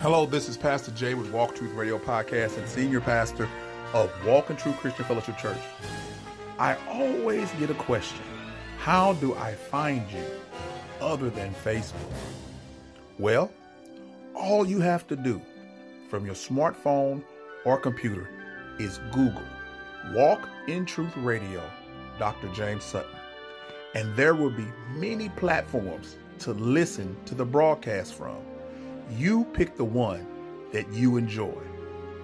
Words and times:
Hello, 0.00 0.24
this 0.24 0.48
is 0.48 0.56
Pastor 0.56 0.92
Jay 0.92 1.12
with 1.12 1.30
Walk 1.30 1.54
Truth 1.54 1.74
Radio 1.74 1.98
Podcast 1.98 2.56
and 2.56 2.66
Senior 2.66 3.02
Pastor 3.02 3.46
of 3.92 4.10
Walk 4.24 4.48
in 4.48 4.56
Truth 4.56 4.78
Christian 4.78 5.04
Fellowship 5.04 5.36
Church. 5.36 5.60
I 6.58 6.74
always 6.88 7.50
get 7.58 7.68
a 7.68 7.74
question 7.74 8.22
How 8.78 9.12
do 9.12 9.34
I 9.34 9.52
find 9.52 10.10
you 10.10 10.24
other 11.02 11.28
than 11.28 11.52
Facebook? 11.52 12.00
Well, 13.18 13.52
all 14.34 14.66
you 14.66 14.80
have 14.80 15.06
to 15.08 15.16
do 15.16 15.38
from 16.08 16.24
your 16.24 16.34
smartphone 16.34 17.22
or 17.66 17.76
computer 17.76 18.30
is 18.78 19.00
Google 19.12 19.44
Walk 20.14 20.48
in 20.66 20.86
Truth 20.86 21.14
Radio, 21.18 21.62
Dr. 22.18 22.48
James 22.54 22.84
Sutton. 22.84 23.10
And 23.94 24.16
there 24.16 24.34
will 24.34 24.48
be 24.48 24.66
many 24.94 25.28
platforms 25.28 26.16
to 26.38 26.52
listen 26.54 27.14
to 27.26 27.34
the 27.34 27.44
broadcast 27.44 28.14
from. 28.14 28.38
You 29.16 29.44
pick 29.52 29.76
the 29.76 29.84
one 29.84 30.26
that 30.72 30.92
you 30.92 31.16
enjoy. 31.16 31.58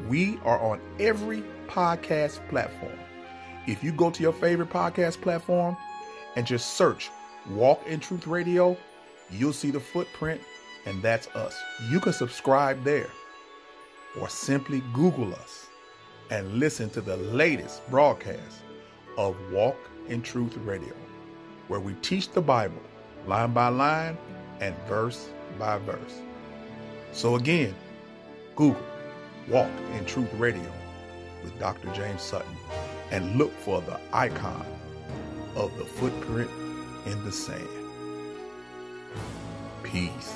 We 0.09 0.39
are 0.45 0.61
on 0.61 0.81
every 1.01 1.43
podcast 1.67 2.47
platform. 2.49 2.99
If 3.67 3.83
you 3.83 3.93
go 3.93 4.11
to 4.11 4.23
your 4.23 4.33
favorite 4.33 4.71
podcast 4.71 5.21
platform 5.21 5.77
and 6.37 6.47
just 6.47 6.75
search 6.75 7.11
Walk 7.51 7.85
in 7.87 8.01
Truth 8.01 8.27
Radio, 8.27 8.77
you'll 9.31 9.53
see 9.53 9.71
the 9.71 9.81
footprint, 9.81 10.41
and 10.85 11.03
that's 11.03 11.27
us. 11.29 11.57
You 11.91 11.99
can 11.99 12.13
subscribe 12.13 12.85
there 12.85 13.11
or 14.21 14.29
simply 14.29 14.83
Google 14.93 15.35
us 15.35 15.67
and 16.31 16.55
listen 16.55 16.91
to 16.91 17.01
the 17.01 17.17
latest 17.17 17.89
broadcast 17.91 18.63
of 19.19 19.37
Walk 19.51 19.77
in 20.09 20.23
Truth 20.23 20.57
Radio, 20.59 20.95
where 21.69 21.81
we 21.81 21.95
teach 21.95 22.31
the 22.31 22.41
Bible 22.41 22.83
line 23.27 23.53
by 23.53 23.69
line 23.69 24.17
and 24.61 24.77
verse 24.87 25.31
by 25.59 25.79
verse. 25.79 26.21
So 27.17 27.37
again, 27.37 27.75
Google 28.57 28.79
Walk 29.49 29.71
in 29.95 30.05
Truth 30.05 30.35
Radio 30.35 30.71
with 31.43 31.59
Dr. 31.59 31.91
James 31.95 32.21
Sutton 32.21 32.55
and 33.11 33.37
look 33.37 33.53
for 33.53 33.81
the 33.81 33.99
icon 34.13 34.67
of 35.55 35.75
the 35.79 35.87
footprint 35.87 36.51
in 37.07 37.25
the 37.25 37.33
sand. 37.33 37.67
Peace. 39.83 40.35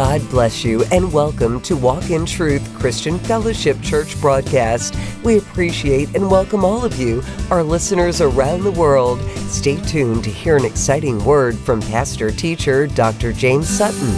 God 0.00 0.26
bless 0.30 0.64
you 0.64 0.82
and 0.84 1.12
welcome 1.12 1.60
to 1.60 1.76
Walk 1.76 2.08
in 2.08 2.24
Truth 2.24 2.74
Christian 2.78 3.18
Fellowship 3.18 3.78
Church 3.82 4.18
broadcast. 4.18 4.96
We 5.22 5.36
appreciate 5.36 6.16
and 6.16 6.30
welcome 6.30 6.64
all 6.64 6.86
of 6.86 6.98
you, 6.98 7.22
our 7.50 7.62
listeners 7.62 8.22
around 8.22 8.64
the 8.64 8.70
world. 8.70 9.20
Stay 9.50 9.76
tuned 9.76 10.24
to 10.24 10.30
hear 10.30 10.56
an 10.56 10.64
exciting 10.64 11.22
word 11.22 11.54
from 11.58 11.82
pastor 11.82 12.30
teacher 12.30 12.86
Dr. 12.86 13.34
James 13.34 13.68
Sutton. 13.68 14.08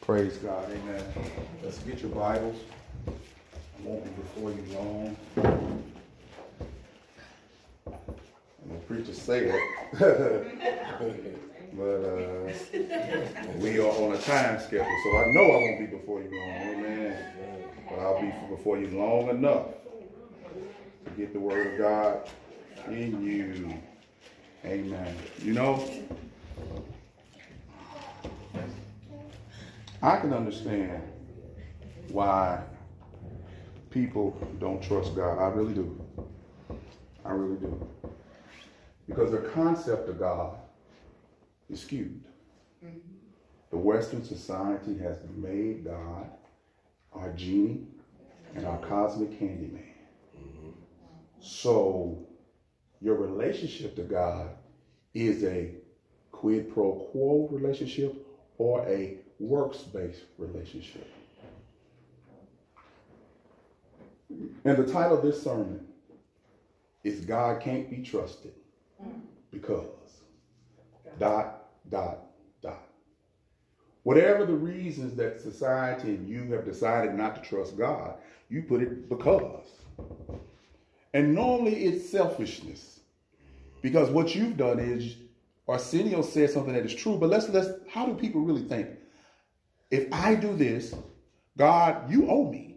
Praise 0.00 0.38
God. 0.38 0.70
Amen. 0.70 1.04
Let's 1.62 1.80
get 1.80 2.00
your 2.00 2.12
Bibles. 2.12 2.56
Before 4.42 4.58
you 4.58 4.76
long. 4.76 5.16
And 8.64 8.70
the 8.70 8.74
preacher 8.88 9.14
say 9.14 9.44
it. 9.44 9.54
but 11.76 11.84
uh, 11.84 12.50
we 13.58 13.78
are 13.78 13.86
on 13.86 14.16
a 14.16 14.18
time 14.18 14.58
schedule, 14.58 14.96
so 15.04 15.16
I 15.16 15.32
know 15.32 15.44
I 15.44 15.56
won't 15.58 15.78
be 15.78 15.86
before 15.96 16.22
you 16.22 16.30
long. 16.36 16.50
Amen. 16.50 17.16
But 17.88 17.98
I'll 18.00 18.20
be 18.20 18.32
before 18.50 18.78
you 18.78 18.88
long 18.88 19.28
enough 19.28 19.66
to 21.04 21.10
get 21.16 21.32
the 21.32 21.38
word 21.38 21.74
of 21.74 21.78
God 21.78 22.28
in 22.88 23.24
you. 23.24 23.80
Amen. 24.64 25.16
You 25.40 25.52
know, 25.52 25.88
I 30.02 30.16
can 30.16 30.32
understand 30.32 31.00
why 32.08 32.60
people 33.92 34.36
don't 34.58 34.82
trust 34.82 35.14
God. 35.14 35.38
I 35.38 35.48
really 35.48 35.74
do. 35.74 36.00
I 37.24 37.32
really 37.32 37.56
do. 37.56 37.88
Because 39.06 39.30
their 39.30 39.42
concept 39.42 40.08
of 40.08 40.18
God 40.18 40.56
is 41.70 41.80
skewed. 41.80 42.22
The 43.70 43.78
Western 43.78 44.24
society 44.24 44.98
has 44.98 45.18
made 45.36 45.84
God 45.84 46.30
our 47.12 47.32
genie 47.32 47.86
and 48.54 48.66
our 48.66 48.78
cosmic 48.78 49.38
candy 49.38 49.68
man. 49.68 50.74
So 51.40 52.26
your 53.00 53.16
relationship 53.16 53.96
to 53.96 54.02
God 54.02 54.50
is 55.14 55.42
a 55.44 55.74
quid 56.30 56.72
pro 56.72 56.92
quo 57.10 57.48
relationship 57.50 58.26
or 58.58 58.86
a 58.86 59.18
works-based 59.38 60.22
relationship. 60.38 61.08
And 64.64 64.76
the 64.76 64.90
title 64.90 65.18
of 65.18 65.22
this 65.22 65.42
sermon 65.42 65.86
is 67.04 67.24
God 67.24 67.60
Can't 67.60 67.90
Be 67.90 67.98
Trusted 67.98 68.52
because 69.50 69.86
dot, 71.18 71.68
dot, 71.90 72.18
dot. 72.62 72.82
Whatever 74.02 74.46
the 74.46 74.54
reasons 74.54 75.14
that 75.16 75.40
society 75.40 76.08
and 76.08 76.28
you 76.28 76.52
have 76.52 76.64
decided 76.64 77.14
not 77.14 77.36
to 77.36 77.48
trust 77.48 77.76
God, 77.76 78.14
you 78.48 78.62
put 78.62 78.82
it 78.82 79.08
because. 79.08 79.66
And 81.14 81.34
normally 81.34 81.84
it's 81.84 82.08
selfishness. 82.08 83.00
Because 83.82 84.10
what 84.10 84.34
you've 84.34 84.56
done 84.56 84.78
is 84.78 85.16
Arsenio 85.68 86.22
said 86.22 86.50
something 86.50 86.72
that 86.72 86.84
is 86.84 86.94
true, 86.94 87.16
but 87.16 87.28
let's 87.28 87.48
let's 87.48 87.68
how 87.90 88.06
do 88.06 88.14
people 88.14 88.40
really 88.40 88.62
think? 88.62 88.88
If 89.90 90.12
I 90.12 90.34
do 90.34 90.54
this, 90.56 90.94
God, 91.56 92.10
you 92.10 92.28
owe 92.28 92.50
me. 92.50 92.71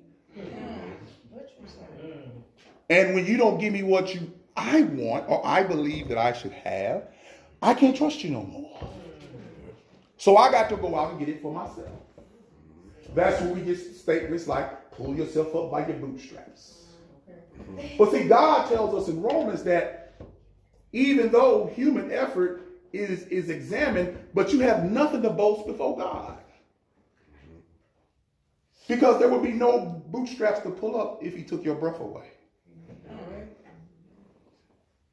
And 2.90 3.16
when 3.16 3.26
you 3.26 3.38
don't 3.38 3.60
give 3.60 3.74
me 3.74 3.84
what 3.84 4.14
you 4.14 4.32
I 4.56 4.84
want 4.84 5.28
or 5.28 5.46
I 5.46 5.64
believe 5.64 6.08
that 6.10 6.18
I 6.18 6.34
should 6.34 6.54
have, 6.54 7.04
I 7.62 7.74
can't 7.74 7.96
trust 7.96 8.24
you 8.24 8.32
no 8.32 8.44
more. 8.44 8.90
So 10.18 10.38
I 10.38 10.50
got 10.50 10.70
to 10.70 10.78
go 10.78 10.96
out 10.96 11.12
and 11.12 11.20
get 11.20 11.30
it 11.30 11.42
for 11.42 11.54
myself. 11.54 11.90
That's 13.14 13.42
where 13.42 13.54
we 13.54 13.62
get 13.62 13.78
statements 13.78 14.48
like 14.48 14.92
pull 14.92 15.16
yourself 15.16 15.56
up 15.56 15.72
by 15.72 15.88
your 15.88 15.98
bootstraps. 15.98 16.86
But 17.98 18.12
see, 18.12 18.28
God 18.28 18.70
tells 18.70 18.94
us 18.94 19.10
in 19.10 19.22
Romans 19.22 19.64
that 19.64 20.16
even 20.92 21.32
though 21.32 21.68
human 21.76 22.12
effort 22.12 22.62
is, 22.94 23.28
is 23.28 23.50
examined, 23.50 24.18
but 24.34 24.54
you 24.54 24.60
have 24.60 24.84
nothing 24.86 25.22
to 25.24 25.30
boast 25.30 25.68
before 25.68 25.98
God. 25.98 26.38
Because 28.88 29.20
there 29.20 29.30
would 29.30 29.44
be 29.44 29.52
no 29.52 30.04
bootstraps 30.08 30.62
to 30.62 30.70
pull 30.70 31.00
up 31.00 31.24
if 31.24 31.36
he 31.36 31.44
took 31.44 31.66
your 31.66 31.76
breath 31.76 32.00
away. 32.00 32.35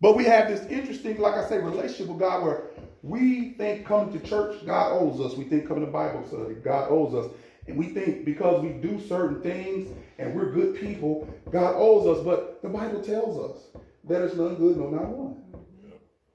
But 0.03 0.17
we 0.17 0.25
have 0.25 0.49
this 0.49 0.67
interesting, 0.67 1.21
like 1.21 1.37
I 1.37 1.49
say, 1.49 1.59
relationship 1.59 2.09
with 2.09 2.19
God 2.19 2.43
where 2.43 2.65
we 3.03 3.51
think 3.51 3.87
coming 3.87 4.13
to 4.19 4.29
church, 4.29 4.67
God 4.67 5.01
owes 5.01 5.21
us. 5.21 5.39
We 5.39 5.45
think 5.45 5.69
coming 5.69 5.87
to 5.87 5.93
Bible 5.93 6.27
study, 6.27 6.55
God 6.55 6.91
owes 6.91 7.15
us. 7.15 7.31
And 7.69 7.79
we 7.79 7.87
think 7.87 8.25
because 8.25 8.61
we 8.61 8.71
do 8.71 9.01
certain 9.01 9.41
things 9.41 9.97
and 10.19 10.35
we're 10.35 10.51
good 10.51 10.75
people, 10.75 11.33
God 11.53 11.77
owes 11.77 12.19
us. 12.19 12.25
But 12.25 12.61
the 12.63 12.69
Bible 12.69 13.01
tells 13.01 13.39
us 13.49 13.63
that 13.75 13.83
there 14.09 14.27
is 14.27 14.35
none 14.35 14.57
good, 14.57 14.77
no, 14.77 14.91
not 14.91 15.07
one. 15.07 15.41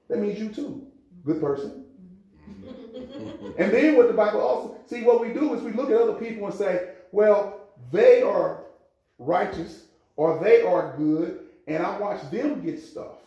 That 0.08 0.20
means 0.20 0.40
you 0.40 0.48
too, 0.48 0.86
good 1.26 1.38
person. 1.38 1.84
and 3.58 3.70
then 3.70 3.98
what 3.98 4.08
the 4.08 4.14
Bible 4.14 4.40
also, 4.40 4.78
see, 4.86 5.02
what 5.02 5.20
we 5.20 5.34
do 5.34 5.52
is 5.52 5.62
we 5.62 5.72
look 5.72 5.90
at 5.90 6.00
other 6.00 6.14
people 6.14 6.46
and 6.46 6.54
say, 6.54 6.92
well, 7.12 7.68
they 7.92 8.22
are 8.22 8.62
righteous 9.18 9.84
or 10.16 10.42
they 10.42 10.62
are 10.62 10.96
good, 10.96 11.40
and 11.66 11.82
I 11.82 11.98
watch 11.98 12.30
them 12.30 12.62
get 12.64 12.80
stuff. 12.80 13.18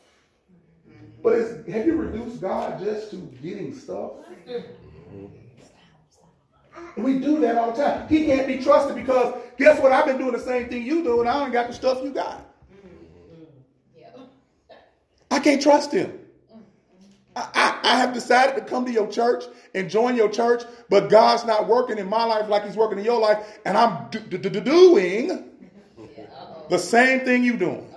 But 1.23 1.33
is, 1.33 1.67
have 1.67 1.85
you 1.85 1.95
reduced 1.95 2.41
God 2.41 2.79
just 2.79 3.11
to 3.11 3.17
getting 3.41 3.75
stuff? 3.77 4.11
Mm-hmm. 4.47 5.25
We 6.97 7.19
do 7.19 7.39
that 7.41 7.57
all 7.57 7.71
the 7.71 7.83
time. 7.83 8.07
He 8.07 8.25
can't 8.25 8.47
be 8.47 8.57
trusted 8.61 8.95
because 8.95 9.35
guess 9.57 9.79
what? 9.79 9.91
I've 9.91 10.05
been 10.05 10.17
doing 10.17 10.31
the 10.31 10.39
same 10.39 10.67
thing 10.69 10.83
you 10.83 11.03
do, 11.03 11.19
and 11.19 11.29
I 11.29 11.39
don't 11.39 11.51
got 11.51 11.67
the 11.67 11.73
stuff 11.73 12.01
you 12.03 12.11
got. 12.11 12.39
Mm-hmm. 13.95 14.73
I 15.29 15.39
can't 15.39 15.61
trust 15.61 15.91
him. 15.91 16.17
I, 17.35 17.49
I, 17.53 17.79
I 17.91 17.97
have 17.97 18.13
decided 18.13 18.55
to 18.55 18.61
come 18.61 18.85
to 18.85 18.91
your 18.91 19.07
church 19.07 19.43
and 19.73 19.89
join 19.89 20.15
your 20.15 20.29
church, 20.29 20.63
but 20.89 21.09
God's 21.09 21.45
not 21.45 21.67
working 21.67 21.97
in 21.97 22.09
my 22.09 22.25
life 22.25 22.49
like 22.49 22.65
He's 22.65 22.75
working 22.75 22.99
in 22.99 23.05
your 23.05 23.19
life, 23.19 23.59
and 23.65 23.77
I'm 23.77 24.09
do, 24.09 24.19
do, 24.19 24.37
do, 24.37 24.59
doing 24.59 25.49
the 26.69 26.77
same 26.77 27.21
thing 27.21 27.43
you 27.43 27.57
doing. 27.57 27.90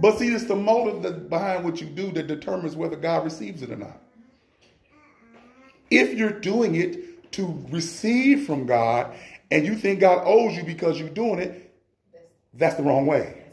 But 0.00 0.18
see, 0.18 0.28
it's 0.28 0.44
the 0.44 0.56
motive 0.56 1.02
that 1.02 1.30
behind 1.30 1.64
what 1.64 1.80
you 1.80 1.86
do 1.86 2.12
that 2.12 2.26
determines 2.26 2.76
whether 2.76 2.96
God 2.96 3.24
receives 3.24 3.62
it 3.62 3.70
or 3.70 3.76
not. 3.76 4.00
If 5.90 6.14
you're 6.14 6.38
doing 6.40 6.74
it 6.74 7.32
to 7.32 7.64
receive 7.70 8.46
from 8.46 8.66
God 8.66 9.14
and 9.50 9.64
you 9.64 9.76
think 9.76 10.00
God 10.00 10.22
owes 10.24 10.56
you 10.56 10.64
because 10.64 10.98
you're 10.98 11.08
doing 11.08 11.38
it, 11.38 11.74
that's 12.54 12.76
the 12.76 12.82
wrong 12.82 13.06
way. 13.06 13.44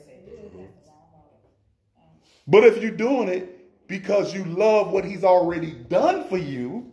But 2.48 2.64
if 2.66 2.82
you're 2.82 2.92
doing 2.92 3.30
it 3.30 3.88
because 3.88 4.34
you 4.34 4.44
love 4.44 4.92
what 4.92 5.06
he's 5.06 5.24
already 5.24 5.72
done 5.72 6.28
for 6.28 6.38
you, 6.38 6.92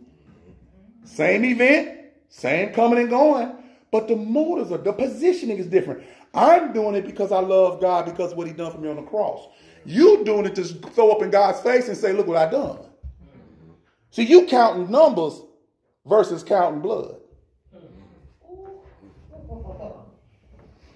same 1.03 1.43
event, 1.43 1.99
same 2.29 2.73
coming 2.73 2.99
and 2.99 3.09
going, 3.09 3.53
but 3.91 4.07
the 4.07 4.15
motives 4.15 4.71
are, 4.71 4.77
the 4.77 4.93
positioning 4.93 5.57
is 5.57 5.67
different. 5.67 6.03
I'm 6.33 6.71
doing 6.73 6.95
it 6.95 7.05
because 7.05 7.31
I 7.31 7.39
love 7.39 7.81
God 7.81 8.05
because 8.05 8.33
what 8.33 8.47
he 8.47 8.53
done 8.53 8.71
for 8.71 8.77
me 8.77 8.89
on 8.89 8.95
the 8.95 9.01
cross. 9.03 9.47
You 9.85 10.23
doing 10.23 10.45
it 10.45 10.55
to 10.55 10.63
throw 10.63 11.11
up 11.11 11.21
in 11.21 11.29
God's 11.29 11.59
face 11.59 11.87
and 11.87 11.97
say, 11.97 12.13
look 12.13 12.27
what 12.27 12.37
I 12.37 12.49
done. 12.49 12.79
See, 14.11 14.23
you 14.23 14.45
counting 14.45 14.91
numbers 14.91 15.41
versus 16.05 16.43
counting 16.43 16.81
blood. 16.81 17.17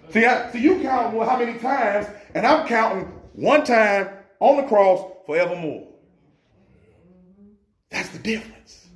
See, 0.09 0.25
I, 0.25 0.51
see, 0.51 0.59
you 0.59 0.81
count 0.81 1.13
well, 1.13 1.27
how 1.27 1.37
many 1.37 1.59
times, 1.59 2.07
and 2.33 2.45
I'm 2.45 2.67
counting 2.67 3.05
one 3.33 3.65
time 3.65 4.09
on 4.39 4.57
the 4.57 4.63
cross 4.63 5.11
forevermore. 5.25 5.87
That's 7.89 8.09
the 8.09 8.19
difference. 8.19 8.87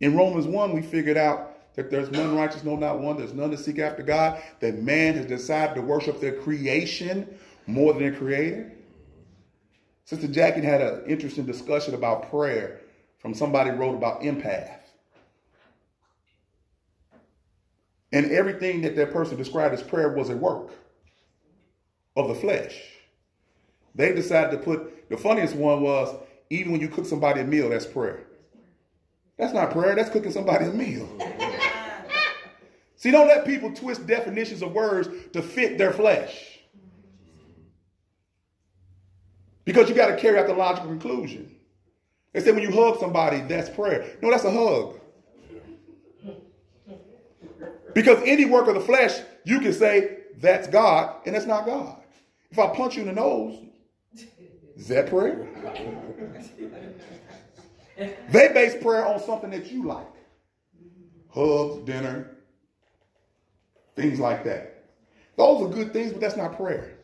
In 0.00 0.16
Romans 0.16 0.46
1, 0.46 0.72
we 0.72 0.82
figured 0.82 1.16
out 1.16 1.49
that 1.74 1.90
there's 1.90 2.10
none 2.10 2.36
righteous, 2.36 2.64
no, 2.64 2.76
not 2.76 3.00
one. 3.00 3.16
There's 3.16 3.34
none 3.34 3.50
to 3.50 3.56
seek 3.56 3.78
after 3.78 4.02
God. 4.02 4.42
That 4.60 4.82
man 4.82 5.14
has 5.14 5.26
decided 5.26 5.74
to 5.74 5.82
worship 5.82 6.20
their 6.20 6.34
creation 6.40 7.38
more 7.66 7.92
than 7.92 8.02
their 8.02 8.14
creator. 8.14 8.72
Sister 10.04 10.26
Jackie 10.26 10.62
had 10.62 10.80
an 10.80 11.04
interesting 11.06 11.46
discussion 11.46 11.94
about 11.94 12.30
prayer 12.30 12.80
from 13.18 13.34
somebody 13.34 13.70
wrote 13.70 13.94
about 13.94 14.22
empath. 14.22 14.78
And 18.12 18.32
everything 18.32 18.80
that 18.82 18.96
that 18.96 19.12
person 19.12 19.36
described 19.36 19.72
as 19.72 19.82
prayer 19.82 20.08
was 20.12 20.30
a 20.30 20.36
work 20.36 20.72
of 22.16 22.28
the 22.28 22.34
flesh. 22.34 22.76
They 23.94 24.12
decided 24.12 24.50
to 24.50 24.58
put, 24.58 25.08
the 25.08 25.16
funniest 25.16 25.54
one 25.54 25.80
was, 25.82 26.14
even 26.50 26.72
when 26.72 26.80
you 26.80 26.88
cook 26.88 27.06
somebody 27.06 27.40
a 27.40 27.44
meal, 27.44 27.68
that's 27.68 27.86
prayer. 27.86 28.24
That's 29.38 29.54
not 29.54 29.70
prayer, 29.70 29.94
that's 29.94 30.10
cooking 30.10 30.32
somebody 30.32 30.64
a 30.64 30.70
meal. 30.70 31.08
See, 33.00 33.10
don't 33.10 33.28
let 33.28 33.46
people 33.46 33.72
twist 33.72 34.06
definitions 34.06 34.60
of 34.60 34.72
words 34.72 35.08
to 35.32 35.40
fit 35.40 35.78
their 35.78 35.90
flesh. 35.90 36.58
Because 39.64 39.88
you 39.88 39.94
got 39.94 40.08
to 40.08 40.18
carry 40.18 40.38
out 40.38 40.46
the 40.46 40.52
logical 40.52 40.90
conclusion. 40.90 41.56
They 42.34 42.40
say 42.40 42.52
when 42.52 42.62
you 42.62 42.70
hug 42.70 43.00
somebody, 43.00 43.40
that's 43.40 43.70
prayer. 43.70 44.18
No, 44.20 44.30
that's 44.30 44.44
a 44.44 44.50
hug. 44.50 45.00
Because 47.94 48.22
any 48.26 48.44
work 48.44 48.68
of 48.68 48.74
the 48.74 48.82
flesh, 48.82 49.18
you 49.44 49.60
can 49.60 49.72
say, 49.72 50.18
that's 50.36 50.68
God, 50.68 51.22
and 51.24 51.34
that's 51.34 51.46
not 51.46 51.64
God. 51.64 52.02
If 52.50 52.58
I 52.58 52.66
punch 52.74 52.96
you 52.96 53.02
in 53.02 53.08
the 53.08 53.14
nose, 53.14 53.64
is 54.76 54.88
that 54.88 55.08
prayer? 55.08 55.48
they 58.28 58.48
base 58.48 58.82
prayer 58.82 59.06
on 59.06 59.20
something 59.20 59.48
that 59.52 59.72
you 59.72 59.86
like. 59.86 60.06
Hugs, 61.30 61.78
dinner, 61.86 62.29
things 63.96 64.18
like 64.18 64.44
that. 64.44 64.84
Those 65.36 65.62
are 65.62 65.72
good 65.72 65.92
things, 65.92 66.12
but 66.12 66.20
that's 66.20 66.36
not 66.36 66.56
prayer. 66.56 66.96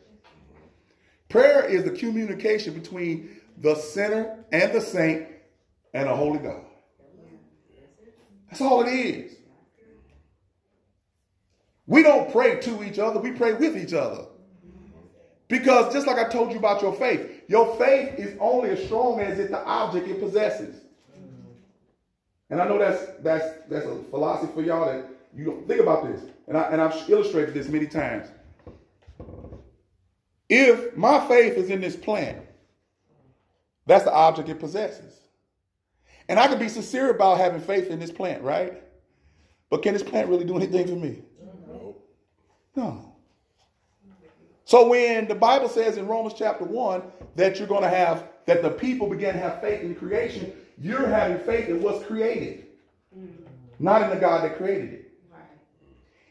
Prayer 1.29 1.65
is 1.65 1.83
the 1.83 1.91
communication 1.91 2.73
between 2.73 3.41
the 3.57 3.75
sinner 3.75 4.43
and 4.51 4.73
the 4.73 4.81
saint 4.81 5.27
and 5.93 6.07
a 6.07 6.15
holy 6.15 6.39
God. 6.39 6.63
That's 8.49 8.61
all 8.61 8.81
it 8.81 8.89
is. 8.89 9.33
We 11.85 12.03
don't 12.03 12.31
pray 12.31 12.59
to 12.59 12.83
each 12.83 12.99
other, 12.99 13.19
we 13.19 13.31
pray 13.31 13.53
with 13.53 13.77
each 13.77 13.93
other. 13.93 14.25
Because 15.47 15.93
just 15.93 16.05
like 16.05 16.17
I 16.17 16.27
told 16.27 16.51
you 16.51 16.57
about 16.57 16.81
your 16.81 16.93
faith, 16.93 17.43
your 17.47 17.75
faith 17.77 18.19
is 18.19 18.37
only 18.39 18.71
as 18.71 18.83
strong 18.83 19.21
as 19.21 19.39
it 19.39 19.49
the 19.49 19.63
object 19.63 20.07
it 20.07 20.19
possesses. 20.19 20.75
And 22.49 22.61
I 22.61 22.67
know 22.67 22.77
that's 22.77 23.01
that's 23.21 23.45
that's 23.69 23.85
a 23.85 23.95
philosophy 24.09 24.51
for 24.53 24.61
y'all 24.61 24.85
that 24.85 25.05
you 25.37 25.63
think 25.67 25.79
about 25.79 26.05
this. 26.05 26.21
And 26.47 26.57
I 26.57 26.63
and 26.63 26.81
I've 26.81 27.09
illustrated 27.09 27.53
this 27.53 27.69
many 27.69 27.87
times. 27.87 28.27
If 30.49 30.95
my 30.95 31.25
faith 31.27 31.53
is 31.57 31.69
in 31.69 31.81
this 31.81 31.95
plant, 31.95 32.39
that's 33.85 34.03
the 34.03 34.13
object 34.13 34.49
it 34.49 34.59
possesses. 34.59 35.13
And 36.29 36.39
I 36.39 36.47
can 36.47 36.59
be 36.59 36.67
sincere 36.67 37.11
about 37.11 37.37
having 37.37 37.61
faith 37.61 37.89
in 37.89 37.99
this 37.99 38.11
plant, 38.11 38.43
right? 38.43 38.81
But 39.69 39.83
can 39.83 39.93
this 39.93 40.03
plant 40.03 40.29
really 40.29 40.45
do 40.45 40.55
anything 40.55 40.87
for 40.87 40.95
me? 40.95 41.21
No. 42.75 43.15
So 44.65 44.87
when 44.87 45.27
the 45.27 45.35
Bible 45.35 45.69
says 45.69 45.97
in 45.97 46.07
Romans 46.07 46.35
chapter 46.37 46.65
1 46.65 47.01
that 47.35 47.57
you're 47.57 47.67
going 47.67 47.83
to 47.83 47.89
have, 47.89 48.27
that 48.45 48.61
the 48.61 48.69
people 48.69 49.09
begin 49.09 49.33
to 49.33 49.39
have 49.39 49.61
faith 49.61 49.81
in 49.81 49.95
creation, 49.95 50.53
you're 50.77 51.07
having 51.07 51.39
faith 51.39 51.69
in 51.69 51.81
what's 51.81 52.05
created, 52.05 52.67
not 53.79 54.01
in 54.03 54.09
the 54.09 54.17
God 54.17 54.43
that 54.43 54.57
created 54.57 54.93
it. 54.93 55.06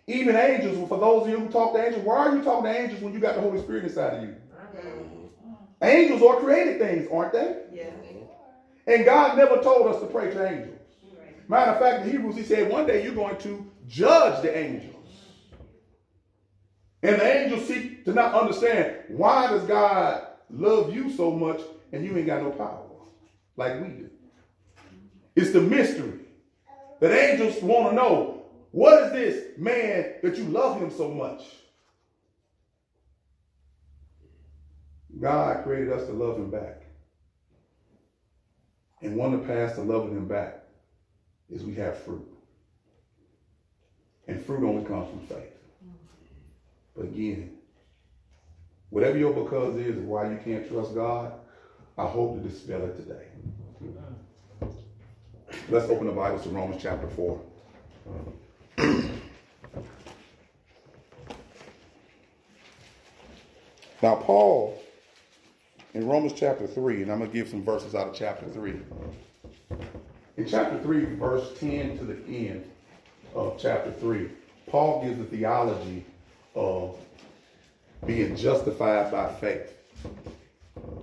Even 0.06 0.36
angels, 0.36 0.88
for 0.88 0.98
those 0.98 1.24
of 1.24 1.28
you 1.28 1.38
who 1.40 1.48
talk 1.48 1.74
to 1.74 1.84
angels, 1.84 2.04
why 2.04 2.18
are 2.18 2.36
you 2.36 2.42
talking 2.42 2.64
to 2.64 2.78
angels 2.78 3.00
when 3.00 3.12
you 3.12 3.18
got 3.18 3.34
the 3.34 3.40
Holy 3.40 3.60
Spirit 3.60 3.84
inside 3.84 4.14
of 4.14 4.22
you? 4.22 4.36
Mm-hmm. 4.54 5.56
Angels 5.82 6.22
are 6.22 6.36
created 6.40 6.78
things, 6.78 7.08
aren't 7.12 7.32
they? 7.32 7.62
Yeah. 7.72 7.84
Mm-hmm. 7.84 8.24
And 8.86 9.04
God 9.04 9.36
never 9.36 9.60
told 9.62 9.88
us 9.88 10.00
to 10.00 10.06
pray 10.06 10.30
to 10.30 10.48
angels. 10.48 10.78
Matter 11.48 11.72
of 11.72 11.78
fact, 11.78 12.04
in 12.04 12.12
Hebrews, 12.12 12.36
he 12.36 12.42
said 12.42 12.70
one 12.70 12.86
day 12.86 13.04
you're 13.04 13.14
going 13.14 13.36
to 13.38 13.70
judge 13.86 14.42
the 14.42 14.56
angels. 14.56 14.94
And 17.02 17.20
the 17.20 17.36
angels 17.36 17.68
seek 17.68 18.04
to 18.04 18.12
not 18.12 18.34
understand 18.34 18.96
why 19.08 19.48
does 19.48 19.62
God 19.64 20.26
love 20.50 20.94
you 20.94 21.10
so 21.10 21.30
much 21.30 21.60
and 21.92 22.04
you 22.04 22.16
ain't 22.16 22.26
got 22.26 22.42
no 22.42 22.50
power 22.50 22.82
like 23.56 23.80
we 23.80 23.88
do. 23.88 24.10
It's 25.34 25.52
the 25.52 25.60
mystery 25.60 26.20
that 27.00 27.12
angels 27.12 27.62
want 27.62 27.90
to 27.90 27.94
know. 27.94 28.35
What 28.72 29.04
is 29.04 29.12
this 29.12 29.58
man 29.58 30.14
that 30.22 30.36
you 30.36 30.44
love 30.44 30.80
him 30.80 30.90
so 30.90 31.10
much? 31.10 31.42
God 35.20 35.64
created 35.64 35.92
us 35.92 36.06
to 36.06 36.12
love 36.12 36.36
him 36.36 36.50
back. 36.50 36.82
And 39.02 39.16
one 39.16 39.34
of 39.34 39.40
the 39.40 39.46
paths 39.46 39.74
to 39.76 39.82
loving 39.82 40.16
him 40.16 40.26
back 40.26 40.62
is 41.50 41.62
we 41.62 41.74
have 41.74 41.98
fruit. 41.98 42.26
And 44.26 44.44
fruit 44.44 44.66
only 44.66 44.84
comes 44.84 45.08
from 45.08 45.20
faith. 45.26 45.52
But 46.96 47.04
again, 47.04 47.52
whatever 48.90 49.16
your 49.16 49.32
because 49.32 49.76
is 49.76 49.96
why 49.98 50.30
you 50.30 50.38
can't 50.44 50.68
trust 50.68 50.94
God, 50.94 51.32
I 51.96 52.06
hope 52.06 52.42
to 52.42 52.48
dispel 52.48 52.84
it 52.84 52.96
today. 52.96 53.26
Let's 55.68 55.88
open 55.88 56.06
the 56.06 56.12
Bible 56.12 56.38
to 56.40 56.48
Romans 56.48 56.82
chapter 56.82 57.08
4. 57.08 57.40
now, 64.02 64.16
Paul, 64.16 64.82
in 65.94 66.06
Romans 66.06 66.34
chapter 66.34 66.66
3, 66.66 67.02
and 67.02 67.12
I'm 67.12 67.18
going 67.18 67.30
to 67.30 67.36
give 67.36 67.48
some 67.48 67.62
verses 67.62 67.94
out 67.94 68.08
of 68.08 68.14
chapter 68.14 68.46
3. 68.46 68.74
In 70.36 70.46
chapter 70.46 70.78
3, 70.80 71.04
verse 71.16 71.58
10 71.58 71.98
to 71.98 72.04
the 72.04 72.16
end 72.26 72.70
of 73.34 73.58
chapter 73.58 73.90
3, 73.92 74.28
Paul 74.66 75.04
gives 75.04 75.18
the 75.18 75.24
theology 75.24 76.04
of 76.54 76.98
being 78.06 78.36
justified 78.36 79.10
by 79.10 79.32
faith. 79.34 79.72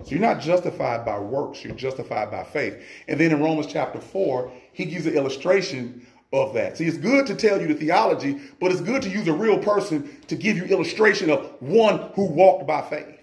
So 0.04 0.10
you're 0.10 0.20
not 0.20 0.40
justified 0.40 1.04
by 1.04 1.18
works, 1.18 1.64
you're 1.64 1.74
justified 1.74 2.30
by 2.30 2.44
faith. 2.44 2.80
And 3.08 3.18
then 3.18 3.32
in 3.32 3.42
Romans 3.42 3.66
chapter 3.66 3.98
4, 3.98 4.52
he 4.72 4.84
gives 4.84 5.06
an 5.06 5.14
illustration 5.14 6.06
of 6.34 6.52
that. 6.54 6.76
See, 6.76 6.84
it's 6.84 6.98
good 6.98 7.26
to 7.28 7.34
tell 7.34 7.60
you 7.60 7.68
the 7.68 7.74
theology, 7.74 8.40
but 8.60 8.72
it's 8.72 8.80
good 8.80 9.02
to 9.02 9.08
use 9.08 9.28
a 9.28 9.32
real 9.32 9.58
person 9.58 10.20
to 10.26 10.34
give 10.34 10.56
you 10.56 10.64
illustration 10.64 11.30
of 11.30 11.54
one 11.60 12.10
who 12.14 12.26
walked 12.26 12.66
by 12.66 12.82
faith. 12.82 13.20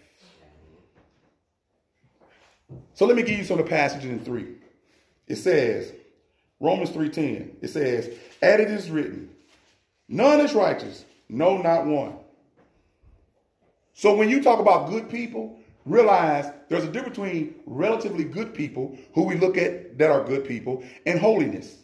So 2.94 3.06
let 3.06 3.18
me 3.18 3.24
give 3.24 3.38
you 3.38 3.44
some 3.44 3.60
of 3.60 3.66
the 3.66 3.70
passages 3.70 4.10
in 4.10 4.20
3. 4.20 4.48
It 5.28 5.36
says, 5.36 5.94
Romans 6.60 6.92
3.10, 6.92 7.56
it 7.62 7.68
says, 7.68 8.10
And 8.42 8.62
it 8.62 8.72
is 8.72 8.90
written, 8.90 9.30
none 10.08 10.40
is 10.40 10.54
righteous, 10.54 11.04
no, 11.28 11.58
not 11.58 11.86
one. 11.86 12.16
So 13.94 14.16
when 14.16 14.30
you 14.30 14.42
talk 14.42 14.60
about 14.60 14.90
good 14.90 15.10
people, 15.10 15.60
realize 15.86 16.52
there's 16.70 16.86
a 16.86 16.92
difference 16.92 17.18
between 17.18 17.56
relatively 17.66 18.24
good 18.24 18.54
people 18.54 18.98
who 19.14 19.24
we 19.24 19.36
look 19.36 19.58
at 19.58 19.98
that 19.98 20.12
are 20.12 20.24
good 20.24 20.46
people 20.46 20.84
and 21.06 21.20
holiness. 21.20 21.76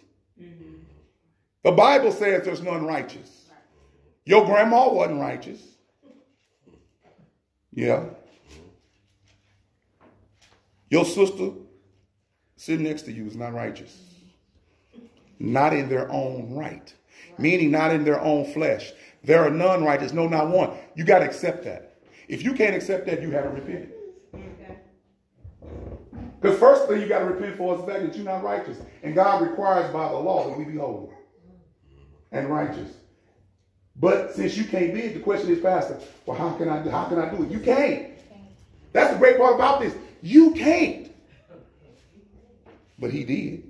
The 1.67 1.73
Bible 1.73 2.13
says 2.13 2.45
there's 2.45 2.61
none 2.61 2.85
righteous. 2.85 3.49
Your 4.23 4.45
grandma 4.45 4.87
wasn't 4.87 5.19
righteous. 5.19 5.61
Yeah. 7.73 8.05
Your 10.89 11.03
sister 11.03 11.49
sitting 12.55 12.85
next 12.85 13.01
to 13.01 13.11
you 13.11 13.25
is 13.25 13.35
not 13.35 13.53
righteous. 13.53 14.01
not 15.39 15.73
in 15.73 15.89
their 15.89 16.09
own 16.09 16.55
right, 16.55 16.93
meaning 17.37 17.69
not 17.69 17.93
in 17.93 18.05
their 18.05 18.21
own 18.21 18.45
flesh. 18.53 18.93
There 19.25 19.43
are 19.43 19.49
none 19.49 19.83
righteous, 19.83 20.13
no, 20.13 20.25
not 20.25 20.47
one. 20.47 20.71
You 20.95 21.03
got 21.03 21.19
to 21.19 21.25
accept 21.25 21.65
that. 21.65 21.99
If 22.29 22.43
you 22.45 22.53
can't 22.53 22.77
accept 22.77 23.07
that, 23.07 23.21
you 23.21 23.31
haven't 23.31 23.55
repented. 23.55 23.91
Because 26.39 26.57
first 26.59 26.87
thing 26.87 27.01
you 27.01 27.09
got 27.09 27.19
to 27.19 27.25
repent 27.25 27.57
for 27.57 27.75
is 27.75 27.81
the 27.81 27.87
fact 27.87 28.03
that 28.03 28.15
you're 28.15 28.23
not 28.23 28.41
righteous. 28.41 28.77
And 29.03 29.13
God 29.13 29.41
requires 29.41 29.91
by 29.91 30.07
the 30.07 30.17
law 30.17 30.47
that 30.47 30.57
we 30.57 30.63
be 30.63 30.77
holy 30.77 31.09
and 32.31 32.49
righteous. 32.49 32.91
But 33.95 34.35
since 34.35 34.55
you 34.55 34.65
can't 34.65 34.93
be 34.93 35.07
the 35.07 35.19
question 35.19 35.49
is, 35.49 35.59
Pastor, 35.59 35.99
well, 36.25 36.37
how 36.37 36.51
can 36.57 36.69
I 36.69 36.87
how 36.89 37.05
can 37.05 37.19
I 37.19 37.33
do 37.33 37.43
it? 37.43 37.49
You 37.49 37.59
can't. 37.59 38.13
That's 38.93 39.13
the 39.13 39.19
great 39.19 39.37
part 39.37 39.55
about 39.55 39.81
this. 39.81 39.95
You 40.21 40.51
can't. 40.51 41.11
But 42.99 43.11
he 43.11 43.23
did. 43.23 43.63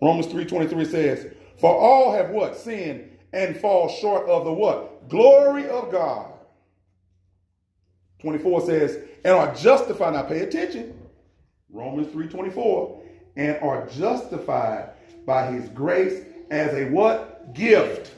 Romans 0.00 0.26
3:23 0.26 0.90
says, 0.90 1.32
For 1.58 1.74
all 1.74 2.12
have 2.12 2.30
what? 2.30 2.56
Sinned 2.56 3.10
and 3.32 3.56
fall 3.56 3.88
short 3.88 4.28
of 4.28 4.44
the 4.44 4.52
what? 4.52 5.08
Glory 5.08 5.68
of 5.68 5.90
God. 5.90 6.32
24 8.20 8.66
says, 8.66 8.98
and 9.24 9.34
are 9.34 9.54
justified. 9.54 10.14
Now 10.14 10.22
pay 10.22 10.40
attention. 10.40 10.98
Romans 11.70 12.08
3:24. 12.08 13.00
And 13.36 13.56
are 13.58 13.86
justified 13.88 14.90
by 15.26 15.50
his 15.50 15.68
grace 15.70 16.24
as 16.50 16.74
a 16.74 16.86
what? 16.86 17.54
Gift. 17.54 18.12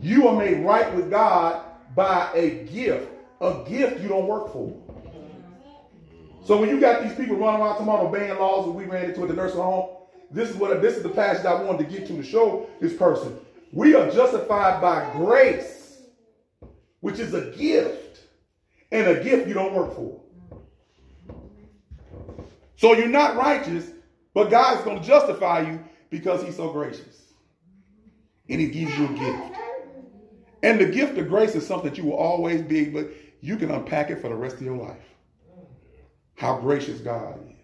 You 0.00 0.28
are 0.28 0.36
made 0.36 0.64
right 0.64 0.94
with 0.94 1.10
God 1.10 1.64
by 1.94 2.30
a 2.34 2.64
gift. 2.66 3.10
A 3.40 3.64
gift 3.68 4.00
you 4.00 4.08
don't 4.08 4.26
work 4.26 4.52
for. 4.52 4.74
So 6.44 6.58
when 6.60 6.68
you 6.68 6.80
got 6.80 7.02
these 7.02 7.14
people 7.14 7.36
running 7.36 7.60
around 7.60 7.82
about 7.82 8.00
obeying 8.00 8.38
laws 8.38 8.66
and 8.66 8.74
we 8.74 8.84
ran 8.84 9.06
into 9.06 9.22
at 9.22 9.28
the 9.28 9.34
nursing 9.34 9.60
home, 9.60 9.96
this 10.30 10.48
is 10.48 10.56
what 10.56 10.80
this 10.80 10.96
is 10.96 11.02
the 11.02 11.08
passage 11.08 11.44
I 11.44 11.60
wanted 11.60 11.88
to 11.88 11.98
get 11.98 12.06
to 12.08 12.16
to 12.16 12.22
show 12.22 12.68
this 12.80 12.94
person. 12.96 13.38
We 13.72 13.94
are 13.94 14.10
justified 14.10 14.80
by 14.80 15.10
grace, 15.12 16.02
which 17.00 17.18
is 17.18 17.34
a 17.34 17.50
gift. 17.50 18.20
And 18.92 19.08
a 19.08 19.22
gift 19.22 19.48
you 19.48 19.54
don't 19.54 19.74
work 19.74 19.94
for. 19.96 20.20
So 22.76 22.94
you're 22.94 23.08
not 23.08 23.36
righteous, 23.36 23.90
but 24.34 24.50
God's 24.50 24.84
going 24.84 25.00
to 25.00 25.06
justify 25.06 25.60
you 25.60 25.82
because 26.10 26.42
he's 26.42 26.56
so 26.56 26.70
gracious. 26.70 27.32
And 28.48 28.60
he 28.60 28.68
gives 28.68 28.96
you 28.98 29.06
a 29.06 29.12
gift. 29.12 29.60
And 30.62 30.80
the 30.80 30.86
gift 30.86 31.18
of 31.18 31.28
grace 31.28 31.54
is 31.54 31.66
something 31.66 31.90
that 31.90 31.98
you 31.98 32.04
will 32.04 32.16
always 32.16 32.62
be 32.62 32.86
but 32.86 33.08
you 33.40 33.56
can 33.56 33.70
unpack 33.70 34.10
it 34.10 34.20
for 34.20 34.28
the 34.28 34.34
rest 34.34 34.56
of 34.56 34.62
your 34.62 34.76
life. 34.76 35.02
How 36.34 36.58
gracious 36.58 37.00
God 37.00 37.38
is. 37.48 37.56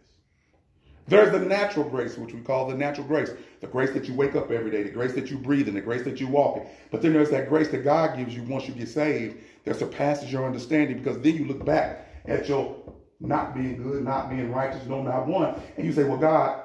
There's 1.08 1.32
the 1.32 1.40
natural 1.40 1.88
grace, 1.88 2.16
which 2.16 2.32
we 2.32 2.40
call 2.40 2.68
the 2.68 2.76
natural 2.76 3.06
grace. 3.06 3.30
The 3.60 3.66
grace 3.66 3.92
that 3.92 4.06
you 4.06 4.14
wake 4.14 4.34
up 4.36 4.50
every 4.50 4.70
day, 4.70 4.82
the 4.82 4.90
grace 4.90 5.14
that 5.14 5.30
you 5.30 5.36
breathe 5.36 5.68
and 5.68 5.76
the 5.76 5.80
grace 5.80 6.04
that 6.04 6.20
you 6.20 6.28
walk 6.28 6.58
in. 6.58 6.66
But 6.90 7.02
then 7.02 7.12
there's 7.12 7.30
that 7.30 7.48
grace 7.48 7.68
that 7.68 7.84
God 7.84 8.16
gives 8.16 8.34
you 8.34 8.44
once 8.44 8.68
you 8.68 8.74
get 8.74 8.88
saved 8.88 9.36
that 9.64 9.76
surpasses 9.76 10.32
your 10.32 10.46
understanding 10.46 10.98
because 10.98 11.18
then 11.18 11.36
you 11.36 11.44
look 11.44 11.64
back 11.64 12.08
at 12.24 12.48
your 12.48 12.76
not 13.22 13.54
being 13.54 13.82
good, 13.82 14.04
not 14.04 14.28
being 14.28 14.50
righteous, 14.50 14.86
no, 14.86 15.02
not 15.02 15.26
one. 15.26 15.54
And 15.76 15.86
you 15.86 15.92
say, 15.92 16.04
Well, 16.04 16.18
God, 16.18 16.62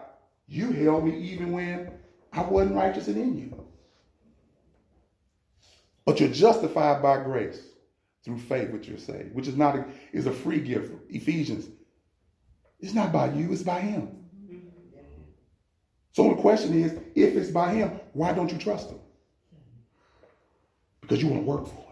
you 0.47 0.71
held 0.71 1.05
me 1.05 1.17
even 1.17 1.51
when 1.51 1.91
I 2.33 2.41
wasn't 2.41 2.75
righteous 2.75 3.07
and 3.07 3.17
in 3.17 3.37
you. 3.37 3.65
But 6.05 6.19
you're 6.19 6.29
justified 6.29 7.01
by 7.01 7.21
grace 7.23 7.61
through 8.23 8.39
faith, 8.39 8.71
which 8.71 8.87
you're 8.87 8.97
saved, 8.97 9.33
which 9.33 9.47
is 9.47 9.55
not 9.55 9.75
a, 9.75 9.85
is 10.13 10.25
a 10.25 10.31
free 10.31 10.59
gift. 10.59 10.93
Ephesians. 11.09 11.67
It's 12.79 12.93
not 12.93 13.11
by 13.11 13.31
you, 13.31 13.51
it's 13.51 13.63
by 13.63 13.79
him. 13.79 14.17
So 16.13 16.29
the 16.29 16.41
question 16.41 16.73
is, 16.81 16.93
if 17.15 17.35
it's 17.35 17.51
by 17.51 17.73
him, 17.73 17.99
why 18.13 18.33
don't 18.33 18.51
you 18.51 18.57
trust 18.57 18.89
him? 18.89 18.99
Because 21.01 21.21
you 21.21 21.27
want 21.27 21.43
to 21.43 21.45
work 21.45 21.67
for 21.67 21.79
it. 21.79 21.86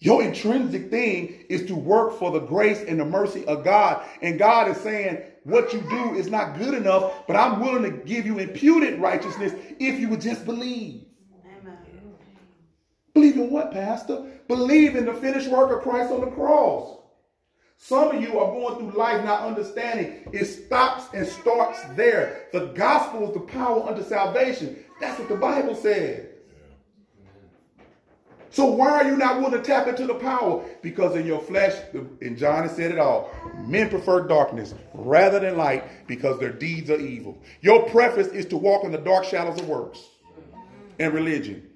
Your 0.00 0.22
intrinsic 0.22 0.90
thing 0.90 1.46
is 1.48 1.66
to 1.66 1.74
work 1.74 2.18
for 2.18 2.30
the 2.30 2.40
grace 2.40 2.82
and 2.86 3.00
the 3.00 3.04
mercy 3.04 3.46
of 3.46 3.64
God. 3.64 4.04
And 4.20 4.38
God 4.38 4.68
is 4.68 4.76
saying, 4.78 5.22
what 5.44 5.72
you 5.72 5.80
do 5.88 6.14
is 6.14 6.28
not 6.28 6.58
good 6.58 6.74
enough, 6.74 7.26
but 7.26 7.36
I'm 7.36 7.60
willing 7.60 7.84
to 7.84 7.90
give 8.04 8.26
you 8.26 8.38
imputed 8.38 9.00
righteousness 9.00 9.54
if 9.78 9.98
you 9.98 10.08
would 10.08 10.20
just 10.20 10.44
believe. 10.44 11.06
Amen. 11.62 11.78
Believe 13.14 13.36
in 13.36 13.50
what, 13.50 13.72
Pastor? 13.72 14.26
Believe 14.48 14.96
in 14.96 15.06
the 15.06 15.14
finished 15.14 15.48
work 15.48 15.70
of 15.70 15.82
Christ 15.82 16.12
on 16.12 16.20
the 16.20 16.30
cross. 16.30 16.98
Some 17.78 18.16
of 18.16 18.22
you 18.22 18.38
are 18.38 18.52
going 18.52 18.76
through 18.76 18.98
life 18.98 19.24
not 19.24 19.42
understanding. 19.42 20.28
It 20.32 20.46
stops 20.46 21.12
and 21.14 21.26
starts 21.26 21.80
there. 21.94 22.48
The 22.52 22.66
gospel 22.74 23.28
is 23.28 23.34
the 23.34 23.40
power 23.40 23.88
unto 23.88 24.02
salvation. 24.02 24.84
That's 25.00 25.18
what 25.18 25.28
the 25.28 25.36
Bible 25.36 25.74
says. 25.74 26.25
So 28.56 28.64
why 28.64 28.88
are 28.88 29.04
you 29.04 29.18
not 29.18 29.36
willing 29.36 29.52
to 29.52 29.60
tap 29.60 29.86
into 29.86 30.06
the 30.06 30.14
power? 30.14 30.64
Because 30.80 31.14
in 31.14 31.26
your 31.26 31.42
flesh, 31.42 31.74
and 31.92 32.38
John 32.38 32.62
has 32.62 32.74
said 32.74 32.90
it 32.90 32.98
all, 32.98 33.30
men 33.66 33.90
prefer 33.90 34.26
darkness 34.26 34.72
rather 34.94 35.38
than 35.38 35.58
light 35.58 36.06
because 36.06 36.40
their 36.40 36.52
deeds 36.52 36.88
are 36.88 36.98
evil. 36.98 37.36
Your 37.60 37.82
preference 37.90 38.28
is 38.28 38.46
to 38.46 38.56
walk 38.56 38.84
in 38.84 38.92
the 38.92 38.98
dark 38.98 39.24
shadows 39.24 39.60
of 39.60 39.68
works 39.68 40.02
and 40.98 41.12
religion. 41.12 41.68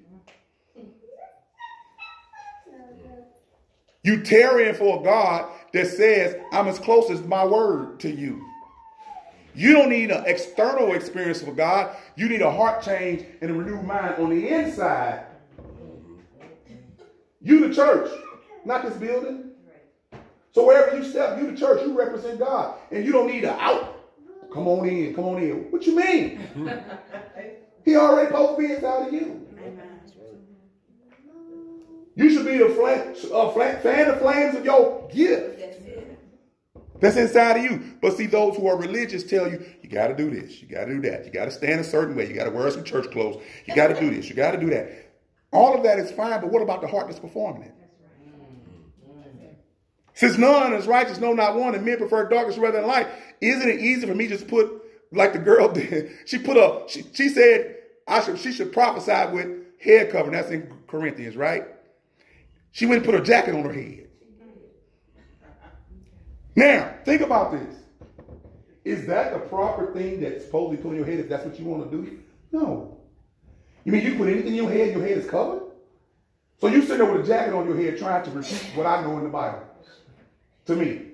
You 4.03 4.23
tarrying 4.23 4.73
for 4.73 5.01
a 5.01 5.03
God 5.03 5.51
that 5.73 5.85
says, 5.85 6.35
I'm 6.51 6.67
as 6.67 6.79
close 6.79 7.11
as 7.11 7.21
my 7.21 7.45
word 7.45 7.99
to 7.99 8.09
you. 8.09 8.43
You 9.53 9.73
don't 9.73 9.89
need 9.89 10.09
an 10.09 10.23
external 10.25 10.93
experience 10.93 11.43
for 11.43 11.51
God. 11.51 11.95
You 12.15 12.27
need 12.27 12.41
a 12.41 12.49
heart 12.49 12.81
change 12.81 13.23
and 13.39 13.51
a 13.51 13.53
renewed 13.53 13.83
mind 13.83 14.15
on 14.15 14.31
the 14.31 14.47
inside. 14.47 15.25
You 17.41 17.67
the 17.67 17.73
church, 17.73 18.11
not 18.65 18.83
this 18.83 18.95
building. 18.95 19.51
So 20.51 20.65
wherever 20.65 20.95
you 20.95 21.03
step, 21.03 21.39
you 21.39 21.49
the 21.49 21.57
church, 21.57 21.81
you 21.81 21.97
represent 21.97 22.39
God. 22.39 22.75
And 22.91 23.05
you 23.05 23.11
don't 23.11 23.27
need 23.27 23.43
an 23.45 23.57
out. 23.59 23.97
Come 24.53 24.67
on 24.67 24.87
in, 24.87 25.15
come 25.15 25.25
on 25.25 25.41
in. 25.41 25.71
What 25.71 25.85
you 25.85 25.95
mean? 25.95 26.41
he 27.85 27.95
already 27.95 28.27
supposed 28.27 28.59
to 28.59 28.67
be 28.67 28.73
inside 28.73 29.07
of 29.07 29.13
you. 29.13 29.47
You 32.15 32.29
should 32.29 32.45
be 32.45 32.57
a, 32.57 32.65
a 32.65 33.79
fan 33.79 34.09
of 34.09 34.19
flames 34.19 34.55
of 34.55 34.65
your 34.65 35.09
gift. 35.11 35.61
That's 36.99 37.15
inside 37.15 37.57
of 37.57 37.63
you. 37.63 37.97
But 38.01 38.15
see, 38.15 38.27
those 38.27 38.57
who 38.57 38.67
are 38.67 38.77
religious 38.77 39.23
tell 39.23 39.49
you, 39.49 39.65
you 39.81 39.89
got 39.89 40.07
to 40.07 40.15
do 40.15 40.29
this, 40.29 40.61
you 40.61 40.67
got 40.67 40.85
to 40.85 40.93
do 40.93 41.01
that, 41.09 41.25
you 41.25 41.31
got 41.31 41.45
to 41.45 41.51
stand 41.51 41.81
a 41.81 41.83
certain 41.83 42.15
way, 42.15 42.27
you 42.27 42.35
got 42.35 42.43
to 42.43 42.51
wear 42.51 42.69
some 42.69 42.83
church 42.83 43.09
clothes, 43.09 43.41
you 43.65 43.73
got 43.73 43.87
to 43.87 43.99
do 43.99 44.13
this, 44.13 44.29
you 44.29 44.35
got 44.35 44.51
to 44.51 44.59
do 44.59 44.69
that. 44.69 45.10
All 45.51 45.75
of 45.75 45.83
that 45.83 45.99
is 45.99 46.11
fine, 46.11 46.39
but 46.39 46.49
what 46.49 46.61
about 46.61 46.81
the 46.81 46.87
heart 46.87 47.07
that's 47.07 47.19
performing 47.19 47.63
it? 47.63 47.75
Since 50.13 50.37
none 50.37 50.73
is 50.73 50.87
righteous, 50.87 51.19
no, 51.19 51.33
not 51.33 51.55
one, 51.55 51.73
and 51.73 51.85
men 51.85 51.97
prefer 51.97 52.29
darkness 52.29 52.57
rather 52.57 52.79
than 52.79 52.87
light, 52.87 53.07
isn't 53.39 53.67
it 53.67 53.79
easy 53.79 54.05
for 54.05 54.13
me 54.13 54.27
just 54.27 54.47
put, 54.47 54.69
like 55.11 55.33
the 55.33 55.39
girl 55.39 55.67
did, 55.73 56.11
she 56.25 56.37
put 56.37 56.57
a, 56.57 56.83
she, 56.87 57.03
she 57.13 57.29
said, 57.29 57.77
I 58.07 58.21
should, 58.21 58.37
she 58.37 58.51
should 58.51 58.71
prophesy 58.71 59.33
with 59.33 59.47
head 59.79 60.11
covering. 60.11 60.33
That's 60.33 60.51
in 60.51 60.71
Corinthians, 60.87 61.35
right? 61.35 61.65
She 62.71 62.85
went 62.85 62.97
and 62.97 63.05
put 63.05 63.19
a 63.19 63.23
jacket 63.23 63.55
on 63.55 63.63
her 63.63 63.73
head. 63.73 64.07
Now, 66.55 66.93
think 67.05 67.21
about 67.21 67.53
this. 67.53 67.77
Is 68.83 69.07
that 69.07 69.33
the 69.33 69.39
proper 69.39 69.93
thing 69.93 70.21
that's 70.21 70.45
supposed 70.45 70.77
to 70.77 70.83
put 70.83 70.91
in 70.91 70.97
your 70.97 71.05
head 71.05 71.19
if 71.19 71.29
that's 71.29 71.45
what 71.45 71.57
you 71.57 71.65
want 71.65 71.89
to 71.89 71.97
do? 71.97 72.19
No. 72.51 73.00
You 73.83 73.91
mean 73.91 74.03
you 74.03 74.15
put 74.15 74.27
anything 74.29 74.49
in 74.49 74.55
your 74.55 74.69
head, 74.69 74.93
your 74.93 75.05
head 75.05 75.17
is 75.17 75.29
covered? 75.29 75.63
So 76.59 76.67
you 76.67 76.81
sitting 76.81 76.99
there 76.99 77.11
with 77.11 77.25
a 77.25 77.27
jacket 77.27 77.53
on 77.53 77.67
your 77.67 77.75
head 77.75 77.97
trying 77.97 78.23
to 78.23 78.31
repeat 78.31 78.71
what 78.75 78.85
I 78.85 79.01
know 79.01 79.17
in 79.17 79.23
the 79.23 79.29
Bible. 79.29 79.63
To 80.67 80.75
me. 80.75 81.07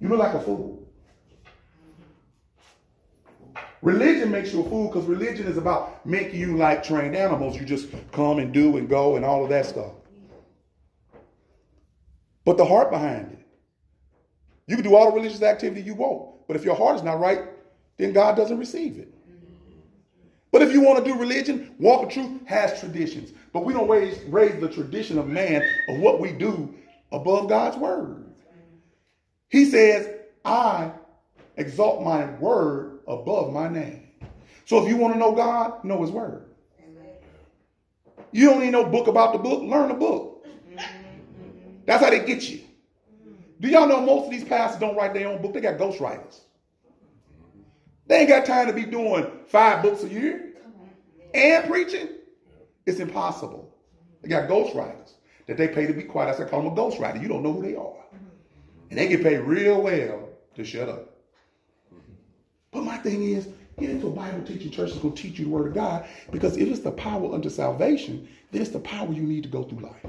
You 0.00 0.08
look 0.08 0.18
like 0.18 0.34
a 0.34 0.40
fool. 0.40 0.86
Religion 3.80 4.30
makes 4.30 4.52
you 4.52 4.60
a 4.62 4.68
fool 4.68 4.88
because 4.88 5.04
religion 5.04 5.46
is 5.46 5.56
about 5.56 6.04
making 6.06 6.40
you 6.40 6.56
like 6.56 6.82
trained 6.82 7.16
animals. 7.16 7.56
You 7.56 7.64
just 7.64 7.88
come 8.12 8.38
and 8.38 8.52
do 8.52 8.76
and 8.76 8.88
go 8.88 9.16
and 9.16 9.24
all 9.24 9.42
of 9.42 9.50
that 9.50 9.66
stuff. 9.66 9.92
But 12.44 12.58
the 12.58 12.64
heart 12.64 12.90
behind 12.90 13.32
it. 13.32 13.38
You 14.66 14.76
can 14.76 14.84
do 14.84 14.94
all 14.94 15.10
the 15.10 15.16
religious 15.16 15.42
activity 15.42 15.82
you 15.82 15.94
want, 15.94 16.46
but 16.46 16.56
if 16.56 16.64
your 16.64 16.74
heart 16.74 16.96
is 16.96 17.02
not 17.02 17.20
right, 17.20 17.42
then 17.96 18.12
God 18.12 18.36
doesn't 18.36 18.58
receive 18.58 18.98
it. 18.98 19.13
But 20.54 20.62
if 20.62 20.72
you 20.72 20.82
want 20.82 21.04
to 21.04 21.12
do 21.12 21.18
religion, 21.18 21.74
Walk 21.80 22.04
of 22.04 22.10
Truth 22.10 22.46
has 22.46 22.78
traditions. 22.78 23.32
But 23.52 23.64
we 23.64 23.72
don't 23.72 23.88
raise, 23.88 24.22
raise 24.28 24.60
the 24.60 24.68
tradition 24.68 25.18
of 25.18 25.26
man 25.26 25.68
of 25.88 25.98
what 25.98 26.20
we 26.20 26.30
do 26.30 26.72
above 27.10 27.48
God's 27.48 27.76
word. 27.76 28.24
He 29.48 29.64
says, 29.64 30.08
I 30.44 30.92
exalt 31.56 32.04
my 32.04 32.26
word 32.34 33.00
above 33.08 33.52
my 33.52 33.68
name. 33.68 34.06
So 34.64 34.80
if 34.80 34.88
you 34.88 34.96
want 34.96 35.14
to 35.14 35.18
know 35.18 35.32
God, 35.32 35.82
know 35.82 36.00
his 36.02 36.12
word. 36.12 36.44
You 38.30 38.50
don't 38.50 38.60
need 38.60 38.70
no 38.70 38.84
book 38.84 39.08
about 39.08 39.32
the 39.32 39.40
book, 39.40 39.60
learn 39.60 39.88
the 39.88 39.94
book. 39.94 40.46
That's 41.84 42.04
how 42.04 42.10
they 42.10 42.24
get 42.24 42.48
you. 42.48 42.60
Do 43.58 43.66
y'all 43.66 43.88
know 43.88 44.00
most 44.00 44.26
of 44.26 44.30
these 44.30 44.44
pastors 44.44 44.78
don't 44.78 44.94
write 44.94 45.14
their 45.14 45.26
own 45.26 45.42
book? 45.42 45.52
They 45.52 45.60
got 45.60 45.78
ghostwriters. 45.78 46.42
They 48.06 48.20
ain't 48.20 48.28
got 48.28 48.44
time 48.44 48.66
to 48.66 48.72
be 48.72 48.84
doing 48.84 49.26
five 49.46 49.82
books 49.82 50.02
a 50.02 50.08
year 50.08 50.52
and 51.32 51.64
preaching. 51.66 52.08
It's 52.86 53.00
impossible. 53.00 53.74
They 54.22 54.28
got 54.28 54.48
ghostwriters 54.48 55.12
that 55.46 55.56
they 55.56 55.68
pay 55.68 55.86
to 55.86 55.92
be 55.92 56.02
quiet. 56.02 56.34
I 56.34 56.36
said, 56.36 56.50
call 56.50 56.62
them 56.62 56.72
a 56.72 56.76
ghostwriter. 56.76 57.20
You 57.20 57.28
don't 57.28 57.42
know 57.42 57.52
who 57.52 57.62
they 57.62 57.74
are. 57.74 57.82
Mm-hmm. 57.82 58.88
And 58.90 58.98
they 58.98 59.08
get 59.08 59.22
paid 59.22 59.38
real 59.38 59.82
well 59.82 60.28
to 60.54 60.64
shut 60.64 60.88
up. 60.88 61.16
Mm-hmm. 61.92 62.12
But 62.72 62.84
my 62.84 62.96
thing 62.98 63.22
is, 63.22 63.48
get 63.78 63.90
into 63.90 64.08
a 64.08 64.10
Bible 64.10 64.42
teaching 64.46 64.70
church 64.70 64.90
that's 64.90 65.02
going 65.02 65.14
to 65.14 65.22
teach 65.22 65.38
you 65.38 65.46
the 65.46 65.50
word 65.50 65.66
of 65.68 65.74
God 65.74 66.06
because 66.30 66.56
if 66.56 66.68
it's 66.68 66.80
the 66.80 66.92
power 66.92 67.34
unto 67.34 67.50
salvation, 67.50 68.28
then 68.50 68.62
it's 68.62 68.70
the 68.70 68.80
power 68.80 69.12
you 69.12 69.22
need 69.22 69.42
to 69.42 69.48
go 69.48 69.64
through 69.64 69.80
life. 69.80 70.06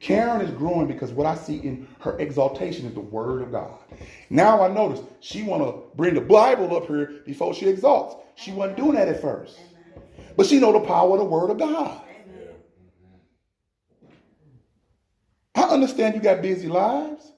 Karen 0.00 0.40
is 0.40 0.50
growing 0.52 0.86
because 0.86 1.10
what 1.10 1.26
I 1.26 1.34
see 1.34 1.56
in 1.56 1.88
her 2.00 2.18
exaltation 2.18 2.86
is 2.86 2.94
the 2.94 3.00
word 3.00 3.42
of 3.42 3.50
God. 3.50 3.78
Now 4.30 4.62
I 4.62 4.68
notice 4.68 5.00
she 5.20 5.42
want 5.42 5.62
to 5.62 5.96
bring 5.96 6.14
the 6.14 6.20
Bible 6.20 6.76
up 6.76 6.86
here 6.86 7.22
before 7.26 7.52
she 7.52 7.68
exalts. 7.68 8.16
She 8.36 8.52
wasn't 8.52 8.76
doing 8.76 8.94
that 8.94 9.08
at 9.08 9.20
first. 9.20 9.58
But 10.36 10.46
she 10.46 10.60
know 10.60 10.72
the 10.72 10.80
power 10.80 11.12
of 11.14 11.18
the 11.18 11.24
word 11.24 11.50
of 11.50 11.58
God. 11.58 12.02
I 15.56 15.62
understand 15.62 16.14
you 16.14 16.20
got 16.20 16.40
busy 16.40 16.68
lives, 16.68 17.32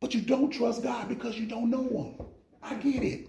but 0.00 0.12
you 0.12 0.20
don't 0.20 0.50
trust 0.50 0.82
God 0.82 1.08
because 1.08 1.38
you 1.38 1.46
don't 1.46 1.70
know 1.70 1.84
him. 1.84 2.26
I 2.60 2.74
get 2.74 3.04
it. 3.04 3.28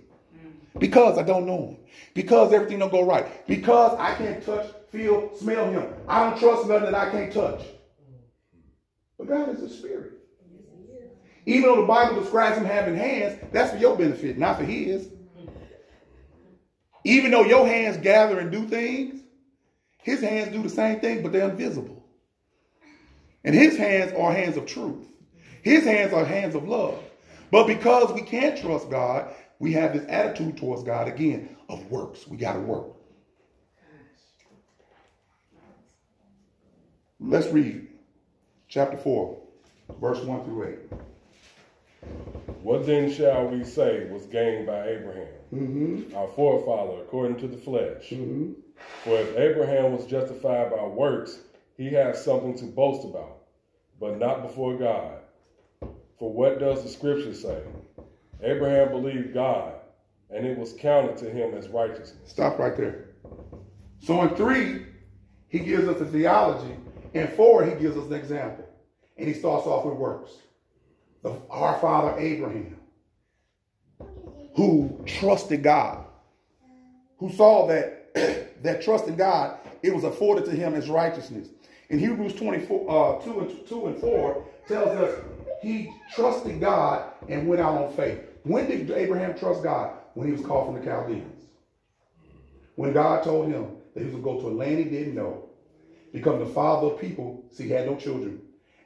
Because 0.80 1.20
I 1.20 1.24
don't 1.24 1.46
know 1.46 1.68
him. 1.68 1.78
Because 2.16 2.54
everything 2.54 2.80
don't 2.80 2.92
go 2.92 3.06
right. 3.06 3.46
Because 3.48 3.96
I 4.00 4.16
can't 4.16 4.44
touch, 4.44 4.72
feel, 4.90 5.36
smell 5.36 5.70
him. 5.70 5.94
I 6.08 6.30
don't 6.30 6.40
trust 6.40 6.68
nothing 6.68 6.92
that 6.92 6.96
I 6.96 7.10
can't 7.12 7.32
touch. 7.34 7.62
But 9.18 9.28
God 9.28 9.50
is 9.50 9.62
a 9.62 9.70
spirit. 9.70 10.14
Even 11.46 11.64
though 11.64 11.82
the 11.82 11.88
Bible 11.88 12.22
describes 12.22 12.58
him 12.58 12.66
having 12.66 12.96
hands, 12.96 13.40
that's 13.52 13.72
for 13.72 13.78
your 13.78 13.98
benefit, 13.98 14.38
not 14.38 14.58
for 14.58 14.66
his. 14.66 15.10
Even 17.06 17.32
though 17.32 17.46
your 17.46 17.66
hands 17.66 17.98
gather 17.98 18.40
and 18.40 18.52
do 18.52 18.68
things, 18.68 19.22
his 20.00 20.22
hands 20.22 20.52
do 20.52 20.62
the 20.62 20.70
same 20.70 21.00
thing, 21.00 21.24
but 21.24 21.32
they're 21.32 21.50
invisible. 21.50 22.06
And 23.46 23.56
his 23.56 23.78
hands 23.78 24.12
are 24.12 24.34
hands 24.34 24.58
of 24.58 24.66
truth. 24.66 25.08
His 25.62 25.86
hands 25.86 26.12
are 26.12 26.26
hands 26.26 26.54
of 26.54 26.68
love. 26.68 27.02
But 27.50 27.66
because 27.66 28.12
we 28.12 28.22
can't 28.22 28.60
trust 28.60 28.90
God, 28.90 29.34
we 29.60 29.72
have 29.74 29.94
this 29.94 30.06
attitude 30.10 30.58
towards 30.58 30.84
God 30.84 31.08
again 31.08 31.56
of 31.70 31.90
works. 31.90 32.28
We 32.28 32.36
got 32.36 32.54
to 32.54 32.60
work. 32.60 32.97
Let's 37.20 37.48
read 37.48 37.88
chapter 38.68 38.96
4, 38.96 39.38
verse 40.00 40.20
1 40.20 40.44
through 40.46 40.68
8. 40.68 42.10
What 42.62 42.86
then 42.86 43.12
shall 43.12 43.48
we 43.48 43.64
say 43.64 44.08
was 44.12 44.28
gained 44.28 44.68
by 44.68 44.88
Abraham, 44.88 45.28
mm-hmm. 45.52 46.16
our 46.16 46.28
forefather, 46.28 47.02
according 47.02 47.40
to 47.40 47.48
the 47.48 47.58
flesh? 47.58 48.12
Mm-hmm. 48.12 48.52
For 49.04 49.18
if 49.18 49.36
Abraham 49.36 49.94
was 49.94 50.06
justified 50.06 50.70
by 50.70 50.84
works, 50.84 51.40
he 51.76 51.88
has 51.88 52.24
something 52.24 52.56
to 52.60 52.66
boast 52.66 53.04
about, 53.04 53.46
but 54.00 54.20
not 54.20 54.44
before 54.44 54.78
God. 54.78 55.18
For 56.20 56.32
what 56.32 56.60
does 56.60 56.84
the 56.84 56.90
scripture 56.90 57.34
say? 57.34 57.64
Abraham 58.44 58.90
believed 58.92 59.34
God, 59.34 59.74
and 60.30 60.46
it 60.46 60.56
was 60.56 60.74
counted 60.74 61.18
to 61.18 61.32
him 61.32 61.56
as 61.56 61.68
righteousness. 61.70 62.30
Stop 62.30 62.60
right 62.60 62.78
there. 62.78 63.10
So 64.02 64.22
in 64.22 64.36
three, 64.36 64.86
he 65.48 65.58
gives 65.58 65.88
us 65.88 66.00
a 66.00 66.06
theology. 66.06 66.76
In 67.18 67.28
four, 67.30 67.66
he 67.66 67.72
gives 67.72 67.98
us 67.98 68.06
an 68.06 68.14
example. 68.14 68.68
And 69.18 69.28
he 69.28 69.34
starts 69.34 69.66
off 69.66 69.86
with 69.86 69.96
works 69.96 70.32
of 71.24 71.42
our 71.50 71.80
father 71.80 72.18
Abraham, 72.20 72.78
who 74.56 75.02
trusted 75.06 75.64
God, 75.64 76.06
who 77.18 77.32
saw 77.32 77.68
that 77.68 78.14
that 78.64 78.82
trust 78.82 79.08
in 79.08 79.16
God, 79.16 79.58
it 79.82 79.94
was 79.94 80.04
afforded 80.04 80.46
to 80.46 80.52
him 80.52 80.76
as 80.76 80.90
righteousness. 80.90 81.50
In 81.90 82.00
Hebrews 82.00 82.34
24, 82.36 83.20
uh, 83.22 83.24
2, 83.24 83.40
and, 83.40 83.68
2 83.68 83.88
and 83.88 84.00
4 84.00 84.46
tells 84.68 84.90
us 84.90 85.20
he 85.62 85.92
trusted 86.14 86.60
God 86.60 87.12
and 87.30 87.48
went 87.48 87.62
out 87.62 87.82
on 87.82 87.94
faith. 87.94 88.20
When 88.44 88.68
did 88.68 88.92
Abraham 88.92 89.38
trust 89.38 89.64
God? 89.64 89.94
When 90.14 90.28
he 90.28 90.34
was 90.34 90.46
called 90.46 90.68
from 90.68 90.84
the 90.84 90.86
Chaldeans. 90.86 91.44
When 92.76 92.94
God 92.94 93.24
told 93.24 93.52
him 93.52 93.76
that 93.94 94.04
he 94.04 94.10
was 94.10 94.16
going 94.16 94.38
to 94.38 94.44
go 94.44 94.50
to 94.50 94.56
a 94.56 94.58
land 94.58 94.80
he 94.80 94.86
didn't 94.86 95.16
know, 95.16 95.47
become 96.14 96.40
the 96.40 96.46
father 96.46 96.88
of 96.88 97.02
people, 97.02 97.44
see, 97.52 97.66
he 97.66 97.70
had 97.72 97.86
no 97.86 97.96
children, 97.96 98.42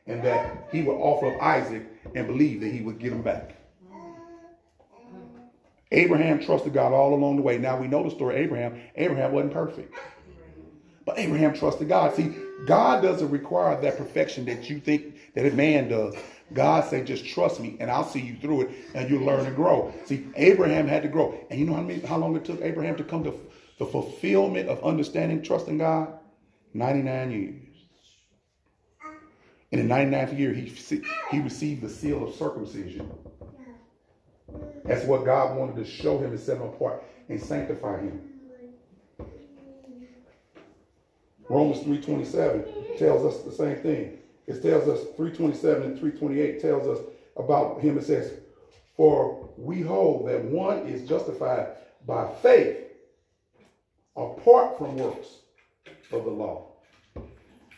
and 0.07 0.23
that 0.23 0.69
he 0.71 0.83
would 0.83 0.95
offer 0.95 1.33
up 1.33 1.41
Isaac 1.41 1.87
and 2.15 2.27
believe 2.27 2.61
that 2.61 2.71
he 2.71 2.81
would 2.81 2.99
get 2.99 3.11
him 3.11 3.21
back. 3.21 3.55
Abraham 5.91 6.39
trusted 6.39 6.73
God 6.73 6.93
all 6.93 7.13
along 7.13 7.35
the 7.35 7.41
way. 7.41 7.57
Now 7.57 7.77
we 7.77 7.87
know 7.87 8.03
the 8.03 8.11
story 8.11 8.37
Abraham. 8.37 8.79
Abraham 8.95 9.33
wasn't 9.33 9.53
perfect. 9.53 9.93
But 11.05 11.19
Abraham 11.19 11.53
trusted 11.53 11.89
God. 11.89 12.15
See, 12.15 12.33
God 12.65 13.01
doesn't 13.01 13.29
require 13.29 13.79
that 13.81 13.97
perfection 13.97 14.45
that 14.45 14.69
you 14.69 14.79
think 14.79 15.33
that 15.33 15.45
a 15.45 15.55
man 15.55 15.89
does. 15.89 16.15
God 16.53 16.85
said, 16.85 17.07
just 17.07 17.25
trust 17.25 17.59
me 17.59 17.77
and 17.79 17.89
I'll 17.89 18.07
see 18.07 18.19
you 18.19 18.37
through 18.37 18.61
it 18.61 18.69
and 18.93 19.09
you'll 19.09 19.25
learn 19.25 19.45
and 19.45 19.55
grow. 19.55 19.93
See, 20.05 20.27
Abraham 20.35 20.87
had 20.87 21.01
to 21.03 21.09
grow. 21.09 21.37
And 21.49 21.59
you 21.59 21.65
know 21.65 21.73
how, 21.73 21.81
many, 21.81 21.99
how 22.01 22.17
long 22.17 22.35
it 22.35 22.45
took 22.45 22.61
Abraham 22.61 22.95
to 22.97 23.03
come 23.03 23.23
to 23.23 23.33
the 23.79 23.85
fulfillment 23.85 24.69
of 24.69 24.83
understanding, 24.83 25.41
trusting 25.41 25.79
God? 25.79 26.13
99 26.73 27.31
years. 27.31 27.55
In 29.71 29.87
the 29.87 29.93
99th 29.93 30.37
year, 30.37 30.53
he, 30.53 30.73
he 31.31 31.39
received 31.39 31.81
the 31.81 31.89
seal 31.89 32.27
of 32.27 32.35
circumcision. 32.35 33.09
That's 34.83 35.05
what 35.05 35.23
God 35.23 35.57
wanted 35.57 35.77
to 35.77 35.85
show 35.85 36.17
him 36.17 36.31
and 36.31 36.39
set 36.39 36.57
him 36.57 36.63
apart 36.63 37.03
and 37.29 37.41
sanctify 37.41 38.01
him. 38.01 38.21
Romans 41.47 41.83
3.27 41.83 42.97
tells 42.97 43.25
us 43.25 43.43
the 43.43 43.51
same 43.51 43.77
thing. 43.77 44.17
It 44.47 44.61
tells 44.61 44.87
us 44.87 45.05
327 45.15 45.83
and 45.83 45.99
328 45.99 46.61
tells 46.61 46.87
us 46.87 47.05
about 47.37 47.79
him. 47.81 47.97
It 47.97 48.03
says, 48.03 48.33
For 48.95 49.49
we 49.57 49.81
hold 49.81 50.27
that 50.27 50.43
one 50.43 50.79
is 50.87 51.07
justified 51.07 51.67
by 52.05 52.29
faith 52.41 52.77
apart 54.15 54.77
from 54.77 54.97
works 54.97 55.40
of 56.13 56.25
the 56.25 56.31
law. 56.31 56.67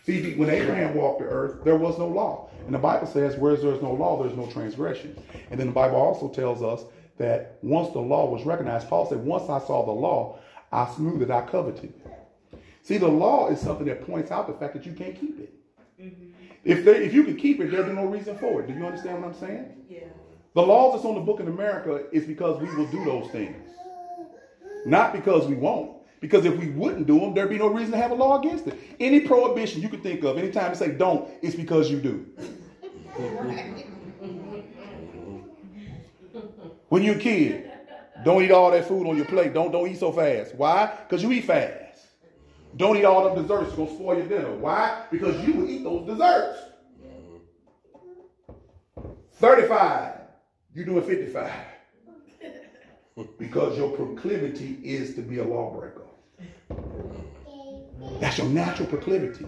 See, 0.05 0.35
when 0.35 0.49
Abraham 0.49 0.95
walked 0.95 1.19
the 1.19 1.25
earth, 1.25 1.63
there 1.63 1.77
was 1.77 1.97
no 1.97 2.07
law. 2.07 2.49
And 2.65 2.75
the 2.75 2.79
Bible 2.79 3.07
says, 3.07 3.37
where 3.37 3.55
there's 3.55 3.81
no 3.81 3.93
law, 3.93 4.21
there's 4.21 4.35
no 4.35 4.47
transgression. 4.47 5.17
And 5.49 5.59
then 5.59 5.67
the 5.67 5.73
Bible 5.73 5.95
also 5.95 6.27
tells 6.27 6.61
us 6.61 6.85
that 7.17 7.57
once 7.61 7.93
the 7.93 7.99
law 7.99 8.29
was 8.29 8.45
recognized, 8.45 8.89
Paul 8.89 9.07
said, 9.07 9.19
once 9.19 9.49
I 9.49 9.59
saw 9.59 9.85
the 9.85 9.91
law, 9.91 10.39
I 10.71 10.91
slew 10.93 11.19
that 11.19 11.31
I 11.31 11.41
coveted. 11.41 11.93
See, 12.81 12.97
the 12.97 13.07
law 13.07 13.47
is 13.47 13.61
something 13.61 13.85
that 13.85 14.05
points 14.05 14.29
out 14.29 14.47
the 14.47 14.53
fact 14.53 14.73
that 14.73 14.85
you 14.85 14.91
can't 14.91 15.17
keep 15.17 15.39
it. 15.39 15.53
Mm-hmm. 16.01 16.31
If 16.65 16.83
they, 16.83 17.05
if 17.05 17.13
you 17.13 17.23
could 17.23 17.37
keep 17.37 17.61
it, 17.61 17.71
there'd 17.71 17.85
be 17.85 17.93
no 17.93 18.05
reason 18.05 18.37
for 18.37 18.61
it. 18.61 18.67
Do 18.67 18.73
you 18.73 18.85
understand 18.85 19.21
what 19.21 19.33
I'm 19.33 19.39
saying? 19.39 19.85
Yeah. 19.89 19.99
The 20.53 20.61
laws 20.61 20.93
that's 20.93 21.05
on 21.05 21.15
the 21.15 21.21
book 21.21 21.39
in 21.39 21.47
America 21.47 22.05
is 22.11 22.25
because 22.25 22.61
we 22.61 22.73
will 22.75 22.87
do 22.87 23.03
those 23.05 23.31
things, 23.31 23.69
not 24.85 25.13
because 25.13 25.47
we 25.47 25.55
won't. 25.55 25.97
Because 26.23 26.45
if 26.45 26.55
we 26.57 26.69
wouldn't 26.69 27.05
do 27.05 27.19
them, 27.19 27.33
there'd 27.33 27.49
be 27.49 27.57
no 27.57 27.67
reason 27.67 27.91
to 27.91 27.97
have 27.97 28.11
a 28.11 28.15
law 28.15 28.39
against 28.39 28.65
it. 28.65 28.79
Any 28.97 29.19
prohibition 29.19 29.81
you 29.81 29.89
can 29.89 29.99
think 29.99 30.23
of, 30.23 30.37
anytime 30.37 30.71
you 30.71 30.77
say 30.77 30.91
don't, 30.91 31.29
it's 31.41 31.53
because 31.53 31.91
you 31.91 31.99
do. 31.99 32.25
when 36.87 37.03
you're 37.03 37.17
a 37.17 37.19
kid, 37.19 37.69
don't 38.23 38.41
eat 38.41 38.51
all 38.51 38.71
that 38.71 38.87
food 38.87 39.05
on 39.05 39.17
your 39.17 39.25
plate. 39.25 39.53
Don't 39.53 39.73
don't 39.73 39.85
eat 39.89 39.99
so 39.99 40.13
fast. 40.13 40.55
Why? 40.55 40.97
Because 41.09 41.21
you 41.21 41.29
eat 41.33 41.43
fast. 41.43 41.99
Don't 42.77 42.95
eat 42.95 43.03
all 43.03 43.25
them 43.25 43.43
desserts. 43.43 43.73
It's 43.73 43.75
to 43.75 43.85
spoil 43.93 44.17
your 44.17 44.27
dinner. 44.27 44.55
Why? 44.55 45.03
Because 45.11 45.45
you 45.45 45.55
will 45.55 45.69
eat 45.69 45.83
those 45.83 46.07
desserts. 46.07 46.57
35. 49.33 50.13
You're 50.73 50.85
doing 50.85 51.03
55. 51.03 51.51
because 53.37 53.77
your 53.77 53.89
proclivity 53.91 54.79
is 54.85 55.15
to 55.15 55.21
be 55.21 55.39
a 55.39 55.43
lawbreaker. 55.43 56.02
That's 58.19 58.37
your 58.37 58.47
natural 58.47 58.87
proclivity. 58.87 59.45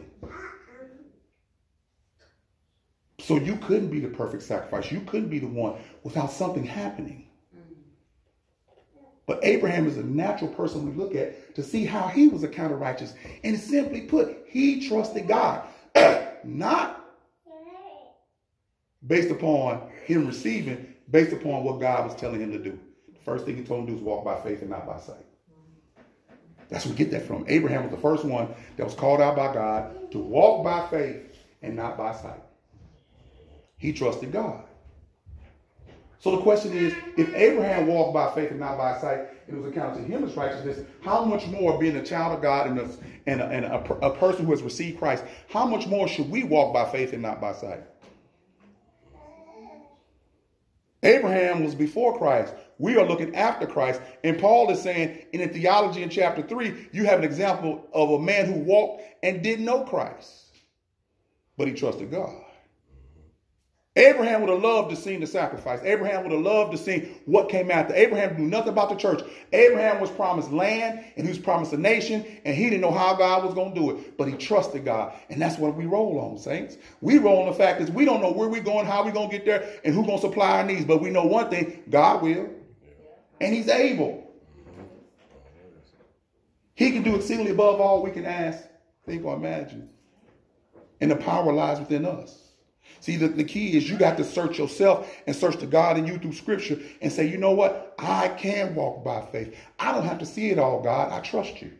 So 3.19 3.37
you 3.37 3.55
couldn't 3.55 3.89
be 3.89 3.99
the 3.99 4.09
perfect 4.09 4.43
sacrifice. 4.43 4.91
You 4.91 5.01
couldn't 5.01 5.29
be 5.29 5.39
the 5.39 5.47
one 5.47 5.81
without 6.03 6.31
something 6.31 6.63
happening. 6.63 7.27
But 9.25 9.39
Abraham 9.43 9.87
is 9.87 9.97
a 9.97 10.03
natural 10.03 10.51
person 10.51 10.85
we 10.85 10.91
look 10.95 11.15
at 11.15 11.55
to 11.55 11.63
see 11.63 11.85
how 11.85 12.07
he 12.07 12.27
was 12.27 12.43
accounted 12.43 12.79
righteous. 12.79 13.15
And 13.43 13.59
simply 13.59 14.01
put, 14.01 14.45
he 14.47 14.87
trusted 14.87 15.27
God, 15.27 15.67
not 16.43 17.03
based 19.07 19.31
upon 19.31 19.89
him 20.05 20.27
receiving, 20.27 20.93
based 21.09 21.33
upon 21.33 21.63
what 21.63 21.79
God 21.79 22.05
was 22.05 22.15
telling 22.15 22.41
him 22.41 22.51
to 22.51 22.59
do. 22.59 22.79
The 23.11 23.19
first 23.19 23.45
thing 23.45 23.57
he 23.57 23.63
told 23.63 23.81
him 23.81 23.85
to 23.87 23.91
do 23.93 23.97
was 23.97 24.03
walk 24.03 24.23
by 24.23 24.39
faith 24.41 24.61
and 24.61 24.69
not 24.69 24.85
by 24.85 24.99
sight. 24.99 25.25
That's 26.69 26.85
where 26.85 26.93
we 26.93 26.97
get 26.97 27.11
that 27.11 27.27
from. 27.27 27.45
Abraham 27.47 27.83
was 27.83 27.91
the 27.91 27.97
first 27.97 28.25
one 28.25 28.47
that 28.77 28.83
was 28.83 28.95
called 28.95 29.21
out 29.21 29.35
by 29.35 29.53
God 29.53 30.11
to 30.11 30.19
walk 30.19 30.63
by 30.63 30.87
faith 30.87 31.21
and 31.61 31.75
not 31.75 31.97
by 31.97 32.13
sight. 32.13 32.41
He 33.77 33.93
trusted 33.93 34.31
God. 34.31 34.63
So 36.19 36.31
the 36.35 36.41
question 36.41 36.73
is, 36.73 36.93
if 37.17 37.33
Abraham 37.35 37.85
walked 37.85 38.13
by 38.13 38.33
faith 38.33 38.49
and 38.49 38.59
not 38.59 38.77
by 38.79 38.99
sight, 38.99 39.27
it 39.47 39.53
was 39.53 39.65
accounted 39.65 40.03
to 40.03 40.11
him 40.11 40.23
as 40.23 40.35
righteousness, 40.35 40.79
how 41.01 41.23
much 41.23 41.45
more 41.47 41.77
being 41.79 41.95
a 41.97 42.03
child 42.03 42.35
of 42.35 42.41
God 42.41 42.67
and, 42.67 42.79
a, 42.79 42.89
and, 43.27 43.41
a, 43.41 43.45
and 43.45 43.65
a, 43.65 43.93
a 44.01 44.17
person 44.17 44.45
who 44.45 44.51
has 44.51 44.63
received 44.63 44.97
Christ, 44.97 45.23
how 45.49 45.67
much 45.67 45.85
more 45.85 46.07
should 46.07 46.31
we 46.31 46.43
walk 46.43 46.73
by 46.73 46.89
faith 46.91 47.13
and 47.13 47.21
not 47.21 47.39
by 47.39 47.53
sight? 47.53 47.83
Abraham 51.05 51.63
was 51.63 51.75
before 51.75 52.17
Christ. 52.17 52.53
We 52.77 52.97
are 52.97 53.05
looking 53.05 53.35
after 53.35 53.67
Christ. 53.67 54.01
And 54.23 54.39
Paul 54.39 54.69
is 54.71 54.81
saying 54.81 55.27
in 55.33 55.41
the 55.41 55.47
theology 55.47 56.03
in 56.03 56.09
chapter 56.09 56.41
3, 56.41 56.89
you 56.91 57.05
have 57.05 57.19
an 57.19 57.25
example 57.25 57.87
of 57.93 58.11
a 58.11 58.19
man 58.19 58.47
who 58.51 58.59
walked 58.59 59.03
and 59.23 59.43
didn't 59.43 59.65
know 59.65 59.83
Christ, 59.83 60.45
but 61.57 61.67
he 61.67 61.73
trusted 61.73 62.11
God. 62.11 62.44
Abraham 63.97 64.41
would 64.41 64.49
have 64.49 64.61
loved 64.61 64.89
to 64.89 64.95
see 64.97 65.15
the 65.15 65.25
sacrifice. 65.25 65.79
Abraham 65.83 66.23
would 66.23 66.33
have 66.33 66.41
loved 66.41 66.73
to 66.73 66.77
see 66.77 67.15
what 67.23 67.47
came 67.47 67.71
after. 67.71 67.93
Abraham 67.93 68.35
knew 68.35 68.47
nothing 68.47 68.69
about 68.69 68.89
the 68.89 68.95
church. 68.95 69.21
Abraham 69.53 70.01
was 70.01 70.09
promised 70.09 70.51
land 70.51 71.05
and 71.15 71.25
he 71.25 71.29
was 71.29 71.39
promised 71.39 71.71
a 71.71 71.77
nation 71.77 72.25
and 72.43 72.57
he 72.57 72.65
didn't 72.65 72.81
know 72.81 72.91
how 72.91 73.15
God 73.15 73.45
was 73.45 73.53
going 73.53 73.73
to 73.73 73.79
do 73.79 73.91
it, 73.91 74.17
but 74.17 74.27
he 74.27 74.33
trusted 74.35 74.83
God. 74.83 75.13
And 75.29 75.41
that's 75.41 75.57
what 75.57 75.77
we 75.77 75.85
roll 75.85 76.19
on, 76.19 76.37
saints. 76.37 76.75
We 76.99 77.19
roll 77.19 77.43
on 77.43 77.45
the 77.45 77.53
fact 77.53 77.79
is 77.79 77.89
we 77.89 78.03
don't 78.03 78.21
know 78.21 78.33
where 78.33 78.49
we're 78.49 78.61
going, 78.61 78.85
how 78.85 79.05
we're 79.05 79.13
going 79.13 79.29
to 79.29 79.37
get 79.37 79.45
there, 79.45 79.79
and 79.85 79.95
who's 79.95 80.05
going 80.05 80.19
to 80.19 80.27
supply 80.27 80.57
our 80.57 80.65
needs, 80.65 80.83
but 80.83 81.01
we 81.01 81.09
know 81.09 81.23
one 81.23 81.49
thing, 81.49 81.81
God 81.89 82.21
will. 82.21 82.49
And 83.39 83.55
he's 83.55 83.69
able. 83.69 84.29
He 86.73 86.91
can 86.91 87.03
do 87.03 87.15
exceedingly 87.15 87.51
above 87.51 87.79
all 87.79 88.03
we 88.03 88.11
can 88.11 88.25
ask, 88.25 88.61
think, 89.05 89.23
or 89.23 89.35
imagine. 89.35 89.89
And 90.99 91.11
the 91.11 91.15
power 91.15 91.53
lies 91.53 91.79
within 91.79 92.05
us. 92.05 92.44
See, 93.05 93.17
the, 93.17 93.27
the 93.27 93.43
key 93.43 93.77
is 93.77 93.87
you 93.87 93.99
got 93.99 94.17
to 94.17 94.23
search 94.23 94.57
yourself 94.57 95.15
and 95.27 95.35
search 95.35 95.57
the 95.57 95.67
God 95.67 95.95
in 95.95 96.07
you 96.07 96.17
through 96.17 96.33
scripture 96.33 96.79
and 97.03 97.11
say, 97.11 97.27
you 97.27 97.37
know 97.37 97.51
what? 97.51 97.93
I 97.99 98.29
can 98.29 98.73
walk 98.73 99.03
by 99.03 99.21
faith. 99.21 99.55
I 99.77 99.91
don't 99.91 100.05
have 100.05 100.17
to 100.17 100.25
see 100.25 100.49
it 100.49 100.57
all, 100.57 100.81
God. 100.81 101.11
I 101.11 101.19
trust 101.19 101.61
you 101.61 101.71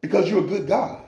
because 0.00 0.30
you're 0.30 0.42
a 0.42 0.48
good 0.48 0.66
God. 0.66 1.06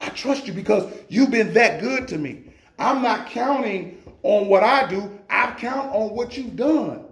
I 0.00 0.08
trust 0.08 0.46
you 0.46 0.54
because 0.54 0.90
you've 1.10 1.30
been 1.30 1.52
that 1.52 1.82
good 1.82 2.08
to 2.08 2.16
me. 2.16 2.54
I'm 2.78 3.02
not 3.02 3.26
counting 3.28 4.02
on 4.22 4.48
what 4.48 4.62
I 4.62 4.86
do. 4.86 5.20
I 5.28 5.54
count 5.58 5.94
on 5.94 6.16
what 6.16 6.38
you've 6.38 6.56
done. 6.56 7.04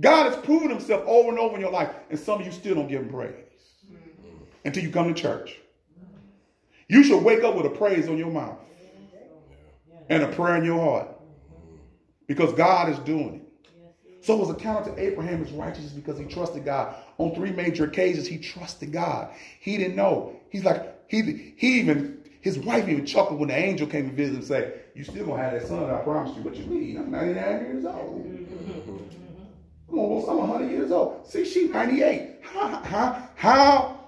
God 0.00 0.32
has 0.32 0.44
proven 0.44 0.70
himself 0.70 1.04
over 1.06 1.28
and 1.28 1.38
over 1.38 1.54
in 1.54 1.60
your 1.60 1.70
life, 1.70 1.90
and 2.10 2.18
some 2.18 2.40
of 2.40 2.46
you 2.46 2.50
still 2.50 2.74
don't 2.74 2.88
give 2.88 3.02
him 3.02 3.10
praise 3.10 3.30
mm-hmm. 3.86 4.42
until 4.64 4.82
you 4.82 4.90
come 4.90 5.14
to 5.14 5.14
church. 5.14 5.56
You 6.88 7.04
should 7.04 7.22
wake 7.22 7.44
up 7.44 7.54
with 7.54 7.66
a 7.66 7.70
praise 7.70 8.08
on 8.08 8.18
your 8.18 8.32
mouth 8.32 8.58
and 10.10 10.24
a 10.24 10.28
prayer 10.28 10.56
in 10.56 10.64
your 10.64 10.78
heart 10.78 11.08
because 12.26 12.52
God 12.52 12.90
is 12.90 12.98
doing 12.98 13.36
it. 13.36 13.46
So 14.22 14.34
it 14.34 14.40
was 14.40 14.50
accounted 14.50 14.94
to 14.94 15.02
Abraham 15.02 15.42
as 15.42 15.50
righteousness 15.52 15.92
because 15.92 16.18
he 16.18 16.26
trusted 16.26 16.64
God. 16.64 16.94
On 17.16 17.34
three 17.34 17.52
major 17.52 17.84
occasions, 17.84 18.26
he 18.26 18.36
trusted 18.36 18.92
God. 18.92 19.30
He 19.60 19.78
didn't 19.78 19.96
know. 19.96 20.36
He's 20.50 20.64
like, 20.64 21.08
he, 21.08 21.54
he 21.56 21.80
even, 21.80 22.18
his 22.42 22.58
wife 22.58 22.86
even 22.86 23.06
chuckled 23.06 23.40
when 23.40 23.48
the 23.48 23.56
angel 23.56 23.86
came 23.86 24.10
to 24.10 24.14
visit 24.14 24.34
and 24.34 24.44
said, 24.44 24.82
You 24.94 25.04
still 25.04 25.24
gonna 25.24 25.42
have 25.42 25.52
that 25.52 25.66
son, 25.66 25.88
I 25.88 25.98
promise 26.02 26.36
you. 26.36 26.42
What 26.42 26.54
you 26.56 26.66
mean? 26.66 26.98
I'm 26.98 27.10
99 27.10 27.36
years 27.62 27.84
old. 27.86 28.26
I'm 29.88 29.98
almost, 29.98 30.28
I'm 30.28 30.36
100 30.36 30.70
years 30.70 30.90
old. 30.90 31.26
See, 31.26 31.44
she's 31.46 31.70
98. 31.70 32.40
How, 32.42 32.68
how, 32.82 33.28
how 33.36 34.00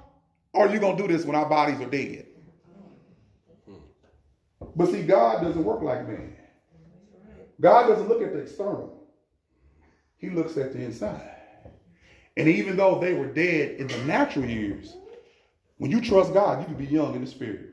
are 0.52 0.68
you 0.68 0.78
gonna 0.78 0.98
do 0.98 1.08
this 1.08 1.24
when 1.24 1.36
our 1.36 1.48
bodies 1.48 1.80
are 1.80 1.90
dead? 1.90 2.21
But 4.74 4.88
see, 4.88 5.02
God 5.02 5.42
doesn't 5.42 5.64
work 5.64 5.82
like 5.82 6.06
man. 6.08 6.36
God 7.60 7.88
doesn't 7.88 8.08
look 8.08 8.22
at 8.22 8.32
the 8.32 8.40
external. 8.40 9.06
He 10.16 10.30
looks 10.30 10.56
at 10.56 10.72
the 10.72 10.82
inside. 10.82 11.28
And 12.36 12.48
even 12.48 12.76
though 12.76 12.98
they 12.98 13.12
were 13.12 13.26
dead 13.26 13.76
in 13.76 13.88
the 13.88 13.98
natural 13.98 14.46
years, 14.46 14.96
when 15.76 15.90
you 15.90 16.00
trust 16.00 16.32
God, 16.32 16.60
you 16.60 16.66
can 16.66 16.74
be 16.74 16.86
young 16.86 17.14
in 17.14 17.22
the 17.22 17.30
spirit. 17.30 17.72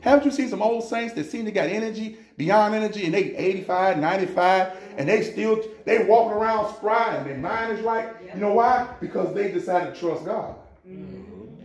Haven't 0.00 0.24
you 0.24 0.30
seen 0.30 0.48
some 0.48 0.62
old 0.62 0.82
saints 0.84 1.14
that 1.14 1.30
seem 1.30 1.44
to 1.44 1.52
got 1.52 1.68
energy, 1.68 2.16
beyond 2.38 2.74
energy, 2.74 3.04
and 3.04 3.12
they 3.12 3.36
85, 3.36 3.98
95, 3.98 4.72
and 4.96 5.08
they 5.08 5.22
still, 5.22 5.62
they 5.84 6.04
walking 6.04 6.32
around 6.32 6.74
spry 6.74 7.16
and 7.16 7.26
their 7.26 7.36
mind 7.36 7.78
is 7.78 7.84
right? 7.84 8.08
You 8.34 8.40
know 8.40 8.54
why? 8.54 8.88
Because 9.00 9.34
they 9.34 9.50
decided 9.52 9.94
to 9.94 10.00
trust 10.00 10.24
God. 10.24 10.56
Mm-hmm. 10.88 11.64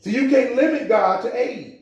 So 0.00 0.10
you 0.10 0.30
can't 0.30 0.56
limit 0.56 0.88
God 0.88 1.22
to 1.22 1.36
age. 1.38 1.77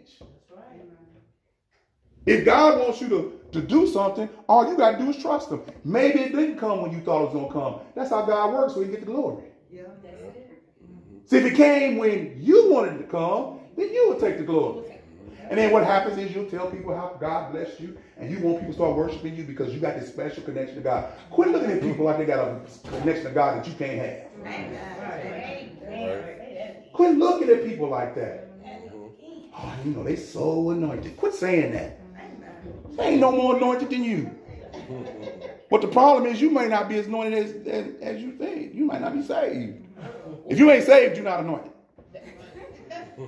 If 2.27 2.45
God 2.45 2.81
wants 2.81 3.01
you 3.01 3.09
to, 3.09 3.41
to 3.53 3.61
do 3.61 3.87
something, 3.87 4.29
all 4.49 4.69
you 4.69 4.77
got 4.77 4.93
to 4.93 4.99
do 4.99 5.11
is 5.11 5.17
trust 5.23 5.51
him. 5.51 5.63
Maybe 5.85 6.21
it 6.21 6.33
didn't 6.33 6.59
come 6.59 6.83
when 6.83 6.91
you 6.91 7.01
thought 7.01 7.23
it 7.23 7.25
was 7.27 7.35
going 7.35 7.47
to 7.47 7.53
come. 7.53 7.81
That's 7.95 8.11
how 8.11 8.23
God 8.23 8.53
works 8.53 8.75
so 8.75 8.81
he 8.81 8.89
get 8.89 9.01
the 9.01 9.07
glory. 9.07 9.45
Yeah, 9.73 9.83
that's 10.03 10.37
it. 10.37 10.63
See, 11.27 11.39
if 11.39 11.45
it 11.45 11.55
came 11.55 11.97
when 11.97 12.37
you 12.41 12.73
wanted 12.73 12.95
it 12.95 12.99
to 12.99 13.05
come, 13.05 13.61
then 13.77 13.93
you 13.93 14.09
would 14.09 14.21
take 14.21 14.39
the 14.39 14.45
glory. 14.45 14.85
And 15.49 15.59
then 15.59 15.73
what 15.73 15.85
happens 15.85 16.19
is 16.19 16.35
you'll 16.35 16.51
tell 16.51 16.69
people 16.69 16.97
how 16.97 17.17
God 17.21 17.53
blessed 17.53 17.79
you, 17.79 17.97
and 18.17 18.29
you 18.29 18.41
want 18.41 18.59
people 18.59 18.73
to 18.73 18.79
start 18.79 18.97
worshiping 18.97 19.37
you 19.37 19.45
because 19.45 19.73
you 19.73 19.79
got 19.79 19.99
this 19.99 20.09
special 20.09 20.43
connection 20.43 20.75
to 20.77 20.81
God. 20.83 21.13
Quit 21.31 21.49
looking 21.51 21.71
at 21.71 21.81
people 21.81 22.05
like 22.05 22.19
they 22.19 22.25
got 22.25 22.49
a 22.49 22.61
connection 22.89 23.27
to 23.27 23.31
God 23.31 23.59
that 23.59 23.69
you 23.69 23.75
can't 23.75 24.01
have. 24.01 24.27
Quit 26.93 27.17
looking 27.17 27.49
at 27.51 27.65
people 27.65 27.89
like 27.89 28.17
that. 28.17 28.49
Oh, 29.57 29.75
you 29.85 29.93
know, 29.93 30.03
they 30.03 30.17
so 30.17 30.71
anointed. 30.71 31.17
Quit 31.17 31.33
saying 31.33 31.73
that. 31.75 32.01
They 32.97 33.05
ain't 33.05 33.21
no 33.21 33.33
more 33.33 33.57
anointed 33.57 33.91
than 33.91 34.03
you. 34.03 34.31
But 35.71 35.81
the 35.81 35.89
problem 35.89 36.27
is 36.27 36.41
you 36.41 36.51
may 36.51 36.69
not 36.69 36.89
be 36.89 36.99
as 36.99 37.07
anointed 37.07 37.35
as, 37.35 37.51
as, 37.67 38.01
as 38.01 38.23
you 38.23 38.33
think. 38.33 38.75
You 38.75 38.85
might 38.85 39.01
not 39.01 39.15
be 39.15 39.23
saved. 39.23 39.85
If 40.49 40.59
you 40.59 40.71
ain't 40.71 40.85
saved, 40.85 41.17
you're 41.17 41.25
not 41.25 41.41
anointed. 41.41 41.73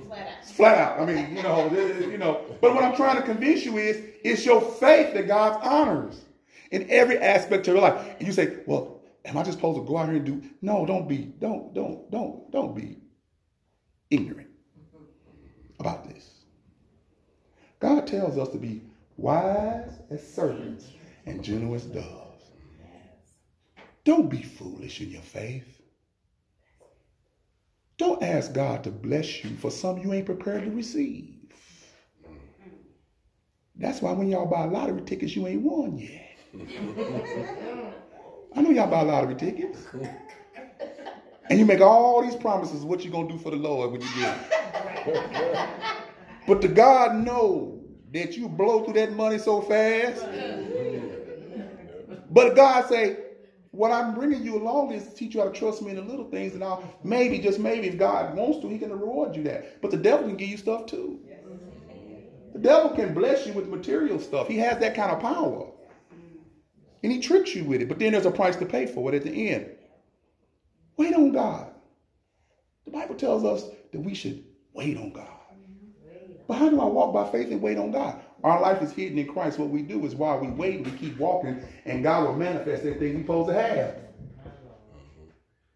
Flat 0.07 0.27
out. 0.27 0.45
Flat 0.45 0.77
out. 0.77 0.99
I 0.99 1.05
mean, 1.05 1.35
you 1.35 1.43
know, 1.43 1.71
you 1.71 2.17
know. 2.17 2.45
But 2.61 2.75
what 2.75 2.83
I'm 2.83 2.95
trying 2.95 3.17
to 3.17 3.23
convince 3.23 3.65
you 3.65 3.77
is, 3.77 4.01
it's 4.23 4.45
your 4.45 4.61
faith 4.61 5.13
that 5.13 5.27
God 5.27 5.59
honors 5.63 6.25
in 6.71 6.89
every 6.89 7.17
aspect 7.17 7.67
of 7.67 7.73
your 7.73 7.81
life. 7.81 8.15
And 8.19 8.27
you 8.27 8.33
say, 8.33 8.57
well, 8.67 9.01
am 9.25 9.37
I 9.37 9.43
just 9.43 9.57
supposed 9.57 9.79
to 9.79 9.85
go 9.85 9.97
out 9.97 10.07
here 10.07 10.17
and 10.17 10.25
do? 10.25 10.41
No, 10.61 10.85
don't 10.85 11.07
be, 11.07 11.33
don't, 11.39 11.73
don't, 11.73 12.09
don't, 12.11 12.51
don't 12.51 12.75
be 12.75 12.97
ignorant 14.09 14.49
about 15.79 16.07
this. 16.07 16.29
God 17.79 18.05
tells 18.05 18.37
us 18.37 18.49
to 18.49 18.57
be 18.57 18.81
wise 19.19 19.99
as 20.09 20.33
serpents 20.33 20.87
and 21.25 21.43
gentle 21.43 21.75
as 21.75 21.85
doves. 21.85 22.51
Don't 24.05 24.29
be 24.29 24.41
foolish 24.41 25.01
in 25.01 25.11
your 25.11 25.21
faith. 25.21 25.81
Don't 27.97 28.23
ask 28.23 28.53
God 28.53 28.83
to 28.85 28.91
bless 28.91 29.43
you 29.43 29.55
for 29.57 29.69
something 29.69 30.03
you 30.03 30.13
ain't 30.13 30.25
prepared 30.25 30.63
to 30.63 30.71
receive. 30.71 31.35
That's 33.75 34.01
why 34.01 34.13
when 34.13 34.29
y'all 34.29 34.45
buy 34.45 34.65
lottery 34.65 35.01
tickets, 35.01 35.35
you 35.35 35.47
ain't 35.47 35.61
won 35.61 35.97
yet. 35.97 36.37
I 38.55 38.61
know 38.61 38.71
y'all 38.71 38.89
buy 38.89 39.01
lottery 39.01 39.35
tickets. 39.35 39.85
And 41.49 41.59
you 41.59 41.65
make 41.65 41.81
all 41.81 42.21
these 42.21 42.35
promises 42.35 42.83
what 42.83 43.03
you're 43.03 43.11
going 43.11 43.27
to 43.27 43.33
do 43.33 43.39
for 43.39 43.51
the 43.51 43.57
Lord 43.57 43.91
when 43.91 44.01
you 44.01 44.07
get 44.15 44.37
it. 45.07 45.69
But 46.47 46.61
the 46.61 46.67
God 46.67 47.23
knows 47.23 47.78
that 48.11 48.35
you 48.37 48.49
blow 48.49 48.83
through 48.83 48.93
that 48.93 49.13
money 49.13 49.37
so 49.37 49.61
fast. 49.61 50.25
But 52.31 52.55
God 52.55 52.87
say, 52.87 53.17
what 53.71 53.91
I'm 53.91 54.15
bringing 54.15 54.43
you 54.43 54.57
along 54.57 54.91
is 54.91 55.07
to 55.07 55.15
teach 55.15 55.35
you 55.35 55.41
how 55.41 55.47
to 55.47 55.53
trust 55.53 55.81
me 55.81 55.91
in 55.91 55.95
the 55.95 56.01
little 56.01 56.29
things, 56.29 56.53
and 56.53 56.63
I'll 56.63 56.83
maybe, 57.03 57.39
just 57.39 57.59
maybe, 57.59 57.87
if 57.87 57.97
God 57.97 58.35
wants 58.35 58.59
to, 58.61 58.67
He 58.67 58.77
can 58.79 58.91
reward 58.91 59.35
you 59.35 59.43
that. 59.43 59.81
But 59.81 59.91
the 59.91 59.97
devil 59.97 60.27
can 60.27 60.37
give 60.37 60.49
you 60.49 60.57
stuff 60.57 60.85
too. 60.85 61.19
The 62.53 62.59
devil 62.59 62.89
can 62.91 63.13
bless 63.13 63.45
you 63.45 63.53
with 63.53 63.67
material 63.67 64.19
stuff. 64.19 64.47
He 64.47 64.57
has 64.57 64.79
that 64.79 64.95
kind 64.95 65.11
of 65.11 65.19
power. 65.19 65.71
And 67.01 67.11
he 67.11 67.19
tricks 67.19 67.55
you 67.55 67.63
with 67.63 67.81
it. 67.81 67.87
But 67.87 67.99
then 67.99 68.11
there's 68.11 68.25
a 68.25 68.31
price 68.31 68.57
to 68.57 68.65
pay 68.65 68.85
for 68.85 69.13
it 69.13 69.15
at 69.15 69.23
the 69.23 69.49
end. 69.49 69.69
Wait 70.97 71.15
on 71.15 71.31
God. 71.31 71.71
The 72.83 72.91
Bible 72.91 73.15
tells 73.15 73.45
us 73.45 73.63
that 73.93 74.01
we 74.01 74.13
should 74.13 74.43
wait 74.73 74.97
on 74.97 75.13
God. 75.13 75.38
But 76.49 76.57
how 76.57 76.67
do 76.67 76.81
I 76.81 76.85
walk 76.85 77.13
by 77.13 77.31
faith 77.31 77.51
and 77.51 77.61
wait 77.61 77.77
on 77.77 77.91
God? 77.91 78.19
Our 78.43 78.59
life 78.59 78.81
is 78.81 78.91
hidden 78.91 79.19
in 79.19 79.27
Christ. 79.27 79.59
What 79.59 79.69
we 79.69 79.83
do 79.83 80.03
is 80.03 80.15
while 80.15 80.39
we 80.39 80.47
wait, 80.47 80.83
we 80.83 80.89
keep 80.93 81.15
walking, 81.19 81.61
and 81.85 82.01
God 82.01 82.25
will 82.25 82.35
manifest 82.35 82.83
everything 82.83 83.13
we're 83.13 83.21
supposed 83.21 83.49
to 83.49 83.53
have. 83.53 83.95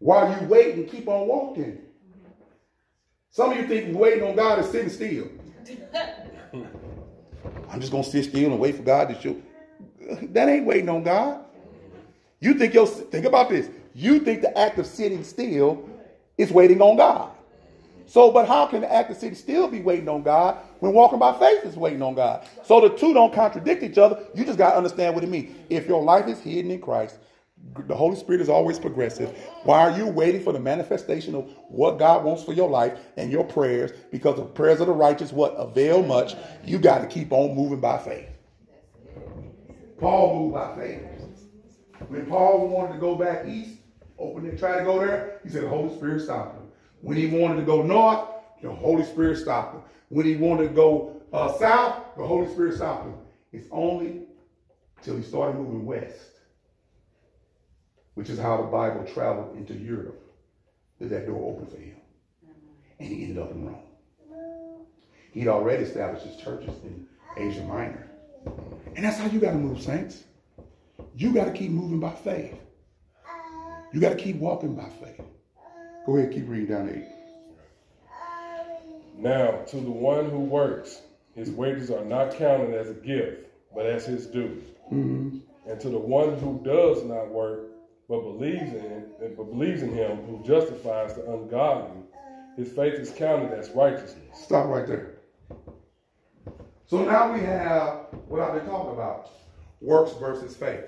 While 0.00 0.32
you 0.32 0.48
wait 0.48 0.74
and 0.74 0.90
keep 0.90 1.06
on 1.06 1.28
walking. 1.28 1.78
Some 3.30 3.52
of 3.52 3.56
you 3.56 3.68
think 3.68 3.96
waiting 3.96 4.24
on 4.24 4.34
God 4.34 4.58
is 4.58 4.68
sitting 4.68 4.88
still. 4.88 5.28
I'm 7.70 7.80
just 7.80 7.92
gonna 7.92 8.02
sit 8.02 8.24
still 8.24 8.50
and 8.50 8.58
wait 8.58 8.74
for 8.74 8.82
God 8.82 9.10
to 9.10 9.20
show. 9.20 9.36
That 10.32 10.48
ain't 10.48 10.66
waiting 10.66 10.88
on 10.88 11.04
God. 11.04 11.44
You 12.40 12.54
think 12.54 12.74
your 12.74 12.88
think 12.88 13.26
about 13.26 13.48
this. 13.48 13.70
You 13.94 14.18
think 14.18 14.40
the 14.42 14.58
act 14.58 14.78
of 14.78 14.86
sitting 14.86 15.22
still 15.22 15.88
is 16.36 16.50
waiting 16.50 16.82
on 16.82 16.96
God. 16.96 17.30
So, 18.06 18.30
but 18.30 18.46
how 18.46 18.66
can 18.66 18.82
the 18.82 18.92
active 18.92 19.16
city 19.16 19.34
still 19.34 19.68
be 19.68 19.80
waiting 19.80 20.08
on 20.08 20.22
God 20.22 20.58
when 20.80 20.92
walking 20.92 21.18
by 21.18 21.38
faith 21.38 21.64
is 21.64 21.76
waiting 21.76 22.02
on 22.02 22.14
God? 22.14 22.46
So 22.62 22.80
the 22.80 22.90
two 22.90 23.14
don't 23.14 23.32
contradict 23.32 23.82
each 23.82 23.98
other. 23.98 24.24
You 24.34 24.44
just 24.44 24.58
got 24.58 24.72
to 24.72 24.76
understand 24.76 25.14
what 25.14 25.24
it 25.24 25.30
means. 25.30 25.56
If 25.70 25.86
your 25.86 26.02
life 26.02 26.28
is 26.28 26.38
hidden 26.40 26.70
in 26.70 26.80
Christ, 26.80 27.18
the 27.86 27.94
Holy 27.94 28.16
Spirit 28.16 28.40
is 28.40 28.48
always 28.48 28.78
progressive. 28.78 29.30
Why 29.64 29.80
are 29.80 29.96
you 29.96 30.06
waiting 30.06 30.42
for 30.42 30.52
the 30.52 30.60
manifestation 30.60 31.34
of 31.34 31.50
what 31.68 31.98
God 31.98 32.24
wants 32.24 32.44
for 32.44 32.52
your 32.52 32.68
life 32.68 32.98
and 33.16 33.32
your 33.32 33.44
prayers? 33.44 33.90
Because 34.12 34.36
the 34.36 34.44
prayers 34.44 34.80
of 34.80 34.86
the 34.86 34.92
righteous 34.92 35.32
what 35.32 35.52
avail 35.52 36.02
much. 36.02 36.34
You 36.64 36.78
got 36.78 37.00
to 37.00 37.06
keep 37.06 37.32
on 37.32 37.56
moving 37.56 37.80
by 37.80 37.98
faith. 37.98 38.28
Paul 39.98 40.38
moved 40.38 40.54
by 40.54 40.76
faith. 40.76 41.02
When 42.08 42.26
Paul 42.26 42.68
wanted 42.68 42.94
to 42.94 42.98
go 42.98 43.14
back 43.14 43.46
east, 43.46 43.78
open 44.18 44.46
and 44.46 44.58
try 44.58 44.78
to 44.78 44.84
go 44.84 44.98
there, 44.98 45.40
he 45.42 45.48
said 45.48 45.64
the 45.64 45.68
Holy 45.68 45.94
Spirit 45.96 46.20
stopped 46.20 46.56
him. 46.56 46.63
When 47.04 47.18
he 47.18 47.26
wanted 47.26 47.56
to 47.56 47.66
go 47.66 47.82
north, 47.82 48.30
the 48.62 48.72
Holy 48.72 49.04
Spirit 49.04 49.36
stopped 49.36 49.74
him. 49.74 49.82
When 50.08 50.24
he 50.24 50.36
wanted 50.36 50.68
to 50.68 50.74
go 50.74 51.20
uh, 51.34 51.52
south, 51.58 52.02
the 52.16 52.26
Holy 52.26 52.50
Spirit 52.50 52.76
stopped 52.76 53.04
him. 53.04 53.14
It's 53.52 53.68
only 53.70 54.22
till 55.02 55.18
he 55.18 55.22
started 55.22 55.58
moving 55.58 55.84
west, 55.84 56.30
which 58.14 58.30
is 58.30 58.38
how 58.38 58.56
the 58.56 58.68
Bible 58.68 59.04
traveled 59.04 59.54
into 59.54 59.74
Europe, 59.74 60.18
that 60.98 61.10
that 61.10 61.26
door 61.26 61.52
opened 61.52 61.70
for 61.70 61.76
him. 61.76 61.96
And 62.98 63.08
he 63.10 63.24
ended 63.24 63.38
up 63.38 63.50
in 63.50 63.66
Rome. 63.66 64.86
He'd 65.32 65.48
already 65.48 65.82
established 65.82 66.24
his 66.24 66.36
churches 66.36 66.74
in 66.84 67.06
Asia 67.36 67.64
Minor. 67.64 68.08
And 68.96 69.04
that's 69.04 69.18
how 69.18 69.26
you 69.26 69.40
got 69.40 69.50
to 69.50 69.58
move, 69.58 69.82
saints. 69.82 70.24
You 71.14 71.34
got 71.34 71.44
to 71.44 71.52
keep 71.52 71.70
moving 71.70 72.00
by 72.00 72.12
faith. 72.12 72.58
You 73.92 74.00
got 74.00 74.16
to 74.16 74.24
keep 74.24 74.36
walking 74.36 74.74
by 74.74 74.88
faith. 74.88 75.20
Go 76.06 76.16
ahead, 76.16 76.32
keep 76.32 76.48
reading 76.48 76.66
down 76.66 76.90
eight. 76.90 77.08
Now, 79.16 79.62
to 79.68 79.76
the 79.76 79.90
one 79.90 80.28
who 80.28 80.38
works, 80.38 81.00
his 81.34 81.50
wages 81.50 81.90
are 81.90 82.04
not 82.04 82.36
counted 82.36 82.74
as 82.74 82.90
a 82.90 82.94
gift, 82.94 83.46
but 83.74 83.86
as 83.86 84.04
his 84.04 84.26
due. 84.26 84.62
Mm-hmm. 84.92 85.38
And 85.66 85.80
to 85.80 85.88
the 85.88 85.98
one 85.98 86.36
who 86.38 86.60
does 86.62 87.04
not 87.04 87.28
work, 87.28 87.70
but 88.08 88.20
believes 88.20 88.72
in 88.74 89.06
but 89.18 89.50
believes 89.50 89.82
in 89.82 89.94
him 89.94 90.18
who 90.26 90.42
justifies 90.44 91.14
the 91.14 91.22
ungodly, 91.32 92.02
his 92.56 92.70
faith 92.70 92.94
is 92.94 93.10
counted 93.10 93.52
as 93.58 93.70
righteousness. 93.70 94.38
Stop 94.44 94.66
right 94.66 94.86
there. 94.86 95.14
So 96.86 97.02
now 97.02 97.32
we 97.32 97.40
have 97.40 98.08
what 98.28 98.42
I've 98.42 98.54
been 98.54 98.66
talking 98.66 98.92
about 98.92 99.30
works 99.80 100.12
versus 100.20 100.54
faith. 100.54 100.84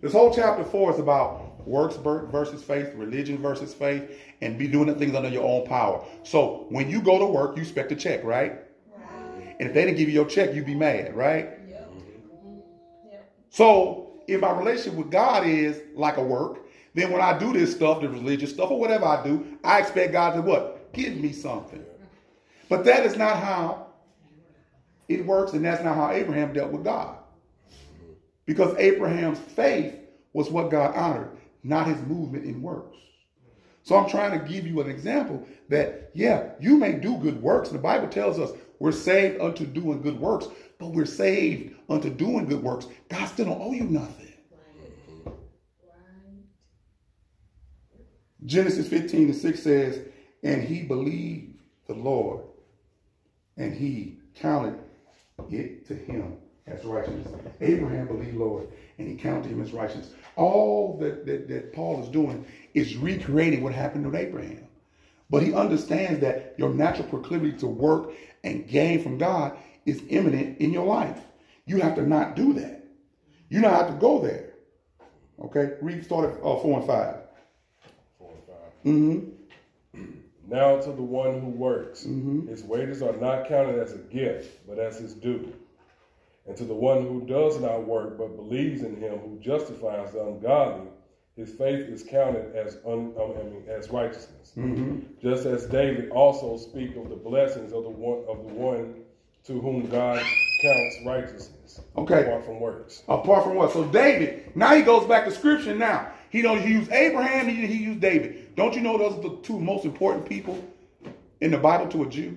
This 0.00 0.12
whole 0.12 0.32
chapter 0.32 0.62
four 0.64 0.92
is 0.92 1.00
about 1.00 1.51
works 1.66 1.96
versus 1.96 2.62
faith, 2.62 2.92
religion 2.94 3.38
versus 3.38 3.74
faith, 3.74 4.18
and 4.40 4.58
be 4.58 4.66
doing 4.68 4.86
the 4.86 4.94
things 4.94 5.14
under 5.14 5.28
your 5.28 5.44
own 5.44 5.66
power. 5.66 6.04
So 6.22 6.66
when 6.68 6.90
you 6.90 7.00
go 7.00 7.18
to 7.18 7.26
work, 7.26 7.56
you 7.56 7.62
expect 7.62 7.92
a 7.92 7.96
check, 7.96 8.24
right? 8.24 8.60
right. 8.96 9.56
And 9.58 9.68
if 9.68 9.74
they 9.74 9.84
didn't 9.84 9.98
give 9.98 10.08
you 10.08 10.14
your 10.14 10.26
check, 10.26 10.54
you'd 10.54 10.66
be 10.66 10.74
mad, 10.74 11.14
right? 11.16 11.50
Yep. 11.68 11.92
Yep. 13.10 13.30
So 13.50 14.12
if 14.26 14.40
my 14.40 14.52
relationship 14.52 14.94
with 14.98 15.10
God 15.10 15.46
is 15.46 15.80
like 15.94 16.16
a 16.16 16.22
work, 16.22 16.66
then 16.94 17.10
when 17.10 17.22
I 17.22 17.38
do 17.38 17.52
this 17.52 17.72
stuff, 17.72 18.00
the 18.00 18.08
religious 18.08 18.50
stuff 18.50 18.70
or 18.70 18.78
whatever 18.78 19.06
I 19.06 19.22
do, 19.22 19.58
I 19.64 19.80
expect 19.80 20.12
God 20.12 20.34
to 20.34 20.42
what? 20.42 20.92
Give 20.92 21.16
me 21.16 21.32
something. 21.32 21.84
But 22.68 22.84
that 22.84 23.06
is 23.06 23.16
not 23.16 23.38
how 23.38 23.86
it 25.08 25.24
works, 25.24 25.52
and 25.52 25.64
that's 25.64 25.82
not 25.82 25.96
how 25.96 26.10
Abraham 26.10 26.52
dealt 26.52 26.70
with 26.70 26.84
God. 26.84 27.16
Because 28.44 28.76
Abraham's 28.76 29.38
faith 29.38 29.94
was 30.32 30.50
what 30.50 30.70
God 30.70 30.94
honored, 30.94 31.30
not 31.62 31.86
his 31.86 32.00
movement 32.02 32.44
in 32.44 32.62
works. 32.62 32.96
So 33.84 33.96
I'm 33.96 34.08
trying 34.08 34.38
to 34.38 34.46
give 34.46 34.66
you 34.66 34.80
an 34.80 34.88
example 34.88 35.46
that, 35.68 36.10
yeah, 36.14 36.50
you 36.60 36.76
may 36.76 36.92
do 36.92 37.16
good 37.18 37.42
works. 37.42 37.68
And 37.70 37.78
the 37.78 37.82
Bible 37.82 38.08
tells 38.08 38.38
us 38.38 38.52
we're 38.78 38.92
saved 38.92 39.40
unto 39.40 39.66
doing 39.66 40.02
good 40.02 40.18
works, 40.18 40.46
but 40.78 40.88
we're 40.88 41.04
saved 41.04 41.74
unto 41.88 42.10
doing 42.10 42.46
good 42.46 42.62
works. 42.62 42.86
God 43.08 43.26
still 43.26 43.46
don't 43.46 43.60
owe 43.60 43.72
you 43.72 43.84
nothing. 43.84 44.28
Genesis 48.44 48.88
15 48.88 49.26
and 49.26 49.36
6 49.36 49.62
says, 49.62 50.00
And 50.42 50.62
he 50.62 50.82
believed 50.82 51.58
the 51.86 51.94
Lord, 51.94 52.44
and 53.56 53.74
he 53.74 54.18
counted 54.34 54.78
it 55.50 55.86
to 55.86 55.94
him 55.94 56.38
as 56.66 56.84
righteousness. 56.84 57.28
Abraham 57.60 58.06
believed 58.06 58.36
Lord, 58.36 58.68
and 58.98 59.08
he 59.08 59.14
counted 59.14 59.50
him 59.50 59.62
as 59.62 59.72
righteousness. 59.72 60.12
All 60.36 60.96
that, 60.98 61.26
that, 61.26 61.48
that 61.48 61.72
Paul 61.72 62.02
is 62.02 62.08
doing 62.08 62.46
is 62.74 62.96
recreating 62.96 63.62
what 63.62 63.72
happened 63.74 64.06
with 64.06 64.14
Abraham. 64.14 64.66
But 65.30 65.42
he 65.42 65.54
understands 65.54 66.20
that 66.20 66.54
your 66.58 66.70
natural 66.70 67.08
proclivity 67.08 67.56
to 67.58 67.66
work 67.66 68.12
and 68.44 68.68
gain 68.68 69.02
from 69.02 69.18
God 69.18 69.56
is 69.86 70.02
imminent 70.08 70.58
in 70.58 70.72
your 70.72 70.86
life. 70.86 71.18
You 71.66 71.80
have 71.80 71.94
to 71.96 72.06
not 72.06 72.36
do 72.36 72.52
that. 72.54 72.84
You 73.48 73.60
don't 73.60 73.72
have 73.72 73.88
to 73.88 73.94
go 73.94 74.20
there. 74.20 74.50
Okay? 75.40 75.72
Read 75.80 76.04
start 76.04 76.30
at 76.30 76.36
uh, 76.42 76.56
4 76.56 76.78
and 76.78 76.86
5. 76.86 77.16
4 78.18 78.30
and 78.30 78.44
5. 78.44 78.56
Mm-hmm. 78.84 80.08
Now 80.48 80.76
to 80.76 80.92
the 80.92 81.02
one 81.02 81.40
who 81.40 81.48
works, 81.48 82.04
mm-hmm. 82.04 82.46
his 82.46 82.62
wages 82.62 83.00
are 83.00 83.16
not 83.16 83.48
counted 83.48 83.78
as 83.78 83.94
a 83.94 83.98
gift, 83.98 84.66
but 84.66 84.78
as 84.78 84.98
his 84.98 85.14
due. 85.14 85.50
And 86.46 86.56
to 86.56 86.64
the 86.64 86.74
one 86.74 87.02
who 87.02 87.24
does 87.26 87.60
not 87.60 87.86
work 87.86 88.18
but 88.18 88.36
believes 88.36 88.82
in 88.82 88.96
him 88.96 89.18
who 89.18 89.38
justifies 89.40 90.12
the 90.12 90.24
ungodly, 90.24 90.88
his 91.36 91.50
faith 91.50 91.88
is 91.88 92.02
counted 92.02 92.54
as 92.54 92.78
un, 92.84 93.14
I 93.18 93.42
mean, 93.44 93.64
as 93.68 93.88
righteousness. 93.90 94.52
Mm-hmm. 94.56 95.00
Just 95.22 95.46
as 95.46 95.66
David 95.66 96.10
also 96.10 96.58
speak 96.58 96.96
of 96.96 97.08
the 97.08 97.16
blessings 97.16 97.72
of 97.72 97.84
the 97.84 97.90
one 97.90 98.24
of 98.28 98.46
the 98.46 98.52
one 98.52 99.02
to 99.44 99.60
whom 99.60 99.88
God 99.88 100.22
counts 100.60 100.96
righteousness. 101.06 101.80
Okay. 101.96 102.22
Apart 102.22 102.44
from 102.44 102.60
works. 102.60 103.02
Apart 103.08 103.44
from 103.44 103.54
what? 103.54 103.72
So 103.72 103.84
David, 103.84 104.54
now 104.54 104.74
he 104.74 104.82
goes 104.82 105.06
back 105.06 105.24
to 105.24 105.30
scripture 105.30 105.74
now. 105.74 106.12
He 106.30 106.42
don't 106.42 106.66
use 106.66 106.88
Abraham, 106.90 107.48
he, 107.48 107.66
he 107.66 107.82
used 107.82 108.00
David. 108.00 108.54
Don't 108.56 108.74
you 108.74 108.80
know 108.80 108.98
those 108.98 109.18
are 109.18 109.28
the 109.28 109.36
two 109.42 109.58
most 109.58 109.84
important 109.84 110.28
people 110.28 110.62
in 111.40 111.50
the 111.50 111.58
Bible 111.58 111.88
to 111.88 112.02
a 112.04 112.08
Jew? 112.08 112.36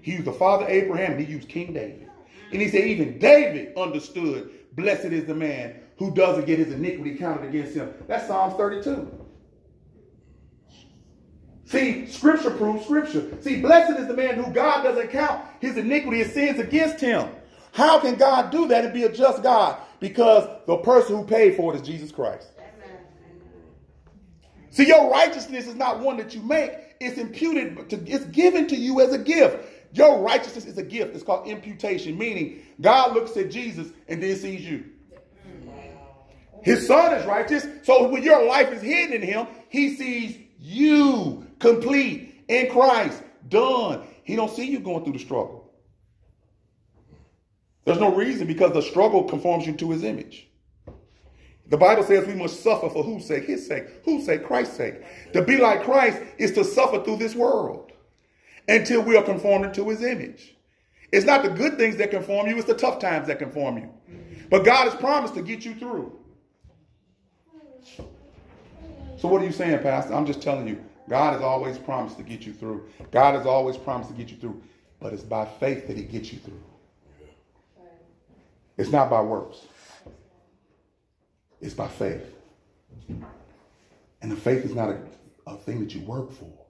He 0.00 0.12
used 0.12 0.24
the 0.24 0.32
father 0.32 0.66
Abraham 0.68 1.12
and 1.12 1.20
he 1.20 1.30
used 1.30 1.48
King 1.48 1.72
David. 1.72 2.05
And 2.52 2.62
he 2.62 2.68
said, 2.68 2.86
even 2.86 3.18
David 3.18 3.76
understood, 3.76 4.50
blessed 4.72 5.06
is 5.06 5.24
the 5.24 5.34
man 5.34 5.80
who 5.98 6.14
doesn't 6.14 6.46
get 6.46 6.58
his 6.58 6.72
iniquity 6.72 7.16
counted 7.16 7.48
against 7.48 7.74
him. 7.74 7.92
That's 8.06 8.26
Psalms 8.26 8.54
32. 8.54 9.24
See, 11.64 12.06
scripture 12.06 12.52
proves 12.52 12.84
scripture. 12.84 13.36
See, 13.40 13.60
blessed 13.60 13.98
is 13.98 14.06
the 14.06 14.14
man 14.14 14.36
who 14.36 14.52
God 14.52 14.82
doesn't 14.84 15.10
count 15.10 15.44
his 15.60 15.76
iniquity, 15.76 16.18
his 16.18 16.32
sins 16.32 16.60
against 16.60 17.00
him. 17.00 17.28
How 17.72 17.98
can 17.98 18.14
God 18.14 18.50
do 18.50 18.68
that 18.68 18.84
and 18.84 18.94
be 18.94 19.02
a 19.02 19.12
just 19.12 19.42
God? 19.42 19.76
Because 19.98 20.48
the 20.66 20.76
person 20.78 21.16
who 21.16 21.24
paid 21.24 21.56
for 21.56 21.74
it 21.74 21.80
is 21.80 21.86
Jesus 21.86 22.12
Christ. 22.12 22.48
See, 24.70 24.86
your 24.86 25.10
righteousness 25.10 25.66
is 25.66 25.74
not 25.74 26.00
one 26.00 26.18
that 26.18 26.34
you 26.34 26.42
make. 26.42 26.70
It's 27.00 27.18
imputed, 27.18 27.88
to, 27.90 27.96
it's 28.06 28.26
given 28.26 28.68
to 28.68 28.76
you 28.76 29.00
as 29.00 29.12
a 29.12 29.18
gift. 29.18 29.75
Your 29.96 30.20
righteousness 30.20 30.66
is 30.66 30.76
a 30.76 30.82
gift. 30.82 31.14
It's 31.14 31.24
called 31.24 31.48
imputation, 31.48 32.18
meaning 32.18 32.60
God 32.82 33.14
looks 33.14 33.34
at 33.38 33.50
Jesus 33.50 33.88
and 34.08 34.22
then 34.22 34.36
sees 34.36 34.60
you. 34.60 34.84
His 36.62 36.86
son 36.86 37.14
is 37.14 37.24
righteous. 37.24 37.66
So 37.82 38.06
when 38.08 38.22
your 38.22 38.44
life 38.44 38.70
is 38.72 38.82
hidden 38.82 39.14
in 39.14 39.22
him, 39.22 39.46
he 39.70 39.96
sees 39.96 40.36
you 40.58 41.46
complete 41.60 42.44
in 42.46 42.70
Christ, 42.70 43.22
done. 43.48 44.02
He 44.22 44.36
don't 44.36 44.50
see 44.50 44.66
you 44.66 44.80
going 44.80 45.02
through 45.02 45.14
the 45.14 45.18
struggle. 45.18 45.72
There's 47.86 48.00
no 48.00 48.14
reason 48.14 48.46
because 48.46 48.72
the 48.74 48.82
struggle 48.82 49.24
conforms 49.24 49.66
you 49.66 49.72
to 49.76 49.92
his 49.92 50.04
image. 50.04 50.46
The 51.68 51.78
Bible 51.78 52.02
says 52.02 52.26
we 52.26 52.34
must 52.34 52.62
suffer 52.62 52.90
for 52.90 53.02
whose 53.02 53.26
sake? 53.26 53.44
His 53.44 53.66
sake. 53.66 53.86
Whose 54.04 54.26
sake? 54.26 54.44
Christ's 54.44 54.76
sake. 54.76 55.32
To 55.32 55.40
be 55.40 55.56
like 55.56 55.84
Christ 55.84 56.20
is 56.36 56.52
to 56.52 56.64
suffer 56.64 57.02
through 57.02 57.16
this 57.16 57.34
world 57.34 57.92
until 58.68 59.02
we 59.02 59.16
are 59.16 59.22
conformed 59.22 59.72
to 59.74 59.88
his 59.88 60.02
image. 60.02 60.56
It's 61.12 61.26
not 61.26 61.42
the 61.42 61.50
good 61.50 61.78
things 61.78 61.96
that 61.96 62.10
conform 62.10 62.48
you, 62.48 62.56
it's 62.56 62.66
the 62.66 62.74
tough 62.74 62.98
times 62.98 63.28
that 63.28 63.38
conform 63.38 63.78
you. 63.78 63.90
But 64.50 64.64
God 64.64 64.88
has 64.88 64.94
promised 64.94 65.34
to 65.34 65.42
get 65.42 65.64
you 65.64 65.74
through. 65.74 66.18
So, 69.18 69.28
what 69.28 69.40
are 69.40 69.44
you 69.44 69.52
saying, 69.52 69.78
Pastor? 69.80 70.14
I'm 70.14 70.26
just 70.26 70.42
telling 70.42 70.68
you, 70.68 70.84
God 71.08 71.32
has 71.32 71.42
always 71.42 71.78
promised 71.78 72.16
to 72.18 72.22
get 72.22 72.44
you 72.44 72.52
through. 72.52 72.88
God 73.10 73.34
has 73.34 73.46
always 73.46 73.76
promised 73.76 74.10
to 74.10 74.16
get 74.16 74.30
you 74.30 74.36
through. 74.36 74.62
But 75.00 75.12
it's 75.12 75.22
by 75.22 75.44
faith 75.44 75.86
that 75.88 75.96
He 75.96 76.02
gets 76.04 76.32
you 76.32 76.38
through. 76.38 76.62
It's 78.76 78.90
not 78.90 79.08
by 79.08 79.22
works, 79.22 79.58
it's 81.60 81.74
by 81.74 81.88
faith. 81.88 82.34
And 84.20 84.32
the 84.32 84.36
faith 84.36 84.64
is 84.64 84.74
not 84.74 84.90
a, 84.90 84.98
a 85.46 85.56
thing 85.56 85.80
that 85.80 85.94
you 85.94 86.00
work 86.02 86.32
for. 86.32 86.65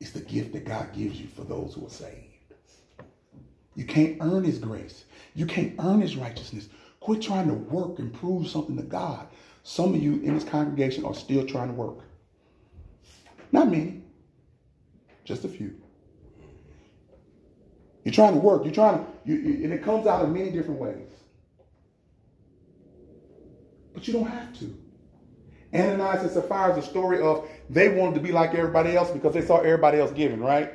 It's 0.00 0.10
the 0.10 0.20
gift 0.20 0.52
that 0.52 0.64
God 0.64 0.92
gives 0.92 1.20
you 1.20 1.26
for 1.26 1.42
those 1.42 1.74
who 1.74 1.86
are 1.86 1.90
saved. 1.90 2.24
You 3.74 3.84
can't 3.84 4.16
earn 4.20 4.44
his 4.44 4.58
grace. 4.58 5.04
You 5.34 5.46
can't 5.46 5.74
earn 5.78 6.00
his 6.00 6.16
righteousness. 6.16 6.68
Quit 7.00 7.22
trying 7.22 7.48
to 7.48 7.54
work 7.54 7.98
and 7.98 8.12
prove 8.12 8.48
something 8.48 8.76
to 8.76 8.82
God. 8.82 9.26
Some 9.62 9.94
of 9.94 10.02
you 10.02 10.14
in 10.14 10.34
this 10.34 10.44
congregation 10.44 11.04
are 11.04 11.14
still 11.14 11.46
trying 11.46 11.68
to 11.68 11.74
work. 11.74 11.98
Not 13.52 13.70
many. 13.70 14.02
Just 15.24 15.44
a 15.44 15.48
few. 15.48 15.74
You're 18.04 18.14
trying 18.14 18.34
to 18.34 18.40
work. 18.40 18.64
You're 18.64 18.74
trying 18.74 18.98
to, 18.98 19.06
you, 19.24 19.64
and 19.64 19.72
it 19.72 19.82
comes 19.82 20.06
out 20.06 20.24
in 20.24 20.32
many 20.32 20.50
different 20.50 20.80
ways. 20.80 21.08
But 23.92 24.06
you 24.06 24.14
don't 24.14 24.26
have 24.26 24.58
to. 24.60 24.87
Ananias 25.74 26.22
and 26.22 26.30
Sapphira 26.30 26.76
is 26.76 26.84
a 26.84 26.88
story 26.88 27.20
of 27.20 27.48
they 27.68 27.88
wanted 27.88 28.14
to 28.14 28.20
be 28.20 28.32
like 28.32 28.54
everybody 28.54 28.96
else 28.96 29.10
because 29.10 29.34
they 29.34 29.44
saw 29.44 29.58
everybody 29.58 29.98
else 29.98 30.12
giving, 30.12 30.40
right? 30.40 30.72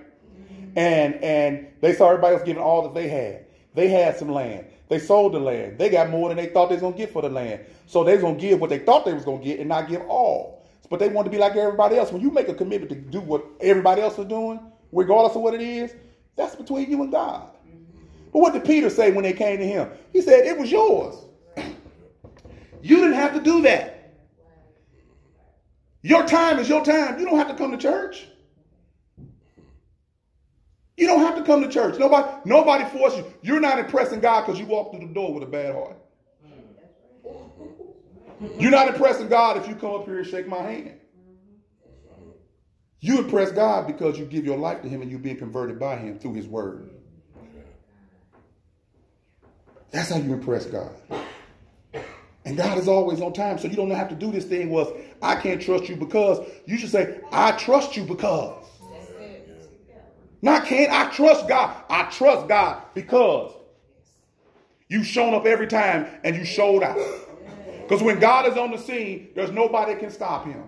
And 0.75 1.15
and 1.23 1.67
they 1.81 1.93
saw 1.93 2.09
everybody 2.09 2.35
else 2.35 2.43
giving 2.45 2.61
all 2.61 2.83
that 2.83 2.93
they 2.93 3.07
had. 3.07 3.45
They 3.73 3.87
had 3.87 4.17
some 4.17 4.29
land. 4.29 4.67
They 4.89 4.99
sold 4.99 5.33
the 5.33 5.39
land. 5.39 5.79
They 5.79 5.89
got 5.89 6.09
more 6.09 6.29
than 6.29 6.37
they 6.37 6.47
thought 6.47 6.69
they 6.69 6.75
was 6.75 6.83
gonna 6.83 6.95
get 6.97 7.11
for 7.11 7.21
the 7.21 7.29
land. 7.29 7.61
So 7.87 8.03
they 8.03 8.13
was 8.13 8.21
gonna 8.21 8.37
give 8.37 8.59
what 8.59 8.69
they 8.69 8.79
thought 8.79 9.05
they 9.05 9.13
was 9.13 9.25
gonna 9.25 9.43
get 9.43 9.59
and 9.59 9.69
not 9.69 9.89
give 9.89 10.01
all. 10.03 10.63
But 10.89 10.99
they 10.99 11.07
wanted 11.07 11.29
to 11.29 11.31
be 11.31 11.39
like 11.39 11.55
everybody 11.55 11.97
else. 11.97 12.11
When 12.11 12.21
you 12.21 12.29
make 12.29 12.49
a 12.49 12.53
commitment 12.53 12.89
to 12.89 12.95
do 12.95 13.19
what 13.21 13.45
everybody 13.61 14.01
else 14.01 14.19
is 14.19 14.25
doing, 14.25 14.59
regardless 14.91 15.35
of 15.35 15.41
what 15.41 15.55
it 15.55 15.61
is, 15.61 15.95
that's 16.35 16.55
between 16.55 16.89
you 16.89 17.01
and 17.01 17.11
God. 17.11 17.49
But 18.31 18.39
what 18.39 18.53
did 18.53 18.65
Peter 18.65 18.89
say 18.89 19.11
when 19.11 19.23
they 19.23 19.33
came 19.33 19.57
to 19.57 19.65
him? 19.65 19.89
He 20.11 20.21
said, 20.21 20.45
It 20.45 20.57
was 20.57 20.71
yours. 20.71 21.15
You 22.85 22.97
didn't 22.97 23.13
have 23.13 23.33
to 23.33 23.39
do 23.39 23.61
that. 23.61 23.92
Your 26.03 26.27
time 26.27 26.59
is 26.59 26.69
your 26.69 26.83
time. 26.83 27.17
You 27.17 27.25
don't 27.25 27.37
have 27.37 27.47
to 27.47 27.55
come 27.55 27.71
to 27.71 27.77
church. 27.77 28.27
You 30.97 31.07
don't 31.07 31.21
have 31.21 31.35
to 31.37 31.43
come 31.43 31.61
to 31.61 31.69
church. 31.69 31.97
Nobody, 31.97 32.29
nobody 32.45 32.85
forced 32.85 33.17
you. 33.17 33.25
You're 33.41 33.61
not 33.61 33.79
impressing 33.79 34.19
God 34.19 34.45
because 34.45 34.59
you 34.59 34.65
walk 34.67 34.91
through 34.91 35.07
the 35.07 35.13
door 35.13 35.33
with 35.33 35.43
a 35.43 35.47
bad 35.47 35.73
heart. 35.73 35.97
You're 38.59 38.71
not 38.71 38.89
impressing 38.89 39.29
God 39.29 39.57
if 39.57 39.67
you 39.67 39.75
come 39.75 39.91
up 39.91 40.05
here 40.05 40.19
and 40.19 40.27
shake 40.27 40.47
my 40.47 40.61
hand. 40.61 40.99
You 42.99 43.19
impress 43.19 43.51
God 43.51 43.87
because 43.87 44.19
you 44.19 44.25
give 44.25 44.45
your 44.45 44.57
life 44.57 44.81
to 44.81 44.89
Him 44.89 45.01
and 45.01 45.09
you're 45.09 45.19
being 45.19 45.37
converted 45.37 45.79
by 45.79 45.95
Him 45.95 46.19
through 46.19 46.33
His 46.33 46.47
Word. 46.47 46.89
That's 49.91 50.09
how 50.09 50.17
you 50.17 50.33
impress 50.33 50.65
God. 50.65 50.91
And 52.45 52.57
God 52.57 52.77
is 52.77 52.87
always 52.87 53.21
on 53.21 53.31
time, 53.33 53.57
so 53.57 53.67
you 53.67 53.75
don't 53.75 53.89
have 53.91 54.09
to 54.09 54.15
do 54.15 54.31
this 54.31 54.45
thing 54.45 54.69
was 54.69 54.91
I 55.21 55.35
can't 55.35 55.61
trust 55.61 55.87
you 55.87 55.95
because. 55.95 56.45
You 56.65 56.77
should 56.77 56.89
say, 56.89 57.21
I 57.31 57.53
trust 57.53 57.95
you 57.95 58.03
because. 58.03 58.65
Not 60.41 60.65
can't, 60.65 60.91
I 60.91 61.09
trust 61.09 61.47
God. 61.47 61.73
I 61.89 62.03
trust 62.11 62.49
God 62.49 62.83
because 62.93 63.53
you've 64.89 65.07
shown 65.07 65.33
up 65.33 65.45
every 65.45 65.67
time 65.67 66.05
and 66.25 66.35
you 66.35 66.43
showed 66.43 66.83
out. 66.83 66.97
Because 67.81 68.03
when 68.03 68.19
God 68.19 68.51
is 68.51 68.57
on 68.57 68.71
the 68.71 68.77
scene, 68.77 69.29
there's 69.35 69.51
nobody 69.51 69.95
can 69.95 70.11
stop 70.11 70.45
him. 70.45 70.63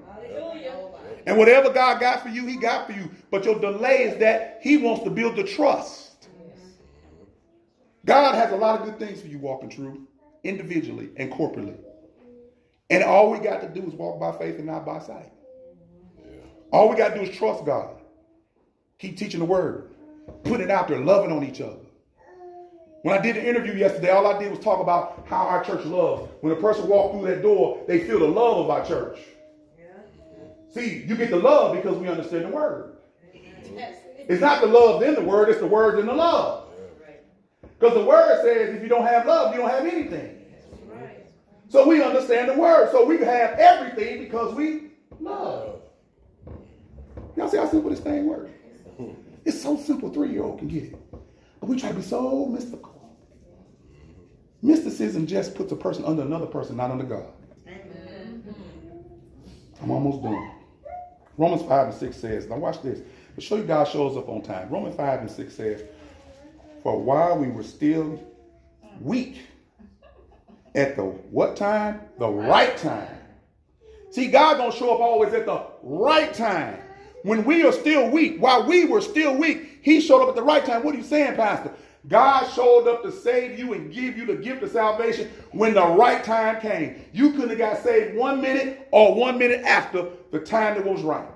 And 1.26 1.38
whatever 1.38 1.72
God 1.72 2.00
got 2.00 2.22
for 2.24 2.30
you, 2.30 2.46
he 2.46 2.56
got 2.56 2.88
for 2.88 2.94
you. 2.94 3.10
But 3.32 3.44
your 3.44 3.60
delay 3.60 4.04
is 4.04 4.20
that 4.20 4.60
he 4.62 4.78
wants 4.78 5.04
to 5.04 5.10
build 5.10 5.36
the 5.36 5.44
trust. 5.44 6.30
God 8.06 8.36
has 8.36 8.54
a 8.54 8.56
lot 8.56 8.80
of 8.80 8.86
good 8.86 9.00
things 9.00 9.22
for 9.22 9.28
you 9.28 9.40
Walk 9.40 9.64
in 9.64 9.70
Truth, 9.70 9.98
individually 10.46 11.10
and 11.18 11.32
corporately. 11.32 11.78
And 12.90 13.04
all 13.04 13.32
we 13.32 13.40
got 13.40 13.62
to 13.62 13.70
do 13.70 13.86
is 13.88 13.94
walk 13.94 14.20
by 14.20 14.32
faith 14.38 14.58
and 14.58 14.66
not 14.66 14.86
by 14.86 15.00
sight. 15.00 15.32
All 16.72 16.90
we 16.90 16.96
got 16.96 17.10
to 17.10 17.16
do 17.16 17.30
is 17.30 17.36
trust 17.36 17.66
God. 17.66 17.96
Keep 19.00 19.18
teaching 19.18 19.40
the 19.40 19.46
word. 19.46 19.90
Put 20.44 20.62
it 20.62 20.70
out 20.70 20.88
there, 20.88 21.00
loving 21.00 21.32
on 21.32 21.44
each 21.44 21.62
other. 21.62 21.78
When 23.02 23.16
I 23.16 23.22
did 23.22 23.36
the 23.36 23.48
interview 23.48 23.74
yesterday, 23.74 24.10
all 24.10 24.26
I 24.26 24.40
did 24.40 24.50
was 24.50 24.60
talk 24.60 24.80
about 24.80 25.26
how 25.28 25.46
our 25.48 25.64
church 25.64 25.86
loves. 25.86 26.28
When 26.42 26.52
a 26.52 26.56
person 26.56 26.88
walks 26.88 27.16
through 27.16 27.28
that 27.28 27.44
door, 27.44 27.84
they 27.88 28.00
feel 28.00 28.20
the 28.20 28.28
love 28.28 28.58
of 28.58 28.70
our 28.70 28.86
church. 28.86 29.20
See, 30.72 31.06
you 31.08 31.16
get 31.16 31.30
the 31.30 31.38
love 31.38 31.76
because 31.76 31.98
we 31.98 32.08
understand 32.08 32.46
the 32.46 32.50
word. 32.50 32.98
It's 34.28 34.42
not 34.42 34.62
the 34.62 34.68
love 34.68 35.04
in 35.04 35.14
the 35.14 35.22
word, 35.22 35.50
it's 35.50 35.60
the 35.60 35.68
word 35.68 36.00
in 36.00 36.08
the 36.08 36.14
love. 36.14 36.68
Because 37.80 37.94
the 37.94 38.04
word 38.04 38.42
says 38.42 38.76
if 38.76 38.82
you 38.82 38.90
don't 38.90 39.06
have 39.06 39.26
love, 39.26 39.54
you 39.54 39.62
don't 39.62 39.70
have 39.70 39.86
anything. 39.86 40.35
So 41.70 41.88
we 41.88 42.02
understand 42.02 42.50
the 42.50 42.54
word. 42.54 42.92
So 42.92 43.06
we 43.06 43.18
have 43.20 43.60
everything 43.60 44.24
because 44.24 44.54
we 44.56 44.92
love. 45.20 45.82
Y'all 47.36 47.50
see 47.50 47.58
how 47.58 47.68
simple 47.68 47.90
this 47.90 48.00
thing 48.00 48.28
works? 48.28 48.52
It's 49.44 49.62
so 49.62 49.78
simple, 49.78 50.10
three 50.10 50.32
year 50.32 50.44
old 50.44 50.60
can 50.60 50.68
get 50.68 50.84
it. 50.84 50.96
But 51.60 51.70
we 51.70 51.80
try 51.80 51.90
to 51.90 51.96
be 51.96 52.02
so 52.02 52.46
mystical. 52.48 52.94
Mysticism 54.62 55.28
just 55.28 55.54
puts 55.54 55.72
a 55.72 55.76
person 55.76 56.04
under 56.06 56.24
another 56.24 56.48
person, 56.48 56.78
not 56.78 56.90
under 56.90 57.04
God. 57.04 57.28
I'm 59.82 59.92
almost 59.92 60.24
done. 60.24 60.52
Romans 61.38 61.62
5 61.64 61.88
and 61.90 61.96
6 61.96 62.18
says, 62.18 62.48
now 62.48 62.58
watch 62.58 62.82
this. 62.82 63.02
To 63.36 63.42
show 63.42 63.58
you 63.58 63.64
God 63.64 63.88
shows 63.88 64.16
up 64.18 64.30
on 64.30 64.42
time. 64.42 64.70
Romans 64.70 64.96
5 64.96 65.20
and 65.20 65.30
6 65.30 65.54
says, 65.54 65.84
For 66.82 67.00
while 67.00 67.38
we 67.38 67.50
were 67.50 67.64
still 67.64 68.24
weak, 69.02 69.38
at 70.76 70.96
the 70.96 71.04
what 71.04 71.56
time? 71.56 72.02
The 72.20 72.28
right 72.28 72.76
time. 72.78 73.08
See, 74.12 74.28
God 74.28 74.58
don't 74.58 74.74
show 74.74 74.94
up 74.94 75.00
always 75.00 75.34
at 75.34 75.46
the 75.46 75.66
right 75.84 76.34
time. 76.34 76.80
When 77.24 77.44
we 77.44 77.64
are 77.64 77.72
still 77.72 78.10
weak, 78.10 78.40
while 78.40 78.68
we 78.68 78.86
were 78.86 79.02
still 79.02 79.36
weak, 79.36 79.80
he 79.82 80.00
showed 80.00 80.22
up 80.22 80.30
at 80.30 80.36
the 80.36 80.44
right 80.44 80.64
time. 80.64 80.84
What 80.84 80.94
are 80.94 80.98
you 80.98 81.04
saying, 81.04 81.36
Pastor? 81.36 81.72
God 82.08 82.48
showed 82.52 82.88
up 82.88 83.02
to 83.02 83.12
save 83.12 83.58
you 83.58 83.74
and 83.74 83.92
give 83.92 84.16
you 84.16 84.26
the 84.28 84.36
gift 84.36 84.62
of 84.62 84.72
salvation 84.72 85.32
when 85.52 85.74
the 85.74 85.86
right 85.86 86.24
time 86.24 86.62
came. 86.62 87.04
You 87.14 87.32
couldn't 87.32 87.50
have 87.50 87.58
got 87.58 87.84
saved 87.84 88.16
one 88.16 88.42
minute 88.42 88.88
or 88.92 89.16
one 89.16 89.40
minute 89.40 89.62
after 89.66 90.10
the 90.32 90.40
time 90.40 90.76
that 90.76 90.86
was 90.86 91.02
right. 91.02 91.28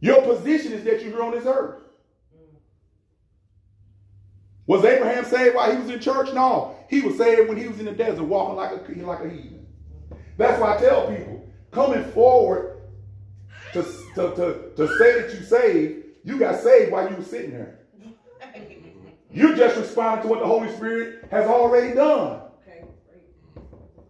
Your 0.00 0.22
position 0.22 0.72
is 0.72 0.84
that 0.84 1.02
you're 1.02 1.12
here 1.12 1.22
on 1.22 1.32
this 1.32 1.44
earth. 1.44 1.82
Was 4.68 4.84
Abraham 4.84 5.24
saved 5.24 5.56
while 5.56 5.72
he 5.72 5.78
was 5.78 5.88
in 5.88 5.98
church? 5.98 6.32
No. 6.34 6.76
He 6.90 7.00
was 7.00 7.16
saved 7.16 7.48
when 7.48 7.56
he 7.56 7.66
was 7.66 7.80
in 7.80 7.86
the 7.86 7.92
desert 7.92 8.24
walking 8.24 8.56
like 8.56 8.72
a, 8.72 9.06
like 9.06 9.24
a 9.24 9.30
heathen. 9.30 9.66
That's 10.36 10.60
why 10.60 10.76
I 10.76 10.78
tell 10.78 11.08
people, 11.08 11.48
coming 11.70 12.04
forward 12.12 12.82
to, 13.72 13.82
to, 13.82 14.34
to, 14.34 14.70
to 14.76 14.98
say 14.98 15.22
that 15.22 15.34
you 15.34 15.42
saved, 15.42 16.04
you 16.22 16.38
got 16.38 16.60
saved 16.60 16.92
while 16.92 17.10
you 17.10 17.16
were 17.16 17.24
sitting 17.24 17.52
there. 17.52 17.78
You 19.32 19.56
just 19.56 19.76
responded 19.78 20.22
to 20.22 20.28
what 20.28 20.40
the 20.40 20.46
Holy 20.46 20.70
Spirit 20.76 21.24
has 21.30 21.46
already 21.46 21.94
done. 21.94 22.42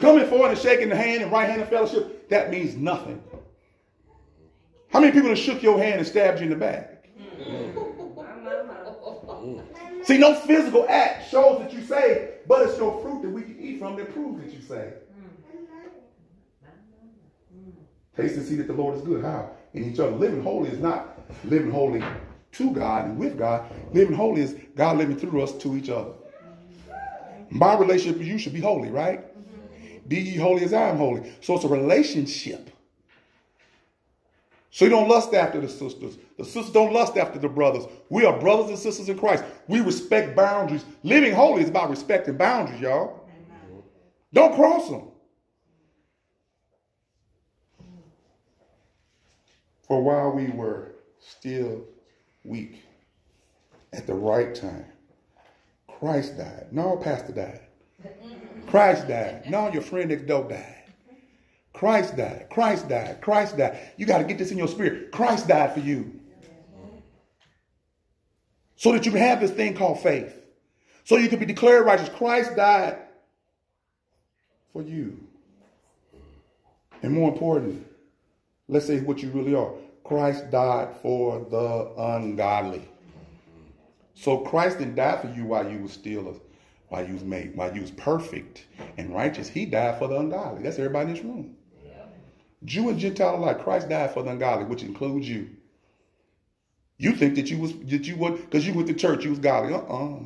Coming 0.00 0.26
forward 0.26 0.50
and 0.50 0.58
shaking 0.58 0.88
the 0.88 0.96
hand 0.96 1.22
and 1.22 1.30
right 1.30 1.48
hand 1.48 1.62
of 1.62 1.68
fellowship, 1.68 2.28
that 2.30 2.50
means 2.50 2.74
nothing. 2.74 3.22
How 4.88 4.98
many 4.98 5.12
people 5.12 5.28
have 5.28 5.38
shook 5.38 5.62
your 5.62 5.78
hand 5.78 5.98
and 5.98 6.06
stabbed 6.06 6.40
you 6.40 6.44
in 6.44 6.50
the 6.50 6.56
back? 6.56 6.97
See, 10.08 10.16
no 10.16 10.34
physical 10.34 10.86
act 10.88 11.30
shows 11.30 11.58
that 11.58 11.70
you 11.70 11.82
say, 11.82 12.36
but 12.46 12.66
it's 12.66 12.78
your 12.78 12.98
fruit 13.02 13.20
that 13.20 13.28
we 13.28 13.42
can 13.42 13.60
eat 13.60 13.78
from 13.78 13.94
that 13.96 14.10
proves 14.14 14.42
that 14.42 14.50
you 14.50 14.62
say. 14.62 14.94
Taste 18.16 18.36
and 18.36 18.46
see 18.46 18.54
that 18.54 18.68
the 18.68 18.72
Lord 18.72 18.96
is 18.96 19.02
good. 19.02 19.22
How? 19.22 19.50
In 19.74 19.84
each 19.84 19.98
other. 19.98 20.12
Living 20.12 20.42
holy 20.42 20.70
is 20.70 20.78
not 20.78 21.20
living 21.44 21.70
holy 21.70 22.02
to 22.52 22.70
God 22.70 23.04
and 23.04 23.18
with 23.18 23.36
God. 23.36 23.70
Living 23.92 24.14
holy 24.14 24.40
is 24.40 24.56
God 24.74 24.96
living 24.96 25.18
through 25.18 25.42
us 25.42 25.52
to 25.58 25.76
each 25.76 25.90
other. 25.90 26.12
My 27.50 27.76
relationship 27.76 28.16
with 28.16 28.28
you 28.28 28.38
should 28.38 28.54
be 28.54 28.62
holy, 28.62 28.88
right? 28.88 29.26
Be 30.08 30.20
ye 30.20 30.36
holy 30.36 30.64
as 30.64 30.72
I 30.72 30.88
am 30.88 30.96
holy. 30.96 31.34
So 31.42 31.54
it's 31.54 31.64
a 31.64 31.68
relationship. 31.68 32.70
So 34.70 34.84
you 34.84 34.90
don't 34.90 35.08
lust 35.08 35.32
after 35.32 35.60
the 35.60 35.68
sisters. 35.68 36.18
The 36.36 36.44
sisters 36.44 36.70
don't 36.70 36.92
lust 36.92 37.16
after 37.16 37.38
the 37.38 37.48
brothers. 37.48 37.84
We 38.10 38.26
are 38.26 38.38
brothers 38.38 38.68
and 38.68 38.78
sisters 38.78 39.08
in 39.08 39.18
Christ. 39.18 39.44
We 39.66 39.80
respect 39.80 40.36
boundaries. 40.36 40.84
Living 41.02 41.32
holy 41.32 41.62
is 41.62 41.70
about 41.70 41.90
respecting 41.90 42.36
boundaries, 42.36 42.80
y'all. 42.80 43.26
Don't 44.32 44.54
cross 44.54 44.90
them. 44.90 45.04
For 49.86 50.02
while 50.02 50.32
we 50.32 50.48
were 50.48 50.92
still 51.18 51.84
weak, 52.44 52.84
at 53.94 54.06
the 54.06 54.12
right 54.12 54.54
time, 54.54 54.84
Christ 55.98 56.36
died. 56.36 56.66
No, 56.70 56.96
Pastor 56.96 57.32
died. 57.32 57.60
Christ 58.66 59.08
died. 59.08 59.50
No, 59.50 59.72
your 59.72 59.80
friend 59.80 60.10
next 60.10 60.26
door 60.26 60.46
died. 60.46 60.77
Christ 61.72 62.16
died. 62.16 62.46
Christ 62.50 62.88
died. 62.88 63.20
Christ 63.20 63.56
died. 63.56 63.78
You 63.96 64.06
got 64.06 64.18
to 64.18 64.24
get 64.24 64.38
this 64.38 64.50
in 64.50 64.58
your 64.58 64.68
spirit. 64.68 65.12
Christ 65.12 65.48
died 65.48 65.74
for 65.74 65.80
you. 65.80 66.20
So 68.76 68.92
that 68.92 69.04
you 69.04 69.12
can 69.12 69.20
have 69.20 69.40
this 69.40 69.50
thing 69.50 69.74
called 69.74 70.00
faith. 70.00 70.40
So 71.04 71.16
you 71.16 71.28
can 71.28 71.38
be 71.38 71.46
declared 71.46 71.86
righteous. 71.86 72.08
Christ 72.10 72.54
died 72.56 72.98
for 74.72 74.82
you. 74.82 75.18
And 77.02 77.12
more 77.12 77.32
importantly, 77.32 77.82
let's 78.68 78.86
say 78.86 79.00
what 79.00 79.22
you 79.22 79.30
really 79.30 79.54
are. 79.54 79.72
Christ 80.04 80.50
died 80.50 80.96
for 81.02 81.46
the 81.50 81.92
ungodly. 81.96 82.88
So 84.14 84.38
Christ 84.38 84.78
didn't 84.78 84.96
die 84.96 85.16
for 85.20 85.28
you 85.28 85.44
while 85.44 85.70
you 85.70 85.78
was 85.80 85.92
still 85.92 86.28
a, 86.28 86.34
while 86.88 87.06
you 87.06 87.14
was 87.14 87.24
made, 87.24 87.54
while 87.54 87.72
you 87.74 87.82
was 87.82 87.90
perfect 87.92 88.64
and 88.96 89.14
righteous. 89.14 89.48
He 89.48 89.64
died 89.64 89.98
for 89.98 90.08
the 90.08 90.18
ungodly. 90.18 90.62
That's 90.62 90.78
everybody 90.78 91.10
in 91.10 91.14
this 91.14 91.24
room. 91.24 91.56
Jew 92.64 92.88
and 92.88 92.98
Gentile 92.98 93.36
alike, 93.36 93.62
Christ 93.62 93.88
died 93.88 94.12
for 94.12 94.22
the 94.22 94.30
ungodly, 94.30 94.64
which 94.64 94.82
includes 94.82 95.28
you. 95.28 95.48
You 96.96 97.12
think 97.12 97.36
that 97.36 97.48
you 97.50 97.58
was 97.58 97.72
that 97.72 98.06
you 98.06 98.16
would 98.16 98.36
because 98.36 98.66
you 98.66 98.74
went 98.74 98.88
to 98.88 98.94
church, 98.94 99.24
you 99.24 99.30
was 99.30 99.38
godly. 99.38 99.74
Uh-uh. 99.74 100.18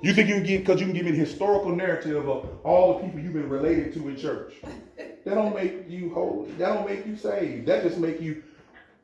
You 0.00 0.12
think 0.12 0.28
you 0.28 0.36
can 0.36 0.44
get 0.44 0.58
because 0.60 0.80
you 0.80 0.86
can 0.86 0.94
give 0.94 1.04
me 1.04 1.12
the 1.12 1.18
historical 1.18 1.74
narrative 1.74 2.26
of 2.28 2.48
all 2.64 2.94
the 2.94 3.04
people 3.04 3.20
you've 3.20 3.34
been 3.34 3.48
related 3.48 3.92
to 3.94 4.08
in 4.08 4.16
church. 4.16 4.54
That 4.96 5.34
don't 5.34 5.54
make 5.54 5.88
you 5.88 6.12
holy. 6.14 6.50
That 6.52 6.74
don't 6.74 6.88
make 6.88 7.06
you 7.06 7.16
saved. 7.16 7.66
That 7.66 7.82
just 7.82 7.98
make 7.98 8.20
you 8.20 8.42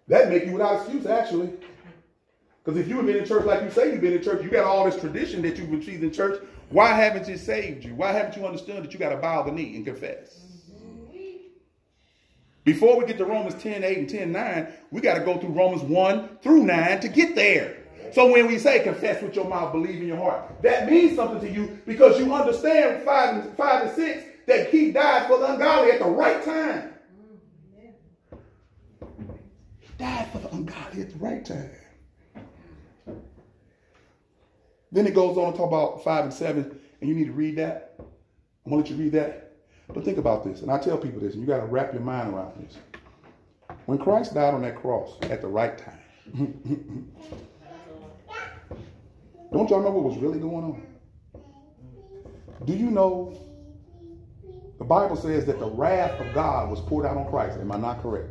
that 0.08 0.30
make 0.30 0.46
you 0.46 0.52
without 0.52 0.80
excuse, 0.80 1.06
actually. 1.06 1.52
Because 2.64 2.80
if 2.80 2.88
you 2.88 2.96
have 2.96 3.06
been 3.06 3.16
in 3.16 3.26
church 3.26 3.44
like 3.44 3.62
you 3.62 3.70
say 3.70 3.92
you've 3.92 4.00
been 4.00 4.14
in 4.14 4.22
church, 4.22 4.42
you 4.42 4.50
got 4.50 4.64
all 4.64 4.90
this 4.90 4.98
tradition 4.98 5.42
that 5.42 5.56
you've 5.56 5.70
received 5.70 6.02
in 6.02 6.10
church. 6.10 6.42
Why 6.70 6.88
haven't 6.88 7.28
it 7.28 7.38
saved 7.38 7.84
you? 7.84 7.94
Why 7.94 8.12
haven't 8.12 8.36
you 8.36 8.46
understood 8.46 8.82
that 8.82 8.92
you 8.92 8.98
got 8.98 9.10
to 9.10 9.16
bow 9.16 9.42
the 9.42 9.52
knee 9.52 9.76
and 9.76 9.84
confess? 9.84 10.47
Before 12.68 12.98
we 12.98 13.06
get 13.06 13.16
to 13.16 13.24
Romans 13.24 13.54
10, 13.62 13.82
8 13.82 13.96
and 13.96 14.08
10, 14.10 14.30
9, 14.30 14.68
we 14.90 15.00
got 15.00 15.14
to 15.14 15.24
go 15.24 15.38
through 15.38 15.54
Romans 15.54 15.80
1 15.80 16.38
through 16.42 16.64
9 16.64 17.00
to 17.00 17.08
get 17.08 17.34
there. 17.34 17.78
So 18.12 18.30
when 18.30 18.46
we 18.46 18.58
say 18.58 18.80
confess 18.80 19.22
with 19.22 19.34
your 19.34 19.46
mouth, 19.46 19.72
believe 19.72 20.02
in 20.02 20.06
your 20.06 20.18
heart, 20.18 20.60
that 20.60 20.86
means 20.86 21.16
something 21.16 21.40
to 21.40 21.50
you 21.50 21.78
because 21.86 22.18
you 22.18 22.30
understand 22.34 23.06
5 23.06 23.34
and, 23.36 23.56
five 23.56 23.86
and 23.86 23.96
6 23.96 24.24
that 24.48 24.68
he 24.68 24.92
died 24.92 25.26
for 25.28 25.38
the 25.38 25.54
ungodly 25.54 25.92
at 25.92 26.00
the 26.00 26.10
right 26.10 26.44
time. 26.44 26.92
He 29.80 29.88
died 29.96 30.30
for 30.30 30.40
the 30.40 30.50
ungodly 30.50 31.00
at 31.00 31.10
the 31.10 31.18
right 31.20 31.42
time. 31.42 31.70
Then 34.92 35.06
it 35.06 35.14
goes 35.14 35.38
on 35.38 35.52
to 35.52 35.58
talk 35.58 35.68
about 35.68 36.04
5 36.04 36.24
and 36.24 36.34
7, 36.34 36.78
and 37.00 37.08
you 37.08 37.14
need 37.16 37.28
to 37.28 37.32
read 37.32 37.56
that. 37.56 37.94
I'm 37.98 38.72
going 38.72 38.84
to 38.84 38.90
let 38.90 38.98
you 38.98 39.04
read 39.04 39.12
that. 39.12 39.47
But 39.92 40.04
think 40.04 40.18
about 40.18 40.44
this, 40.44 40.60
and 40.62 40.70
I 40.70 40.78
tell 40.78 40.98
people 40.98 41.20
this, 41.20 41.34
and 41.34 41.40
you 41.40 41.46
got 41.46 41.58
to 41.58 41.66
wrap 41.66 41.92
your 41.92 42.02
mind 42.02 42.34
around 42.34 42.62
this. 42.62 42.76
When 43.86 43.98
Christ 43.98 44.34
died 44.34 44.54
on 44.54 44.62
that 44.62 44.76
cross 44.76 45.16
at 45.22 45.40
the 45.40 45.48
right 45.48 45.78
time, 45.78 45.98
don't 49.52 49.70
y'all 49.70 49.82
know 49.82 49.90
what 49.90 50.04
was 50.04 50.18
really 50.18 50.38
going 50.38 50.64
on? 50.64 50.82
Do 52.66 52.74
you 52.74 52.90
know 52.90 53.34
the 54.78 54.84
Bible 54.84 55.16
says 55.16 55.46
that 55.46 55.58
the 55.58 55.66
wrath 55.70 56.20
of 56.20 56.34
God 56.34 56.70
was 56.70 56.80
poured 56.82 57.06
out 57.06 57.16
on 57.16 57.28
Christ? 57.30 57.58
Am 57.58 57.72
I 57.72 57.78
not 57.78 58.02
correct? 58.02 58.28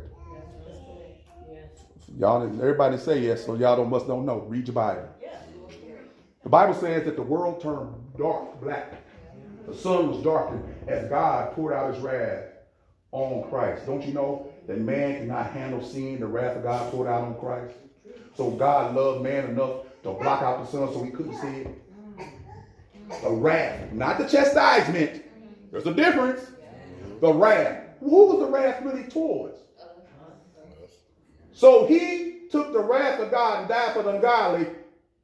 Y'all, 2.16 2.42
everybody 2.42 2.96
say 2.96 3.20
yes, 3.20 3.44
so 3.44 3.54
y'all 3.54 3.76
don't 3.76 3.90
must 3.90 4.06
don't 4.06 4.24
know. 4.24 4.40
Read 4.48 4.66
your 4.66 4.74
Bible. 4.74 5.08
The 6.42 6.48
Bible 6.48 6.74
says 6.74 7.04
that 7.04 7.16
the 7.16 7.22
world 7.22 7.60
turned 7.60 7.94
dark, 8.16 8.60
black, 8.60 8.94
the 9.68 9.76
sun 9.76 10.10
was 10.10 10.22
darkened 10.22 10.64
as 10.86 11.08
God 11.08 11.52
poured 11.52 11.74
out 11.74 11.92
his 11.92 12.02
wrath 12.02 12.44
on 13.12 13.48
Christ. 13.50 13.84
Don't 13.86 14.02
you 14.02 14.14
know 14.14 14.50
that 14.66 14.78
man 14.78 15.18
cannot 15.18 15.50
handle 15.52 15.84
seeing 15.84 16.20
the 16.20 16.26
wrath 16.26 16.56
of 16.56 16.62
God 16.62 16.90
poured 16.90 17.08
out 17.08 17.22
on 17.22 17.38
Christ? 17.38 17.74
So 18.34 18.50
God 18.50 18.94
loved 18.94 19.22
man 19.22 19.50
enough 19.50 19.82
to 20.04 20.12
block 20.12 20.42
out 20.42 20.64
the 20.64 20.70
sun 20.70 20.92
so 20.92 21.02
he 21.02 21.10
couldn't 21.10 21.36
see 21.38 21.48
it. 21.48 23.22
The 23.22 23.30
wrath, 23.30 23.92
not 23.92 24.18
the 24.18 24.26
chastisement. 24.26 25.24
There's 25.70 25.86
a 25.86 25.94
difference. 25.94 26.40
The 27.20 27.32
wrath. 27.32 27.84
Who 28.00 28.26
was 28.26 28.38
the 28.38 28.46
wrath 28.46 28.82
really 28.82 29.04
towards? 29.04 29.58
So 31.52 31.86
he 31.86 32.42
took 32.50 32.72
the 32.72 32.80
wrath 32.80 33.20
of 33.20 33.30
God 33.30 33.60
and 33.60 33.68
died 33.68 33.92
for 33.92 34.02
the 34.02 34.10
ungodly 34.10 34.68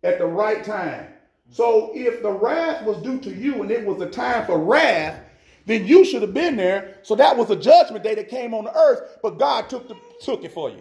at 0.03 0.18
the 0.18 0.26
right 0.26 0.64
time. 0.64 1.14
So 1.51 1.92
if 1.95 2.22
the 2.22 2.30
wrath 2.30 2.84
was 2.84 2.99
due 3.03 3.20
to 3.20 3.30
you 3.30 3.62
and 3.62 3.70
it 3.70 3.84
was 3.84 4.01
a 4.01 4.09
time 4.09 4.47
for 4.47 4.59
wrath, 4.59 5.20
then 5.66 5.86
you 5.86 6.05
should 6.05 6.22
have 6.22 6.34
been 6.34 6.57
there. 6.57 6.99
So 7.03 7.14
that 7.14 7.36
was 7.36 7.51
a 7.51 7.57
judgment 7.57 8.05
day 8.05 8.14
that 8.14 8.28
came 8.28 8.55
on 8.55 8.64
the 8.64 8.76
earth, 8.76 9.18
but 9.22 9.38
God 9.38 9.68
took 9.68 9.88
the, 9.88 9.97
took 10.20 10.45
it 10.45 10.53
for 10.53 10.70
you. 10.70 10.80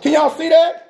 Can 0.00 0.12
y'all 0.12 0.30
see 0.30 0.48
that? 0.48 0.88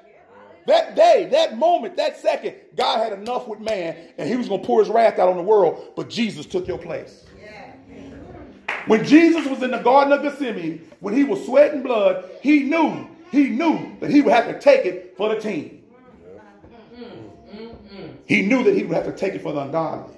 That 0.67 0.95
day, 0.95 1.29
that 1.33 1.59
moment, 1.59 1.97
that 1.97 2.17
second, 2.19 2.55
God 2.77 2.99
had 2.99 3.19
enough 3.19 3.49
with 3.49 3.59
man 3.59 3.97
and 4.17 4.29
he 4.29 4.37
was 4.37 4.49
going 4.49 4.61
to 4.61 4.67
pour 4.67 4.81
his 4.81 4.89
wrath 4.89 5.19
out 5.19 5.29
on 5.29 5.37
the 5.37 5.43
world, 5.43 5.93
but 5.97 6.09
Jesus 6.09 6.47
took 6.47 6.69
your 6.69 6.79
place. 6.79 7.25
When 8.87 9.05
Jesus 9.05 9.47
was 9.47 9.63
in 9.63 9.71
the 9.71 9.79
Garden 9.79 10.13
of 10.13 10.23
Gethsemane, 10.23 10.89
when 11.01 11.15
he 11.15 11.25
was 11.25 11.45
sweating 11.45 11.83
blood, 11.83 12.29
he 12.43 12.65
knew, 12.65 13.09
he 13.31 13.49
knew 13.49 13.97
that 14.01 14.11
he 14.11 14.21
would 14.21 14.33
have 14.33 14.47
to 14.47 14.59
take 14.59 14.87
it 14.87 15.15
for 15.17 15.35
the 15.35 15.41
team. 15.41 15.82
He 18.27 18.43
knew 18.43 18.63
that 18.65 18.75
he 18.75 18.85
would 18.85 18.95
have 18.95 19.07
to 19.07 19.13
take 19.13 19.35
it 19.35 19.43
for 19.43 19.53
the 19.53 19.61
ungodly. 19.61 20.15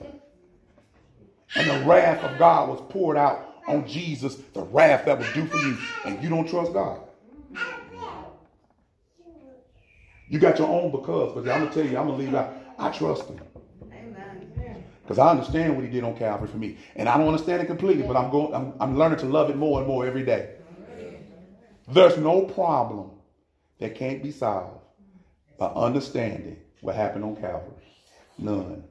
And 1.56 1.70
the 1.70 1.86
wrath 1.86 2.22
of 2.24 2.38
God 2.38 2.68
was 2.68 2.80
poured 2.90 3.16
out 3.16 3.54
on 3.66 3.86
Jesus, 3.86 4.36
the 4.52 4.62
wrath 4.62 5.04
that 5.06 5.18
was 5.18 5.32
due 5.32 5.46
for 5.46 5.56
you. 5.58 5.78
And 6.04 6.22
you 6.22 6.28
don't 6.28 6.48
trust 6.48 6.72
God. 6.72 7.00
You 10.28 10.38
got 10.38 10.58
your 10.58 10.68
own 10.68 10.90
because, 10.90 11.32
but 11.34 11.48
I'm 11.50 11.60
going 11.60 11.68
to 11.68 11.74
tell 11.74 11.90
you, 11.90 11.98
I'm 11.98 12.06
going 12.06 12.18
to 12.18 12.24
leave 12.24 12.34
out. 12.34 12.54
I 12.78 12.90
trust 12.90 13.28
him. 13.28 13.40
Because 15.02 15.18
I 15.18 15.30
understand 15.30 15.76
what 15.76 15.84
he 15.84 15.90
did 15.90 16.02
on 16.02 16.16
Calvary 16.16 16.48
for 16.48 16.56
me. 16.56 16.78
And 16.96 17.08
I 17.08 17.18
don't 17.18 17.28
understand 17.28 17.62
it 17.62 17.66
completely, 17.66 18.06
but 18.06 18.16
I'm 18.16 18.30
going 18.30 18.54
I'm, 18.54 18.72
I'm 18.80 18.98
learning 18.98 19.18
to 19.18 19.26
love 19.26 19.50
it 19.50 19.56
more 19.56 19.78
and 19.78 19.86
more 19.86 20.06
every 20.06 20.24
day. 20.24 20.54
There's 21.88 22.16
no 22.16 22.42
problem 22.42 23.10
that 23.80 23.94
can't 23.94 24.22
be 24.22 24.30
solved 24.30 24.80
by 25.58 25.66
understanding 25.66 26.56
what 26.80 26.94
happened 26.94 27.24
on 27.24 27.36
Calvary. 27.36 27.74
None. 28.38 28.84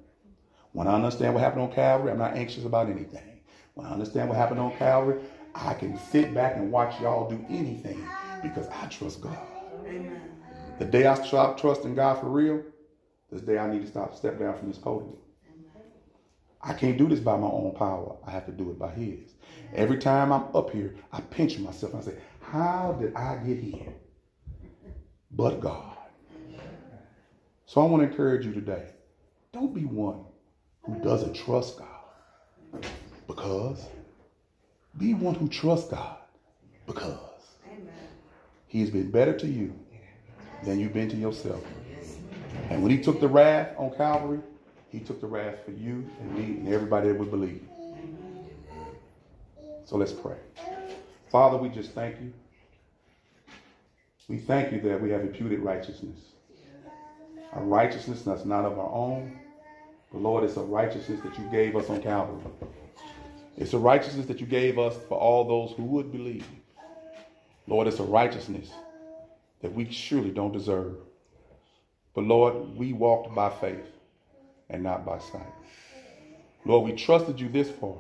When 0.72 0.88
I 0.88 0.94
understand 0.96 1.34
what 1.34 1.44
happened 1.44 1.62
on 1.64 1.72
Calvary, 1.72 2.12
I'm 2.12 2.18
not 2.18 2.36
anxious 2.36 2.66
about 2.66 2.90
anything. 2.90 3.42
When 3.76 3.86
I 3.86 3.92
understand 3.92 4.30
what 4.30 4.38
happened 4.38 4.60
on 4.60 4.76
Calvary, 4.78 5.22
I 5.56 5.74
can 5.74 5.98
sit 5.98 6.34
back 6.34 6.56
and 6.56 6.72
watch 6.72 7.00
y'all 7.00 7.30
do 7.30 7.44
anything 7.50 8.08
because 8.42 8.68
I 8.70 8.88
trust 8.88 9.22
God. 9.22 9.38
Amen. 9.86 10.22
The 10.80 10.86
day 10.86 11.06
I 11.06 11.14
stop 11.24 11.60
trusting 11.60 11.96
God 11.96 12.20
for 12.20 12.30
real, 12.30 12.64
this 13.32 13.42
day 13.42 13.58
I 13.58 13.72
need 13.72 13.82
to 13.82 13.88
stop, 13.88 14.16
step 14.16 14.40
down 14.40 14.58
from 14.58 14.70
this 14.70 14.78
podium. 14.78 15.18
I 16.62 16.74
can't 16.74 16.98
do 16.98 17.08
this 17.08 17.20
by 17.20 17.36
my 17.36 17.48
own 17.48 17.74
power. 17.76 18.16
I 18.26 18.32
have 18.32 18.46
to 18.46 18.52
do 18.52 18.72
it 18.72 18.80
by 18.80 18.92
His. 18.92 19.34
Every 19.76 19.98
time 19.98 20.32
I'm 20.32 20.46
up 20.56 20.72
here, 20.72 20.96
I 21.12 21.20
pinch 21.22 21.60
myself 21.60 21.94
and 21.94 22.02
I 22.02 22.06
say, 22.06 22.16
How 22.40 22.98
did 23.00 23.14
I 23.16 23.36
get 23.38 23.60
here? 23.60 23.94
But 25.30 25.60
God. 25.60 25.98
So 27.66 27.82
I 27.82 27.86
want 27.86 28.04
to 28.04 28.10
encourage 28.10 28.46
you 28.46 28.54
today 28.54 28.93
don't 29.54 29.74
be 29.74 29.86
one 29.86 30.26
who 30.84 31.00
doesn't 31.02 31.36
trust 31.36 31.78
God 31.78 32.84
because 33.28 33.86
be 34.98 35.14
one 35.14 35.36
who 35.36 35.48
trusts 35.48 35.90
God 35.92 36.18
because 36.88 37.20
He 38.68 38.82
has 38.82 38.90
been 38.90 39.12
better 39.12 39.38
to 39.38 39.48
you 39.48 39.74
than 40.66 40.80
you've 40.80 40.94
been 40.94 41.10
to 41.10 41.16
yourself. 41.16 41.64
And 42.72 42.82
when 42.82 42.92
He 42.92 42.98
took 42.98 43.20
the 43.20 43.28
wrath 43.28 43.76
on 43.78 43.92
Calvary, 43.92 44.40
He 44.90 45.00
took 45.00 45.22
the 45.22 45.28
wrath 45.28 45.64
for 45.64 45.72
you 45.72 46.10
and 46.20 46.36
me 46.36 46.44
and 46.44 46.74
everybody 46.74 47.10
that 47.10 47.20
would 47.20 47.30
believe. 47.30 47.64
So 49.86 49.98
let's 49.98 50.14
pray. 50.14 50.38
Father, 51.32 51.58
we 51.58 51.70
just 51.70 51.92
thank 51.92 52.20
you. 52.20 52.34
We 54.28 54.38
thank 54.38 54.72
you 54.72 54.82
that 54.82 55.00
we 55.00 55.12
have 55.12 55.22
imputed 55.22 55.60
righteousness. 55.60 56.18
A 57.56 57.62
righteousness 57.62 58.24
that's 58.24 58.46
not 58.46 58.66
of 58.66 58.80
our 58.80 58.92
own, 58.92 59.40
Lord, 60.20 60.44
it's 60.44 60.58
a 60.58 60.62
righteousness 60.62 61.20
that 61.24 61.38
you 61.38 61.46
gave 61.50 61.76
us 61.76 61.90
on 61.90 62.02
Calvary. 62.02 62.44
It's 63.58 63.74
a 63.74 63.80
righteousness 63.80 64.26
that 64.28 64.40
you 64.40 64.46
gave 64.46 64.78
us 64.78 64.96
for 65.08 65.18
all 65.18 65.44
those 65.44 65.76
who 65.76 65.84
would 65.84 66.12
believe. 66.12 66.46
Lord, 67.68 67.88
it's 67.88 68.00
a 68.00 68.04
righteousness 68.04 68.72
that 69.62 69.74
we 69.74 69.90
surely 69.90 70.32
don't 70.32 70.52
deserve. 70.52 70.98
But 72.14 72.26
Lord, 72.26 72.76
we 72.78 72.94
walked 72.94 73.34
by 73.34 73.50
faith 73.50 73.88
and 74.70 74.84
not 74.84 75.06
by 75.06 75.20
sight. 75.20 75.54
Lord, 76.66 76.86
we 76.90 76.96
trusted 76.96 77.40
you 77.40 77.50
this 77.50 77.70
far, 77.70 77.98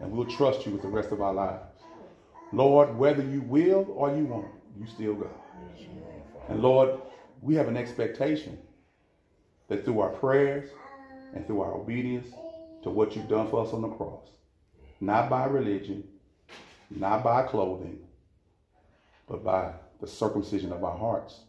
and 0.00 0.10
we'll 0.10 0.26
trust 0.26 0.66
you 0.66 0.72
with 0.72 0.82
the 0.82 0.88
rest 0.88 1.10
of 1.10 1.20
our 1.22 1.34
lives. 1.34 1.62
Lord, 2.52 2.96
whether 2.96 3.22
you 3.22 3.42
will 3.42 3.86
or 3.94 4.14
you 4.14 4.24
won't, 4.24 4.48
you 4.78 4.86
still 4.86 5.14
God. 5.14 5.30
And 6.48 6.62
Lord, 6.62 7.00
we 7.42 7.54
have 7.54 7.68
an 7.68 7.76
expectation 7.76 8.58
that 9.68 9.84
through 9.84 10.00
our 10.00 10.10
prayers, 10.10 10.70
and 11.34 11.46
through 11.46 11.60
our 11.60 11.74
obedience 11.74 12.28
to 12.82 12.90
what 12.90 13.14
you've 13.14 13.28
done 13.28 13.48
for 13.48 13.64
us 13.64 13.72
on 13.72 13.82
the 13.82 13.88
cross. 13.88 14.26
Not 15.00 15.30
by 15.30 15.44
religion, 15.44 16.04
not 16.90 17.22
by 17.22 17.42
clothing, 17.42 18.00
but 19.28 19.44
by 19.44 19.72
the 20.00 20.06
circumcision 20.06 20.72
of 20.72 20.82
our 20.84 20.96
hearts. 20.96 21.40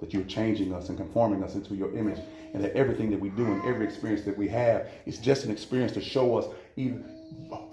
That 0.00 0.12
you're 0.12 0.24
changing 0.24 0.72
us 0.72 0.88
and 0.88 0.98
conforming 0.98 1.44
us 1.44 1.54
into 1.54 1.74
your 1.74 1.96
image, 1.96 2.18
and 2.54 2.62
that 2.64 2.74
everything 2.74 3.10
that 3.10 3.20
we 3.20 3.28
do 3.30 3.44
and 3.44 3.64
every 3.64 3.86
experience 3.86 4.24
that 4.24 4.36
we 4.36 4.48
have 4.48 4.88
is 5.06 5.18
just 5.18 5.44
an 5.44 5.50
experience 5.50 5.92
to 5.92 6.00
show 6.00 6.36
us 6.36 6.46
even 6.76 7.04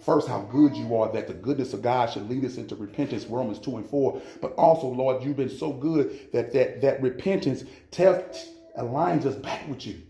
first 0.06 0.28
how 0.28 0.42
good 0.42 0.76
you 0.76 0.96
are, 0.96 1.12
that 1.12 1.28
the 1.28 1.34
goodness 1.34 1.74
of 1.74 1.82
God 1.82 2.10
should 2.10 2.30
lead 2.30 2.46
us 2.46 2.58
into 2.58 2.76
repentance, 2.76 3.26
Romans 3.26 3.60
2 3.60 3.78
and 3.78 3.86
4. 3.90 4.22
But 4.42 4.54
also, 4.54 4.88
Lord, 4.88 5.24
you've 5.24 5.38
been 5.38 5.50
so 5.50 5.72
good 5.74 6.32
that 6.34 6.54
that, 6.54 6.82
that 6.82 7.02
repentance 7.02 7.64
tells, 7.92 8.50
aligns 8.78 9.26
us 9.26 9.36
back 9.36 9.68
with 9.68 9.86
you. 9.86 10.02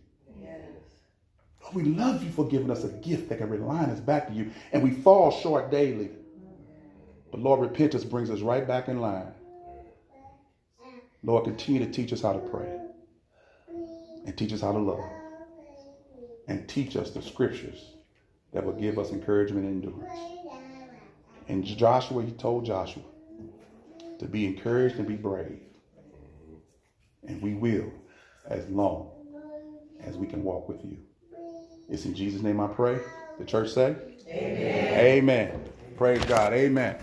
We 1.73 1.83
love 1.83 2.23
you 2.23 2.31
for 2.31 2.47
giving 2.47 2.71
us 2.71 2.83
a 2.83 2.89
gift 2.89 3.29
that 3.29 3.37
can 3.37 3.49
realign 3.49 3.89
us 3.89 3.99
back 3.99 4.27
to 4.27 4.33
you. 4.33 4.51
And 4.71 4.83
we 4.83 4.91
fall 4.91 5.31
short 5.31 5.71
daily. 5.71 6.09
But 7.31 7.41
Lord, 7.41 7.59
repentance 7.59 8.03
brings 8.03 8.29
us 8.29 8.41
right 8.41 8.67
back 8.67 8.87
in 8.87 9.01
line. 9.01 9.31
Lord, 11.23 11.43
continue 11.43 11.85
to 11.85 11.91
teach 11.91 12.13
us 12.13 12.21
how 12.21 12.33
to 12.33 12.39
pray 12.39 12.79
and 14.25 14.37
teach 14.37 14.53
us 14.53 14.61
how 14.61 14.71
to 14.71 14.79
love 14.79 15.03
and 16.47 16.67
teach 16.67 16.95
us 16.95 17.11
the 17.11 17.21
scriptures 17.21 17.93
that 18.53 18.65
will 18.65 18.73
give 18.73 18.97
us 18.97 19.11
encouragement 19.11 19.65
and 19.65 19.83
endurance. 19.83 20.19
And 21.47 21.63
Joshua, 21.63 22.23
he 22.23 22.31
told 22.31 22.65
Joshua 22.65 23.03
to 24.19 24.25
be 24.25 24.45
encouraged 24.45 24.95
and 24.95 25.07
be 25.07 25.15
brave. 25.15 25.59
And 27.27 27.41
we 27.41 27.53
will 27.53 27.91
as 28.47 28.67
long 28.69 29.11
as 29.99 30.17
we 30.17 30.25
can 30.25 30.43
walk 30.43 30.67
with 30.69 30.83
you. 30.83 30.97
It's 31.91 32.05
in 32.05 32.13
Jesus' 32.13 32.43
name 32.43 32.59
I 32.59 32.67
pray. 32.67 32.99
The 33.39 33.45
church 33.45 33.71
say, 33.71 33.95
Amen. 34.27 34.99
Amen. 34.99 35.61
Praise 35.97 36.23
God. 36.25 36.53
Amen. 36.53 36.95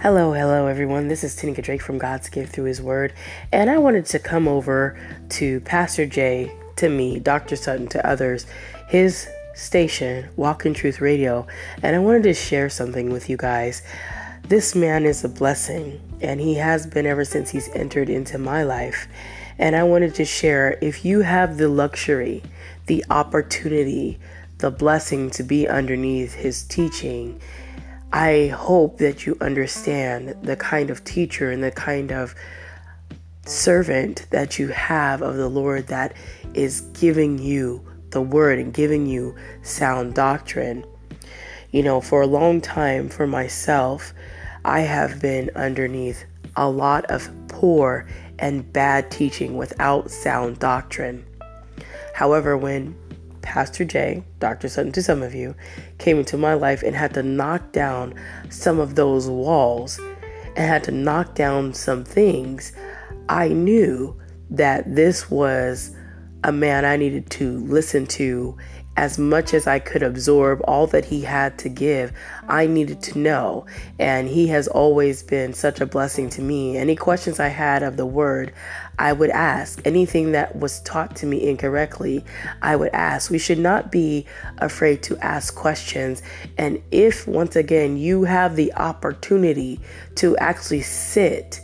Hello, 0.00 0.32
hello, 0.32 0.66
everyone. 0.66 1.06
This 1.06 1.22
is 1.22 1.36
Tanika 1.36 1.62
Drake 1.62 1.82
from 1.82 1.98
God's 1.98 2.28
Gift 2.28 2.52
Through 2.52 2.64
His 2.64 2.82
Word, 2.82 3.12
and 3.52 3.70
I 3.70 3.78
wanted 3.78 4.06
to 4.06 4.18
come 4.18 4.48
over 4.48 4.98
to 5.28 5.60
Pastor 5.60 6.04
Jay, 6.04 6.52
to 6.76 6.88
me, 6.88 7.20
Dr. 7.20 7.54
Sutton, 7.54 7.86
to 7.88 8.04
others, 8.04 8.44
his 8.88 9.28
station, 9.54 10.30
Walk 10.34 10.66
in 10.66 10.74
Truth 10.74 11.00
Radio, 11.00 11.46
and 11.80 11.94
I 11.94 12.00
wanted 12.00 12.24
to 12.24 12.34
share 12.34 12.68
something 12.68 13.10
with 13.10 13.28
you 13.28 13.36
guys. 13.36 13.82
This 14.50 14.74
man 14.74 15.04
is 15.04 15.22
a 15.22 15.28
blessing, 15.28 16.00
and 16.20 16.40
he 16.40 16.54
has 16.54 16.84
been 16.84 17.06
ever 17.06 17.24
since 17.24 17.50
he's 17.50 17.68
entered 17.68 18.10
into 18.10 18.36
my 18.36 18.64
life. 18.64 19.06
And 19.60 19.76
I 19.76 19.84
wanted 19.84 20.12
to 20.16 20.24
share 20.24 20.76
if 20.80 21.04
you 21.04 21.20
have 21.20 21.56
the 21.56 21.68
luxury, 21.68 22.42
the 22.86 23.04
opportunity, 23.10 24.18
the 24.58 24.72
blessing 24.72 25.30
to 25.30 25.44
be 25.44 25.68
underneath 25.68 26.34
his 26.34 26.64
teaching, 26.64 27.40
I 28.12 28.48
hope 28.48 28.98
that 28.98 29.24
you 29.24 29.36
understand 29.40 30.34
the 30.42 30.56
kind 30.56 30.90
of 30.90 31.04
teacher 31.04 31.52
and 31.52 31.62
the 31.62 31.70
kind 31.70 32.10
of 32.10 32.34
servant 33.46 34.26
that 34.30 34.58
you 34.58 34.66
have 34.66 35.22
of 35.22 35.36
the 35.36 35.48
Lord 35.48 35.86
that 35.86 36.12
is 36.54 36.80
giving 36.98 37.38
you 37.38 37.86
the 38.10 38.20
word 38.20 38.58
and 38.58 38.74
giving 38.74 39.06
you 39.06 39.36
sound 39.62 40.14
doctrine. 40.14 40.84
You 41.70 41.84
know, 41.84 42.00
for 42.00 42.22
a 42.22 42.26
long 42.26 42.60
time 42.60 43.08
for 43.08 43.28
myself, 43.28 44.12
I 44.64 44.80
have 44.80 45.20
been 45.20 45.50
underneath 45.56 46.24
a 46.56 46.68
lot 46.68 47.04
of 47.06 47.30
poor 47.48 48.06
and 48.38 48.70
bad 48.72 49.10
teaching 49.10 49.56
without 49.56 50.10
sound 50.10 50.58
doctrine. 50.58 51.24
However, 52.14 52.56
when 52.56 52.96
Pastor 53.42 53.84
Jay, 53.84 54.22
Dr. 54.38 54.68
Sutton 54.68 54.92
to 54.92 55.02
some 55.02 55.22
of 55.22 55.34
you, 55.34 55.54
came 55.98 56.18
into 56.18 56.36
my 56.36 56.54
life 56.54 56.82
and 56.82 56.94
had 56.94 57.14
to 57.14 57.22
knock 57.22 57.72
down 57.72 58.14
some 58.50 58.78
of 58.78 58.94
those 58.94 59.28
walls 59.28 59.98
and 60.56 60.58
had 60.58 60.84
to 60.84 60.92
knock 60.92 61.34
down 61.34 61.72
some 61.72 62.04
things, 62.04 62.72
I 63.28 63.48
knew 63.48 64.20
that 64.50 64.94
this 64.94 65.30
was 65.30 65.96
a 66.44 66.52
man 66.52 66.84
I 66.84 66.96
needed 66.96 67.30
to 67.30 67.60
listen 67.60 68.06
to 68.08 68.56
as 68.96 69.18
much 69.18 69.54
as 69.54 69.66
I 69.66 69.78
could 69.78 70.02
absorb 70.02 70.60
all 70.64 70.86
that 70.88 71.06
he 71.06 71.22
had 71.22 71.58
to 71.60 71.68
give, 71.68 72.12
I 72.48 72.66
needed 72.66 73.02
to 73.04 73.18
know. 73.18 73.66
And 73.98 74.28
he 74.28 74.48
has 74.48 74.68
always 74.68 75.22
been 75.22 75.54
such 75.54 75.80
a 75.80 75.86
blessing 75.86 76.28
to 76.30 76.42
me. 76.42 76.76
Any 76.76 76.96
questions 76.96 77.40
I 77.40 77.48
had 77.48 77.82
of 77.82 77.96
the 77.96 78.04
word, 78.04 78.52
I 78.98 79.12
would 79.12 79.30
ask. 79.30 79.80
Anything 79.86 80.32
that 80.32 80.56
was 80.56 80.80
taught 80.82 81.16
to 81.16 81.26
me 81.26 81.48
incorrectly, 81.48 82.24
I 82.60 82.76
would 82.76 82.90
ask. 82.92 83.30
We 83.30 83.38
should 83.38 83.58
not 83.58 83.90
be 83.90 84.26
afraid 84.58 85.02
to 85.04 85.16
ask 85.18 85.54
questions. 85.54 86.22
And 86.58 86.82
if, 86.90 87.26
once 87.26 87.56
again, 87.56 87.96
you 87.96 88.24
have 88.24 88.56
the 88.56 88.74
opportunity 88.74 89.80
to 90.16 90.36
actually 90.36 90.82
sit 90.82 91.60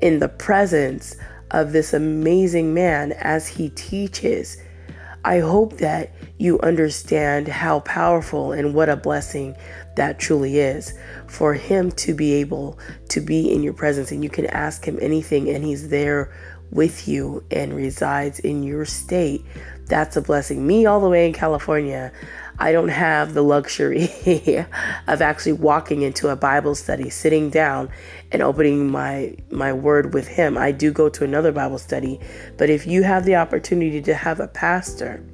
in 0.00 0.20
the 0.20 0.28
presence 0.28 1.16
of 1.50 1.72
this 1.72 1.92
amazing 1.94 2.74
man 2.74 3.12
as 3.12 3.48
he 3.48 3.70
teaches, 3.70 4.58
I 5.28 5.40
hope 5.40 5.76
that 5.76 6.10
you 6.38 6.58
understand 6.60 7.48
how 7.48 7.80
powerful 7.80 8.52
and 8.52 8.72
what 8.72 8.88
a 8.88 8.96
blessing 8.96 9.56
that 9.94 10.18
truly 10.18 10.58
is 10.58 10.94
for 11.26 11.52
him 11.52 11.92
to 11.92 12.14
be 12.14 12.32
able 12.36 12.78
to 13.10 13.20
be 13.20 13.52
in 13.52 13.62
your 13.62 13.74
presence 13.74 14.10
and 14.10 14.24
you 14.24 14.30
can 14.30 14.46
ask 14.46 14.86
him 14.86 14.98
anything 15.02 15.50
and 15.50 15.62
he's 15.62 15.90
there 15.90 16.32
with 16.70 17.06
you 17.06 17.44
and 17.50 17.76
resides 17.76 18.38
in 18.38 18.62
your 18.62 18.86
state. 18.86 19.44
That's 19.84 20.16
a 20.16 20.22
blessing. 20.22 20.66
Me, 20.66 20.86
all 20.86 21.02
the 21.02 21.10
way 21.10 21.26
in 21.26 21.34
California, 21.34 22.10
I 22.60 22.72
don't 22.72 22.88
have 22.88 23.34
the 23.34 23.42
luxury 23.42 24.10
of 25.06 25.22
actually 25.22 25.52
walking 25.52 26.02
into 26.02 26.28
a 26.28 26.36
Bible 26.36 26.74
study, 26.74 27.08
sitting 27.08 27.50
down 27.50 27.88
and 28.32 28.42
opening 28.42 28.90
my 28.90 29.36
my 29.50 29.72
word 29.72 30.12
with 30.12 30.26
him. 30.26 30.58
I 30.58 30.72
do 30.72 30.90
go 30.90 31.08
to 31.08 31.24
another 31.24 31.52
Bible 31.52 31.78
study, 31.78 32.20
but 32.56 32.68
if 32.68 32.86
you 32.86 33.04
have 33.04 33.24
the 33.24 33.36
opportunity 33.36 34.02
to 34.02 34.14
have 34.14 34.40
a 34.40 34.48
pastor 34.48 35.24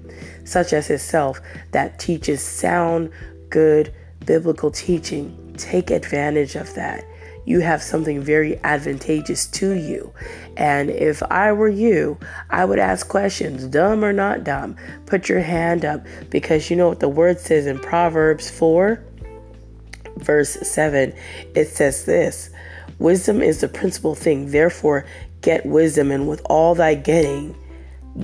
such 0.45 0.72
as 0.72 0.89
himself 0.89 1.41
that 1.72 1.99
teaches 1.99 2.43
sound, 2.43 3.11
good 3.49 3.95
biblical 4.27 4.70
teaching, 4.70 5.55
take 5.57 5.91
advantage 5.91 6.57
of 6.57 6.75
that 6.75 7.05
you 7.45 7.61
have 7.61 7.82
something 7.82 8.22
very 8.22 8.59
advantageous 8.64 9.47
to 9.47 9.72
you. 9.72 10.12
And 10.57 10.90
if 10.90 11.22
I 11.24 11.53
were 11.53 11.68
you, 11.68 12.18
I 12.51 12.64
would 12.64 12.78
ask 12.78 13.09
questions, 13.09 13.66
dumb 13.66 14.05
or 14.05 14.12
not 14.12 14.45
dumb. 14.45 14.76
Put 15.07 15.28
your 15.28 15.40
hand 15.40 15.84
up 15.84 16.07
because 16.30 16.70
you 16.70 16.76
know 16.76 16.88
what 16.88 17.01
the 17.01 17.09
word 17.09 17.40
says 17.40 17.66
in 17.66 17.78
Proverbs 17.78 18.51
4, 18.51 19.03
verse 20.16 20.53
7. 20.53 21.14
It 21.55 21.68
says 21.68 22.05
this 22.05 22.51
Wisdom 22.99 23.42
is 23.42 23.61
the 23.61 23.68
principal 23.68 24.14
thing. 24.14 24.51
Therefore, 24.51 25.05
get 25.40 25.66
wisdom, 25.66 26.11
and 26.11 26.28
with 26.28 26.40
all 26.47 26.74
thy 26.74 26.95
getting, 26.95 27.55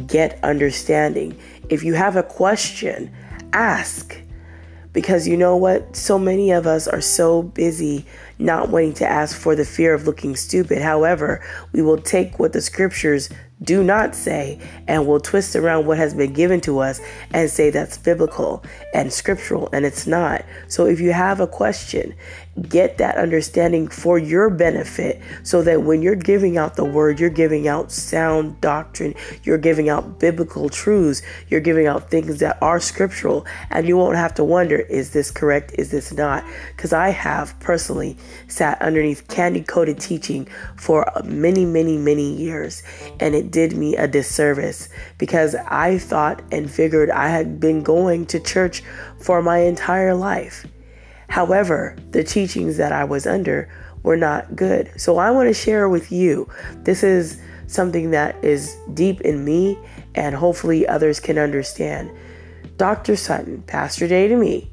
get 0.07 0.43
understanding. 0.43 1.39
If 1.69 1.83
you 1.83 1.95
have 1.95 2.17
a 2.17 2.23
question, 2.23 3.13
ask. 3.53 4.17
Because 4.93 5.29
you 5.29 5.37
know 5.37 5.57
what? 5.57 5.95
So 5.95 6.19
many 6.19 6.51
of 6.51 6.67
us 6.67 6.89
are 6.89 7.01
so 7.01 7.43
busy 7.43 8.07
not 8.41 8.71
wanting 8.71 8.95
to 8.95 9.07
ask 9.07 9.37
for 9.37 9.55
the 9.55 9.65
fear 9.65 9.95
of 9.95 10.07
looking 10.07 10.35
stupid. 10.35 10.83
However, 10.83 11.45
we 11.73 11.83
will 11.83 11.99
take 11.99 12.39
what 12.39 12.53
the 12.53 12.61
scriptures 12.61 13.29
do 13.63 13.85
not 13.85 14.15
say 14.15 14.59
and 14.89 15.07
will 15.07 15.21
twist 15.21 15.55
around 15.55 15.87
what 15.87 15.99
has 15.99 16.15
been 16.15 16.33
given 16.33 16.61
to 16.63 16.79
us 16.79 17.01
and 17.33 17.51
say 17.51 17.69
that's 17.69 17.99
biblical 17.99 18.65
and 18.95 19.13
scriptural 19.13 19.69
and 19.73 19.85
it's 19.85 20.07
not. 20.07 20.45
So 20.69 20.87
if 20.87 20.99
you 20.99 21.13
have 21.13 21.41
a 21.41 21.47
question 21.47 22.15
get 22.69 22.99
that 22.99 23.17
understanding 23.17 23.89
for 23.89 24.19
your 24.19 24.51
benefit 24.51 25.21
so 25.43 25.63
that 25.63 25.83
when 25.83 26.03
you're 26.03 26.15
giving 26.15 26.59
out 26.59 26.77
the 26.77 26.85
word, 26.85 27.21
you're 27.21 27.31
giving 27.31 27.69
out 27.69 27.93
sound 27.93 28.61
doctrine, 28.61 29.15
you're 29.45 29.59
giving 29.59 29.89
out 29.89 30.19
biblical 30.19 30.69
truths, 30.69 31.23
you're 31.49 31.61
giving 31.61 31.87
out 31.87 32.11
things 32.11 32.39
that 32.41 32.59
are 32.61 32.81
scriptural, 32.81 33.47
and 33.71 33.87
you 33.87 33.97
won't 33.97 34.17
have 34.17 34.35
to 34.35 34.45
wonder, 34.45 34.77
is 34.77 35.13
this 35.13 35.31
correct? 35.31 35.73
Is 35.79 35.91
this 35.91 36.13
not? 36.13 36.45
Because 36.77 36.93
I 36.93 37.11
have 37.11 37.59
personally 37.61 38.17
sat 38.49 38.81
underneath 38.83 39.29
candy 39.29 39.63
coated 39.63 39.99
teaching 39.99 40.47
for 40.77 41.07
many, 41.25 41.65
many, 41.65 41.97
many 41.97 42.35
years, 42.35 42.83
and 43.19 43.35
it 43.35 43.51
did 43.51 43.77
me 43.77 43.97
a 43.97 44.09
disservice 44.09 44.89
because 45.19 45.55
I 45.55 45.99
thought 45.99 46.43
and 46.53 46.71
figured 46.71 47.11
I 47.11 47.29
had 47.29 47.61
been 47.61 47.83
going 47.83 48.27
to 48.27 48.41
church 48.41 48.83
for 49.21 49.43
my 49.43 49.59
entire 49.59 50.15
life. 50.15 50.67
However, 51.29 51.97
the 52.11 52.25
teachings 52.25 52.77
that 52.79 52.93
I 52.93 53.05
was 53.05 53.27
under 53.27 53.69
were 54.03 54.17
not 54.17 54.57
good. 54.57 54.91
So 54.97 55.19
I 55.19 55.31
want 55.31 55.49
to 55.49 55.55
share 55.55 55.89
with 55.89 56.11
you. 56.11 56.49
This 56.83 57.03
is 57.03 57.41
something 57.67 58.11
that 58.11 58.43
is 58.43 58.77
deep 58.95 59.21
in 59.21 59.45
me 59.45 59.79
and 60.15 60.35
hopefully 60.35 60.87
others 60.87 61.21
can 61.21 61.39
understand. 61.39 62.11
Dr. 62.77 63.15
Sutton, 63.15 63.63
Pastor 63.63 64.09
Jay 64.09 64.27
to 64.27 64.37
me, 64.37 64.71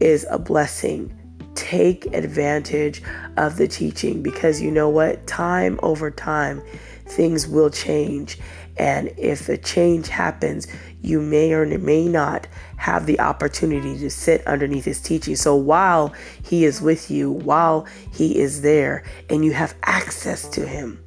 is 0.00 0.26
a 0.30 0.38
blessing. 0.38 1.15
Take 1.56 2.06
advantage 2.14 3.02
of 3.36 3.56
the 3.56 3.66
teaching 3.66 4.22
because 4.22 4.62
you 4.62 4.70
know 4.70 4.88
what? 4.88 5.26
Time 5.26 5.80
over 5.82 6.10
time, 6.10 6.62
things 7.06 7.48
will 7.48 7.70
change. 7.70 8.38
And 8.76 9.12
if 9.16 9.48
a 9.48 9.56
change 9.56 10.08
happens, 10.08 10.68
you 11.00 11.20
may 11.20 11.52
or 11.52 11.66
may 11.78 12.06
not 12.06 12.46
have 12.76 13.06
the 13.06 13.18
opportunity 13.20 13.98
to 13.98 14.10
sit 14.10 14.46
underneath 14.46 14.84
his 14.84 15.00
teaching. 15.00 15.34
So 15.34 15.56
while 15.56 16.14
he 16.42 16.64
is 16.64 16.82
with 16.82 17.10
you, 17.10 17.30
while 17.30 17.86
he 18.12 18.38
is 18.38 18.60
there, 18.62 19.02
and 19.30 19.44
you 19.44 19.52
have 19.52 19.74
access 19.82 20.46
to 20.50 20.66
him, 20.66 21.02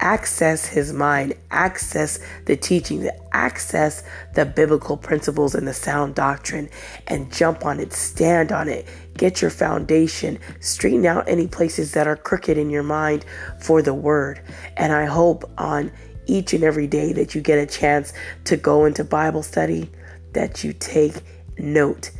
access 0.00 0.66
his 0.66 0.92
mind, 0.92 1.34
access 1.50 2.20
the 2.46 2.56
teaching, 2.56 3.10
access 3.32 4.04
the 4.34 4.46
biblical 4.46 4.96
principles 4.96 5.56
and 5.56 5.66
the 5.66 5.74
sound 5.74 6.14
doctrine, 6.14 6.68
and 7.08 7.32
jump 7.32 7.64
on 7.64 7.80
it, 7.80 7.92
stand 7.92 8.52
on 8.52 8.68
it, 8.68 8.86
get 9.18 9.42
your 9.42 9.50
foundation, 9.50 10.38
straighten 10.60 11.04
out 11.04 11.28
any 11.28 11.46
places 11.46 11.92
that 11.92 12.06
are 12.06 12.16
crooked 12.16 12.56
in 12.56 12.70
your 12.70 12.82
mind 12.82 13.26
for 13.60 13.82
the 13.82 13.92
word. 13.92 14.40
And 14.76 14.92
I 14.92 15.04
hope 15.04 15.44
on 15.58 15.92
each 16.26 16.54
and 16.54 16.64
every 16.64 16.86
day 16.86 17.12
that 17.12 17.34
you 17.34 17.40
get 17.40 17.58
a 17.58 17.66
chance 17.66 18.12
to 18.44 18.56
go 18.56 18.84
into 18.84 19.04
Bible 19.04 19.42
study, 19.42 19.90
that 20.32 20.64
you 20.64 20.72
take 20.72 21.14
note 21.58 22.10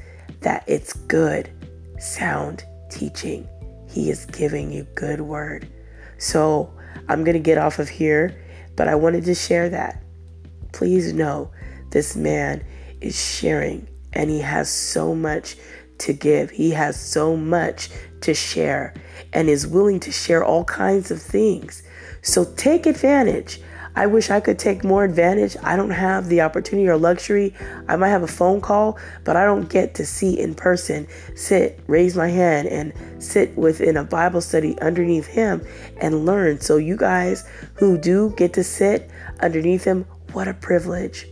that 0.40 0.64
it's 0.66 0.92
good, 0.92 1.50
sound 1.98 2.64
teaching. 2.90 3.48
He 3.88 4.10
is 4.10 4.26
giving 4.26 4.72
you 4.72 4.86
good 4.94 5.20
word. 5.20 5.68
So 6.18 6.72
I'm 7.08 7.24
going 7.24 7.34
to 7.34 7.40
get 7.40 7.58
off 7.58 7.78
of 7.78 7.88
here, 7.88 8.38
but 8.76 8.88
I 8.88 8.94
wanted 8.94 9.24
to 9.24 9.34
share 9.34 9.68
that. 9.70 10.02
Please 10.72 11.12
know 11.12 11.50
this 11.90 12.16
man 12.16 12.64
is 13.00 13.18
sharing 13.18 13.88
and 14.12 14.30
he 14.30 14.40
has 14.40 14.70
so 14.70 15.14
much 15.14 15.56
to 15.98 16.12
give. 16.12 16.50
He 16.50 16.70
has 16.70 17.00
so 17.00 17.36
much 17.36 17.90
to 18.22 18.34
share 18.34 18.94
and 19.32 19.48
is 19.48 19.66
willing 19.66 20.00
to 20.00 20.12
share 20.12 20.44
all 20.44 20.64
kinds 20.64 21.10
of 21.10 21.20
things. 21.20 21.82
So 22.22 22.44
take 22.56 22.86
advantage. 22.86 23.60
I 23.96 24.06
wish 24.06 24.30
I 24.30 24.38
could 24.38 24.60
take 24.60 24.84
more 24.84 25.02
advantage. 25.02 25.56
I 25.64 25.74
don't 25.74 25.90
have 25.90 26.28
the 26.28 26.42
opportunity 26.42 26.88
or 26.88 26.96
luxury. 26.96 27.52
I 27.88 27.96
might 27.96 28.10
have 28.10 28.22
a 28.22 28.28
phone 28.28 28.60
call, 28.60 28.96
but 29.24 29.34
I 29.34 29.44
don't 29.44 29.68
get 29.68 29.94
to 29.94 30.06
see 30.06 30.38
in 30.38 30.54
person, 30.54 31.08
sit, 31.34 31.80
raise 31.88 32.16
my 32.16 32.28
hand, 32.28 32.68
and 32.68 32.92
sit 33.20 33.56
within 33.56 33.96
a 33.96 34.04
Bible 34.04 34.40
study 34.40 34.78
underneath 34.80 35.26
him 35.26 35.66
and 36.00 36.24
learn. 36.24 36.60
So, 36.60 36.76
you 36.76 36.96
guys 36.96 37.48
who 37.74 37.98
do 37.98 38.32
get 38.36 38.52
to 38.52 38.62
sit 38.62 39.10
underneath 39.40 39.82
him, 39.82 40.04
what 40.32 40.46
a 40.46 40.54
privilege. 40.54 41.26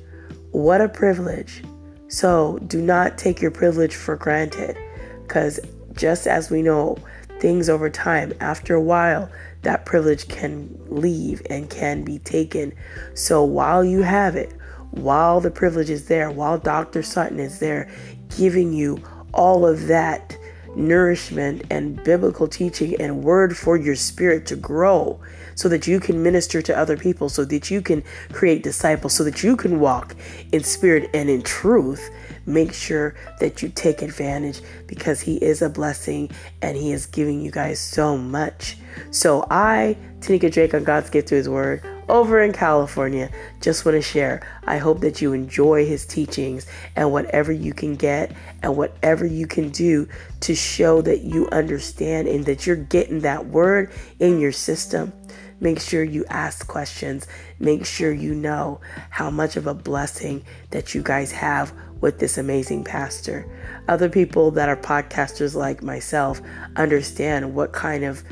What 0.51 0.81
a 0.81 0.89
privilege. 0.89 1.63
So, 2.09 2.59
do 2.67 2.81
not 2.81 3.19
take 3.19 3.43
your 3.43 3.51
privilege 3.51 3.97
for 3.97 4.17
granted 4.17 4.77
because 5.23 5.59
just 5.93 6.27
as 6.27 6.51
we 6.51 6.63
know, 6.63 6.97
things 7.41 7.69
over 7.69 7.91
time, 7.91 8.33
after 8.41 8.75
a 8.75 8.81
while, 8.81 9.31
that 9.63 9.85
privilege 9.85 10.29
can 10.29 10.79
leave 10.87 11.43
and 11.51 11.69
can 11.69 12.05
be 12.05 12.19
taken. 12.21 12.73
So 13.15 13.43
while 13.43 13.85
you 13.85 14.03
have 14.03 14.37
it, 14.37 14.53
while 14.91 15.41
the 15.41 15.51
privilege 15.51 15.91
is 15.91 16.07
there, 16.09 16.31
while 16.31 16.59
Dr. 16.59 17.03
Sutton 17.03 17.41
is 17.41 17.59
there 17.59 17.91
giving 18.37 18.73
you 18.73 19.03
all 19.33 19.67
of 19.67 19.87
that 19.89 20.37
nourishment 20.75 21.65
and 21.71 22.03
biblical 22.05 22.47
teaching 22.47 22.95
and 23.01 23.25
word 23.25 23.57
for 23.57 23.77
your 23.77 23.97
spirit 23.97 24.47
to 24.47 24.57
grow 24.57 25.21
so 25.57 25.69
that 25.69 25.89
you 25.89 25.99
can 25.99 26.23
minister 26.23 26.63
to 26.63 26.79
other 26.79 26.97
people, 26.97 27.29
so 27.29 27.45
that 27.45 27.71
you 27.71 27.83
can 27.83 28.05
create 28.33 28.63
disciples, 28.63 29.13
so 29.13 29.25
that 29.25 29.43
you 29.43 29.57
can 29.57 29.81
walk 29.81 30.15
in 30.53 30.63
spirit 30.63 31.11
and 31.13 31.29
in 31.29 31.43
truth 31.43 32.09
make 32.47 32.73
sure 32.73 33.15
that 33.41 33.61
you 33.61 33.69
take 33.69 34.03
advantage 34.03 34.61
because 34.87 35.21
He 35.21 35.37
is 35.37 35.63
a 35.63 35.69
blessing 35.69 36.31
and 36.63 36.77
He 36.77 36.93
is 36.93 37.07
giving 37.07 37.41
you 37.41 37.51
guys 37.51 37.81
so 37.81 38.17
much. 38.17 38.79
So, 39.11 39.47
I, 39.51 39.97
Tanika 40.21 40.51
Drake 40.51 40.73
on 40.73 40.85
God's 40.85 41.11
Gift 41.11 41.29
to 41.29 41.35
His 41.35 41.49
Word, 41.49 41.83
over 42.09 42.41
in 42.41 42.53
California, 42.53 43.31
just 43.61 43.85
want 43.85 43.97
to 43.97 44.03
share. 44.03 44.47
I 44.65 44.79
hope 44.79 45.01
that 45.01 45.21
you 45.21 45.33
enjoy 45.33 45.85
His 45.85 46.07
teachings 46.07 46.67
and 46.95 47.11
whatever 47.11 47.51
you 47.51 47.75
can 47.75 47.97
get 47.97 48.31
and 48.63 48.77
whatever 48.77 49.27
you 49.27 49.47
can 49.47 49.71
do 49.71 50.09
to 50.41 50.55
show 50.55 51.03
that 51.03 51.23
you 51.23 51.49
understand 51.49 52.29
and 52.29 52.47
that 52.47 52.65
you're 52.67 52.77
getting 52.77 53.21
that 53.21 53.47
word 53.47 53.91
in 54.21 54.39
your 54.39 54.53
system. 54.53 55.13
Make 55.61 55.81
sure 55.81 56.05
you 56.05 56.25
ask 56.29 56.67
questions. 56.67 57.27
Make 57.59 57.87
sure 57.87 58.13
you 58.13 58.35
know 58.35 58.81
how 59.11 59.31
much 59.31 59.57
of 59.57 59.67
a 59.67 59.75
blessing 59.75 60.45
that 60.71 60.95
you 60.95 61.03
guys 61.03 61.33
have 61.33 61.73
with 62.01 62.19
this 62.19 62.37
amazing 62.37 62.85
pastor. 62.85 63.47
Other 63.89 64.09
people 64.09 64.51
that 64.53 64.69
are 64.69 64.77
podcasters 64.77 65.55
like 65.55 65.83
myself 65.83 66.41
understand 66.77 67.55
what 67.55 67.73
kind 67.73 68.05
of 68.05 68.23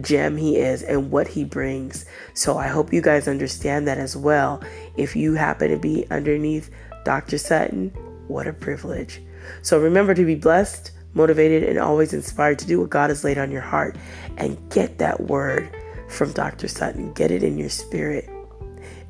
gem 0.00 0.36
he 0.36 0.56
is 0.56 0.82
and 0.82 1.10
what 1.10 1.26
he 1.28 1.44
brings. 1.44 2.06
So 2.34 2.56
I 2.56 2.68
hope 2.68 2.92
you 2.92 3.02
guys 3.02 3.28
understand 3.28 3.88
that 3.88 3.98
as 3.98 4.16
well. 4.16 4.62
If 4.96 5.16
you 5.16 5.34
happen 5.34 5.70
to 5.70 5.76
be 5.76 6.06
underneath 6.10 6.70
Dr. 7.04 7.36
Sutton, 7.36 7.90
what 8.28 8.46
a 8.46 8.52
privilege. 8.52 9.20
So 9.62 9.78
remember 9.78 10.14
to 10.14 10.24
be 10.24 10.36
blessed, 10.36 10.92
motivated, 11.12 11.64
and 11.64 11.78
always 11.78 12.12
inspired 12.12 12.58
to 12.60 12.66
do 12.66 12.80
what 12.80 12.90
God 12.90 13.10
has 13.10 13.24
laid 13.24 13.38
on 13.38 13.50
your 13.50 13.60
heart 13.60 13.96
and 14.36 14.56
get 14.70 14.98
that 14.98 15.20
word 15.20 15.68
from 16.14 16.32
Dr. 16.32 16.68
Sutton. 16.68 17.12
Get 17.12 17.30
it 17.30 17.42
in 17.42 17.58
your 17.58 17.68
spirit 17.68 18.28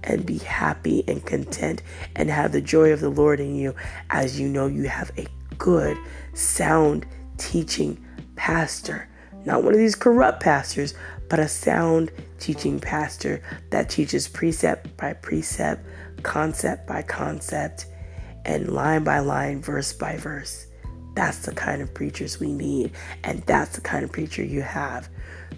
and 0.03 0.27
be 0.27 0.39
happy 0.39 1.05
and 1.09 1.25
content 1.25 1.83
and 2.17 2.31
have 2.31 2.53
the 2.53 2.61
joy 2.61 2.93
of 2.93 3.01
the 3.01 3.09
Lord 3.09 3.41
in 3.41 3.55
you 3.55 3.75
as 4.11 4.39
you 4.39 4.49
know 4.49 4.67
you 4.67 4.85
have 4.85 5.11
a 5.17 5.27
good, 5.59 5.97
sound 6.35 7.07
teaching 7.39 8.03
pastor. 8.37 9.09
Not 9.45 9.63
one 9.63 9.73
of 9.73 9.79
these 9.79 9.95
corrupt 9.95 10.43
pastors, 10.43 10.95
but 11.29 11.39
a 11.39 11.49
sound 11.49 12.11
teaching 12.39 12.81
pastor 12.81 13.43
that 13.71 13.89
teaches 13.89 14.29
precept 14.29 14.97
by 14.97 15.13
precept, 15.15 15.87
concept 16.23 16.87
by 16.87 17.03
concept, 17.03 17.87
and 18.45 18.73
line 18.73 19.05
by 19.05 19.21
line, 19.21 19.63
verse 19.63 19.93
by 19.93 20.17
verse. 20.17 20.67
That's 21.15 21.39
the 21.39 21.55
kind 21.55 21.81
of 21.81 21.95
preachers 21.95 22.41
we 22.41 22.53
need, 22.53 22.93
and 23.23 23.43
that's 23.43 23.75
the 23.75 23.81
kind 23.81 24.05
of 24.05 24.13
preacher 24.13 24.43
you 24.43 24.63
have. 24.63 25.09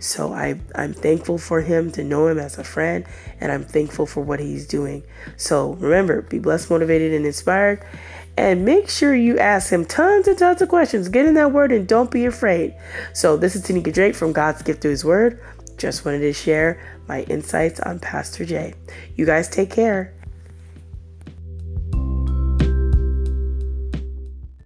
So 0.01 0.33
I, 0.33 0.61
I'm 0.75 0.93
thankful 0.93 1.39
for 1.39 1.61
him 1.61 1.91
to 1.93 2.05
know 2.05 2.29
him 2.29 2.39
as 2.39 2.59
a 2.59 2.65
friend, 2.65 3.05
and 3.41 3.53
I'm 3.53 3.65
thankful 3.65 4.07
for 4.07 4.23
what 4.23 4.41
he's 4.41 4.67
doing. 4.67 5.03
So 5.37 5.73
remember, 5.75 6.23
be 6.23 6.39
blessed, 6.39 6.71
motivated, 6.71 7.13
and 7.13 7.27
inspired. 7.27 7.85
And 8.39 8.65
make 8.65 8.91
sure 8.91 9.15
you 9.15 9.39
ask 9.39 9.71
him 9.71 9.87
tons 9.87 10.29
and 10.29 10.37
tons 10.39 10.61
of 10.61 10.69
questions. 10.69 11.09
Get 11.09 11.25
in 11.25 11.35
that 11.35 11.53
word 11.53 11.73
and 11.73 11.89
don't 11.89 12.11
be 12.11 12.27
afraid. 12.27 12.75
So 13.15 13.37
this 13.37 13.57
is 13.57 13.63
Tanika 13.63 13.93
Drake 13.93 14.15
from 14.15 14.33
God's 14.33 14.63
Gift 14.63 14.83
Through 14.83 14.91
His 14.91 15.05
Word. 15.05 15.41
Just 15.79 16.05
wanted 16.05 16.21
to 16.21 16.33
share 16.33 16.81
my 17.09 17.23
insights 17.23 17.81
on 17.81 17.99
Pastor 17.99 18.45
Jay. 18.45 18.75
You 19.15 19.25
guys 19.25 19.49
take 19.49 19.71
care. 19.71 20.16